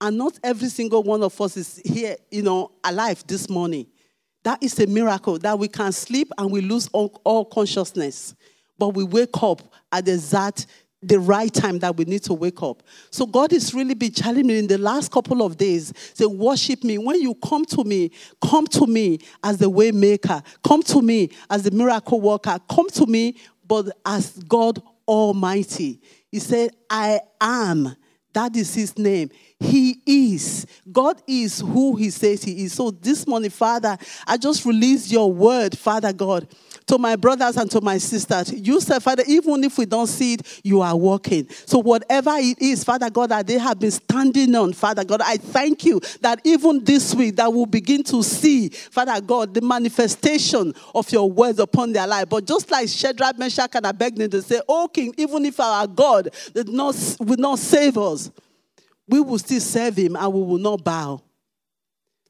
And 0.00 0.18
not 0.18 0.38
every 0.44 0.68
single 0.68 1.02
one 1.02 1.22
of 1.22 1.40
us 1.40 1.56
is 1.56 1.80
here, 1.84 2.16
you 2.30 2.42
know, 2.42 2.72
alive 2.84 3.24
this 3.26 3.48
morning. 3.48 3.86
That 4.44 4.62
is 4.62 4.78
a 4.78 4.86
miracle 4.86 5.38
that 5.38 5.58
we 5.58 5.66
can 5.66 5.92
sleep 5.92 6.30
and 6.36 6.52
we 6.52 6.60
lose 6.60 6.88
all, 6.92 7.20
all 7.24 7.44
consciousness, 7.44 8.34
but 8.78 8.90
we 8.90 9.02
wake 9.02 9.42
up 9.42 9.62
at 9.90 10.04
the 10.04 10.12
exact 10.12 10.66
the 11.02 11.18
right 11.18 11.52
time 11.52 11.78
that 11.78 11.96
we 11.96 12.04
need 12.04 12.22
to 12.24 12.34
wake 12.34 12.62
up. 12.62 12.82
So 13.10 13.24
God 13.26 13.52
is 13.52 13.72
really 13.72 13.94
been 13.94 14.12
challenging 14.12 14.46
me 14.46 14.58
in 14.58 14.66
the 14.66 14.78
last 14.78 15.12
couple 15.12 15.42
of 15.42 15.56
days. 15.56 15.92
Say, 16.14 16.26
worship 16.26 16.82
me. 16.82 16.98
When 16.98 17.20
you 17.20 17.34
come 17.36 17.64
to 17.66 17.84
me, 17.84 18.10
come 18.42 18.66
to 18.68 18.86
me 18.86 19.20
as 19.44 19.58
the 19.58 19.70
way 19.70 19.92
maker. 19.92 20.42
Come 20.64 20.82
to 20.84 21.00
me 21.00 21.30
as 21.50 21.62
the 21.62 21.70
miracle 21.70 22.20
worker. 22.20 22.58
Come 22.68 22.88
to 22.90 23.06
me, 23.06 23.36
but 23.66 23.86
as 24.04 24.32
God 24.48 24.82
Almighty. 25.06 26.00
He 26.30 26.40
said, 26.40 26.70
I 26.90 27.20
am. 27.40 27.96
That 28.34 28.56
is 28.56 28.74
his 28.74 28.98
name. 28.98 29.30
He 29.60 30.00
is. 30.06 30.66
God 30.90 31.20
is 31.26 31.58
who 31.60 31.96
He 31.96 32.10
says 32.10 32.44
He 32.44 32.64
is. 32.64 32.72
So 32.74 32.90
this 32.90 33.26
morning, 33.26 33.50
Father, 33.50 33.98
I 34.26 34.36
just 34.36 34.64
release 34.64 35.10
your 35.10 35.32
word, 35.32 35.76
Father 35.76 36.12
God, 36.12 36.46
to 36.88 36.98
my 36.98 37.16
brothers 37.16 37.56
and 37.56 37.70
to 37.70 37.80
my 37.80 37.98
sisters. 37.98 38.52
You 38.52 38.80
said, 38.80 39.02
Father, 39.02 39.22
even 39.26 39.62
if 39.64 39.78
we 39.78 39.86
don't 39.86 40.06
see 40.06 40.34
it, 40.34 40.60
you 40.64 40.80
are 40.80 40.96
working. 40.96 41.48
So 41.66 41.78
whatever 41.78 42.32
it 42.36 42.60
is, 42.60 42.82
Father 42.82 43.10
God, 43.10 43.30
that 43.30 43.46
they 43.46 43.58
have 43.58 43.78
been 43.78 43.90
standing 43.90 44.54
on, 44.54 44.72
Father 44.72 45.04
God, 45.04 45.20
I 45.22 45.36
thank 45.36 45.84
you 45.84 46.00
that 46.20 46.40
even 46.44 46.82
this 46.84 47.14
week 47.14 47.36
that 47.36 47.52
we'll 47.52 47.66
begin 47.66 48.02
to 48.04 48.22
see, 48.22 48.70
Father 48.70 49.20
God, 49.20 49.54
the 49.54 49.60
manifestation 49.60 50.74
of 50.94 51.10
your 51.12 51.30
words 51.30 51.58
upon 51.58 51.92
their 51.92 52.06
life. 52.06 52.28
But 52.28 52.46
just 52.46 52.70
like 52.70 52.88
Shadrach, 52.88 53.38
Meshach, 53.38 53.70
and 53.74 53.86
Abednego 53.86 54.40
say, 54.40 54.60
Oh 54.68 54.88
King, 54.88 55.14
even 55.16 55.44
if 55.44 55.60
our 55.60 55.86
God 55.86 56.30
did 56.54 56.68
not, 56.68 56.96
will 57.20 57.36
not 57.36 57.58
save 57.58 57.98
us, 57.98 58.30
we 59.06 59.20
will 59.20 59.38
still 59.38 59.60
serve 59.60 59.96
him 59.96 60.16
and 60.16 60.32
we 60.32 60.40
will 60.42 60.58
not 60.58 60.82
bow. 60.82 61.22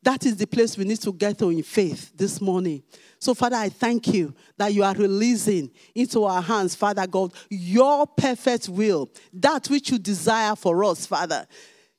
That 0.02 0.24
is 0.24 0.36
the 0.36 0.46
place 0.46 0.78
we 0.78 0.84
need 0.84 1.00
to 1.02 1.12
get 1.12 1.38
to 1.38 1.50
in 1.50 1.62
faith 1.62 2.12
this 2.16 2.40
morning. 2.40 2.82
So, 3.18 3.34
Father, 3.34 3.56
I 3.56 3.68
thank 3.68 4.08
you 4.08 4.32
that 4.56 4.72
you 4.72 4.84
are 4.84 4.94
releasing 4.94 5.70
into 5.94 6.24
our 6.24 6.40
hands, 6.40 6.74
Father 6.76 7.06
God, 7.06 7.32
your 7.50 8.06
perfect 8.06 8.68
will, 8.68 9.10
that 9.32 9.68
which 9.68 9.90
you 9.90 9.98
desire 9.98 10.54
for 10.54 10.84
us, 10.84 11.04
Father. 11.04 11.46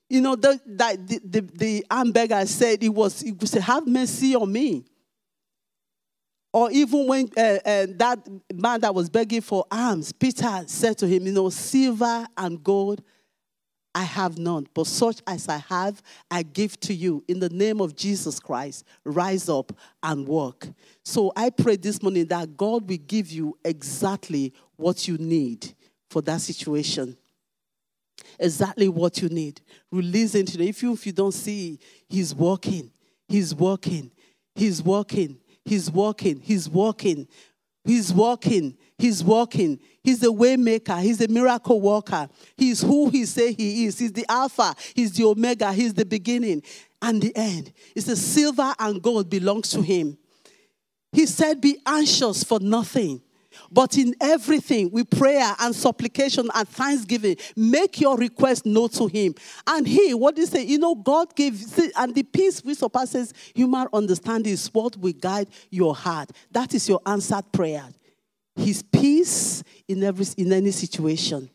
You 0.10 0.22
know, 0.22 0.36
the, 0.36 0.60
the, 0.66 1.22
the, 1.26 1.40
the 1.54 1.86
hamburger 1.92 2.46
said, 2.46 2.82
it 2.84 2.90
was, 2.90 3.22
it 3.22 3.40
was, 3.40 3.52
have 3.54 3.86
mercy 3.86 4.34
on 4.34 4.52
me. 4.52 4.86
Or 6.52 6.72
even 6.72 7.06
when 7.06 7.30
uh, 7.38 7.60
uh, 7.64 7.88
that 7.98 8.28
man 8.52 8.82
that 8.82 8.96
was 8.96 9.10
begging 9.10 9.42
for 9.42 9.66
alms, 9.70 10.12
Peter 10.12 10.64
said 10.66 10.98
to 10.98 11.08
him, 11.08 11.28
You 11.28 11.34
know, 11.34 11.50
silver 11.50 12.26
and 12.36 12.64
gold 12.64 13.04
I 13.96 14.04
have 14.04 14.38
none, 14.38 14.68
but 14.74 14.86
such 14.86 15.22
as 15.26 15.48
I 15.48 15.58
have, 15.58 16.02
I 16.30 16.44
give 16.44 16.80
to 16.82 16.94
you. 16.94 17.24
In 17.28 17.40
the 17.40 17.50
name 17.50 17.82
of 17.82 17.96
Jesus 17.96 18.40
Christ, 18.40 18.86
rise 19.04 19.50
up 19.50 19.74
and 20.04 20.28
walk. 20.28 20.68
So 21.04 21.34
I 21.36 21.50
pray 21.50 21.76
this 21.76 22.02
morning 22.04 22.26
that 22.28 22.56
God 22.56 22.88
will 22.88 22.98
give 22.98 23.32
you 23.32 23.58
exactly 23.66 24.54
what 24.76 25.08
you 25.08 25.18
need 25.18 25.74
for 26.10 26.22
that 26.22 26.42
situation. 26.42 27.18
Exactly 28.38 28.88
what 28.88 29.22
you 29.22 29.30
need. 29.30 29.62
Release 29.92 30.36
into 30.36 30.58
the, 30.58 30.70
if 30.70 30.84
you, 30.84 30.94
if 30.94 31.06
you 31.06 31.12
don't 31.12 31.34
see, 31.34 31.80
He's 32.08 32.34
walking. 32.36 32.92
He's 33.28 33.56
walking. 33.56 34.12
He's 34.56 34.84
walking. 34.84 35.40
He's 35.66 35.90
walking. 35.90 36.40
He's 36.42 36.70
walking. 36.70 37.28
He's 37.86 38.14
walking. 38.14 38.78
He's 39.00 39.24
walking. 39.24 39.80
He's 40.04 40.20
the 40.20 40.32
way 40.32 40.58
maker. 40.58 40.98
He's 40.98 41.18
the 41.18 41.28
miracle 41.28 41.82
worker. 41.82 42.28
He's 42.58 42.82
who 42.82 43.10
he 43.10 43.26
say 43.26 43.54
he 43.54 43.86
is. 43.86 43.98
He's 43.98 44.12
the 44.12 44.26
Alpha. 44.30 44.76
He's 44.94 45.14
the 45.14 45.24
Omega. 45.24 45.72
He's 45.72 45.94
the 45.94 46.06
beginning 46.06 46.62
and 47.02 47.22
the 47.22 47.36
end. 47.36 47.72
It's 47.96 48.08
the 48.08 48.16
silver 48.16 48.74
and 48.78 49.02
gold 49.02 49.30
belongs 49.30 49.70
to 49.72 49.82
him. 49.82 50.18
He 51.12 51.26
said, 51.26 51.62
Be 51.62 51.80
anxious 51.86 52.44
for 52.44 52.60
nothing. 52.60 53.22
But 53.72 53.98
in 53.98 54.16
everything, 54.22 54.92
with 54.92 55.10
prayer 55.10 55.54
and 55.60 55.76
supplication 55.76 56.50
and 56.54 56.68
thanksgiving, 56.68 57.38
make 57.56 58.00
your 58.00 58.18
request 58.18 58.66
known 58.66 58.90
to 58.90 59.08
Him. 59.08 59.36
And 59.68 59.88
He, 59.88 60.14
what 60.14 60.36
did 60.36 60.42
He 60.42 60.48
say? 60.48 60.64
You 60.64 60.80
know, 60.80 60.96
God 60.96 61.36
gave, 61.36 61.62
and 61.98 62.16
the 62.16 62.24
peace 62.24 62.64
which 62.64 62.78
surpasses 62.78 63.34
human 63.54 63.88
understanding 63.94 64.54
is 64.54 64.68
what 64.74 64.98
will 64.98 65.14
guide 65.14 65.50
your 65.70 65.96
heart. 65.96 66.32
That 66.52 66.74
is 66.74 66.88
your 66.88 67.02
answered 67.06 67.52
prayer. 67.52 67.86
His 68.60 68.84
peace 68.84 69.64
in 69.88 70.04
every 70.04 70.26
in 70.38 70.54
any 70.54 70.72
situation. 70.72 71.50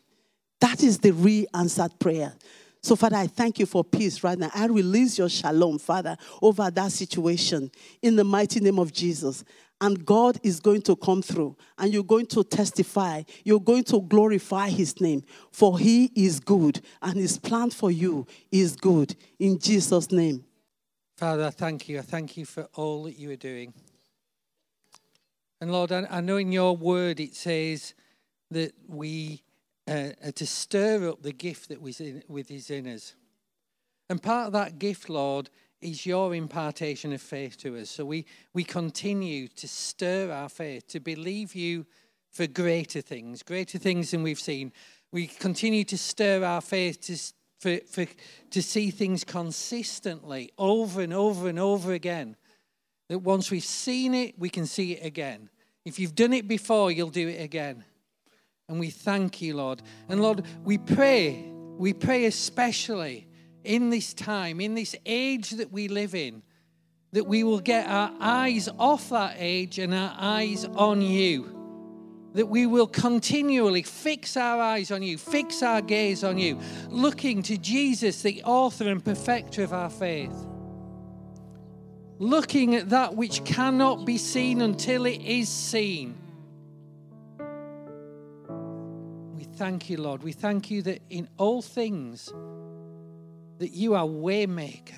That 0.59 0.83
is 0.83 0.99
the 0.99 1.11
re 1.11 1.45
answered 1.53 1.99
prayer. 1.99 2.33
So, 2.81 2.95
Father, 2.95 3.17
I 3.17 3.25
thank 3.25 3.57
you 3.57 3.65
for 3.65 3.83
peace 3.83 4.23
right 4.23 4.37
now. 4.37 4.51
I 4.53 4.67
release 4.67 5.17
your 5.17 5.27
shalom, 5.27 5.79
Father, 5.79 6.15
over 6.39 6.69
that 6.69 6.91
situation 6.91 7.71
in 8.03 8.15
the 8.15 8.23
mighty 8.23 8.59
name 8.59 8.77
of 8.77 8.93
Jesus. 8.93 9.43
And 9.81 10.05
God 10.05 10.39
is 10.43 10.59
going 10.59 10.83
to 10.83 10.95
come 10.95 11.23
through 11.23 11.57
and 11.79 11.91
you're 11.91 12.03
going 12.03 12.27
to 12.27 12.43
testify. 12.43 13.23
You're 13.43 13.59
going 13.59 13.85
to 13.85 14.01
glorify 14.01 14.69
his 14.69 15.01
name, 15.01 15.23
for 15.51 15.79
he 15.79 16.11
is 16.15 16.39
good 16.39 16.79
and 17.01 17.15
his 17.15 17.39
plan 17.39 17.71
for 17.71 17.89
you 17.89 18.27
is 18.51 18.75
good. 18.75 19.15
In 19.39 19.57
Jesus' 19.57 20.11
name. 20.11 20.45
Father, 21.17 21.49
thank 21.49 21.89
you. 21.89 21.97
I 21.99 22.03
thank 22.03 22.37
you 22.37 22.45
for 22.45 22.67
all 22.75 23.03
that 23.03 23.17
you 23.17 23.31
are 23.31 23.35
doing. 23.35 23.73
And 25.61 25.71
Lord, 25.71 25.91
I, 25.91 26.07
I 26.09 26.21
know 26.21 26.37
in 26.37 26.51
your 26.51 26.75
word 26.75 27.19
it 27.19 27.35
says 27.35 27.93
that 28.51 28.73
we 28.87 29.43
uh, 29.87 30.09
are 30.23 30.31
to 30.31 30.45
stir 30.45 31.09
up 31.09 31.21
the 31.21 31.33
gift 31.33 31.69
that 31.69 31.81
was 31.81 31.99
in, 31.99 32.23
with 32.27 32.49
his 32.49 32.69
in 32.69 32.87
us. 32.87 33.15
And 34.09 34.21
part 34.21 34.47
of 34.47 34.53
that 34.53 34.77
gift, 34.79 35.09
Lord, 35.09 35.49
is 35.81 36.05
your 36.05 36.33
impartation 36.33 37.13
of 37.13 37.21
faith 37.21 37.57
to 37.57 37.77
us. 37.77 37.89
So 37.89 38.05
we, 38.05 38.25
we 38.53 38.63
continue 38.63 39.47
to 39.49 39.67
stir 39.67 40.31
our 40.31 40.49
faith, 40.49 40.87
to 40.87 40.99
believe 40.99 41.55
you 41.55 41.85
for 42.31 42.47
greater 42.47 43.01
things, 43.01 43.43
greater 43.43 43.77
things 43.77 44.11
than 44.11 44.23
we've 44.23 44.39
seen. 44.39 44.73
We 45.11 45.27
continue 45.27 45.83
to 45.85 45.97
stir 45.97 46.43
our 46.43 46.61
faith 46.61 47.01
to, 47.01 47.17
for, 47.59 47.85
for, 47.87 48.11
to 48.51 48.61
see 48.61 48.91
things 48.91 49.23
consistently 49.23 50.51
over 50.57 51.01
and 51.01 51.13
over 51.13 51.47
and 51.47 51.59
over 51.59 51.93
again. 51.93 52.35
That 53.09 53.19
once 53.19 53.51
we've 53.51 53.63
seen 53.63 54.13
it, 54.13 54.39
we 54.39 54.49
can 54.49 54.65
see 54.65 54.93
it 54.93 55.05
again. 55.05 55.49
If 55.85 55.99
you've 55.99 56.15
done 56.15 56.33
it 56.33 56.47
before, 56.47 56.91
you'll 56.91 57.09
do 57.09 57.27
it 57.27 57.41
again. 57.41 57.83
And 58.67 58.79
we 58.79 58.89
thank 58.89 59.41
you, 59.41 59.55
Lord. 59.55 59.83
And 60.09 60.21
Lord, 60.21 60.43
we 60.63 60.79
pray, 60.79 61.45
we 61.77 61.93
pray 61.93 62.25
especially 62.25 63.27
in 63.63 63.91
this 63.91 64.13
time, 64.13 64.59
in 64.59 64.73
this 64.73 64.95
age 65.05 65.51
that 65.51 65.71
we 65.71 65.87
live 65.87 66.15
in, 66.15 66.41
that 67.11 67.27
we 67.27 67.43
will 67.43 67.59
get 67.59 67.87
our 67.87 68.11
eyes 68.19 68.67
off 68.79 69.09
that 69.09 69.35
age 69.37 69.77
and 69.77 69.93
our 69.93 70.15
eyes 70.17 70.65
on 70.65 71.01
you. 71.01 71.51
that 72.35 72.47
we 72.47 72.65
will 72.67 72.87
continually 72.87 73.81
fix 73.81 74.35
our 74.35 74.61
eyes 74.61 74.91
on 74.91 75.01
you, 75.01 75.17
fix 75.17 75.63
our 75.63 75.81
gaze 75.81 76.21
on 76.21 76.37
you, 76.37 76.59
looking 76.89 77.41
to 77.41 77.57
Jesus, 77.57 78.21
the 78.21 78.43
author 78.43 78.89
and 78.89 79.03
perfecter 79.03 79.63
of 79.63 79.71
our 79.71 79.89
faith. 79.89 80.35
Looking 82.17 82.75
at 82.75 82.89
that 82.89 83.15
which 83.15 83.43
cannot 83.43 84.05
be 84.05 84.17
seen 84.17 84.61
until 84.61 85.05
it 85.05 85.21
is 85.21 85.49
seen. 85.49 86.17
We 89.35 89.43
thank 89.43 89.89
you, 89.89 89.97
Lord. 89.97 90.23
We 90.23 90.31
thank 90.31 90.71
you 90.71 90.81
that 90.83 91.01
in 91.09 91.27
all 91.37 91.61
things 91.61 92.31
that 93.57 93.71
you 93.71 93.95
are 93.95 94.05
waymaker, 94.05 94.93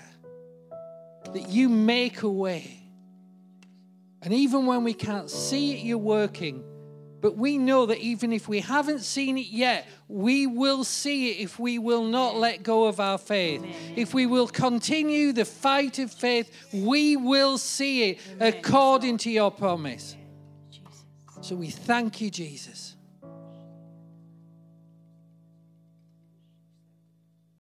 that 1.33 1.49
you 1.49 1.69
make 1.69 2.21
a 2.21 2.29
way. 2.29 2.83
And 4.21 4.33
even 4.33 4.65
when 4.65 4.83
we 4.83 4.93
can't 4.93 5.29
see 5.29 5.73
it, 5.73 5.83
you're 5.83 5.97
working. 5.97 6.63
But 7.27 7.35
we 7.35 7.57
know 7.57 7.85
that 7.87 7.97
even 7.97 8.31
if 8.31 8.47
we 8.47 8.61
haven't 8.61 9.01
seen 9.01 9.37
it 9.37 9.47
yet, 9.47 9.85
we 10.07 10.47
will 10.47 10.85
see 10.85 11.31
it 11.31 11.43
if 11.43 11.59
we 11.59 11.77
will 11.77 12.05
not 12.05 12.37
let 12.37 12.63
go 12.63 12.85
of 12.85 13.01
our 13.01 13.17
faith. 13.17 13.65
If 13.97 14.13
we 14.13 14.25
will 14.25 14.47
continue 14.47 15.33
the 15.33 15.43
fight 15.43 15.99
of 15.99 16.09
faith, 16.09 16.49
we 16.71 17.17
will 17.17 17.57
see 17.57 18.11
it 18.11 18.19
according 18.39 19.17
to 19.17 19.29
your 19.29 19.51
promise. 19.51 20.15
So 21.41 21.57
we 21.57 21.69
thank 21.69 22.21
you, 22.21 22.29
Jesus. 22.29 22.95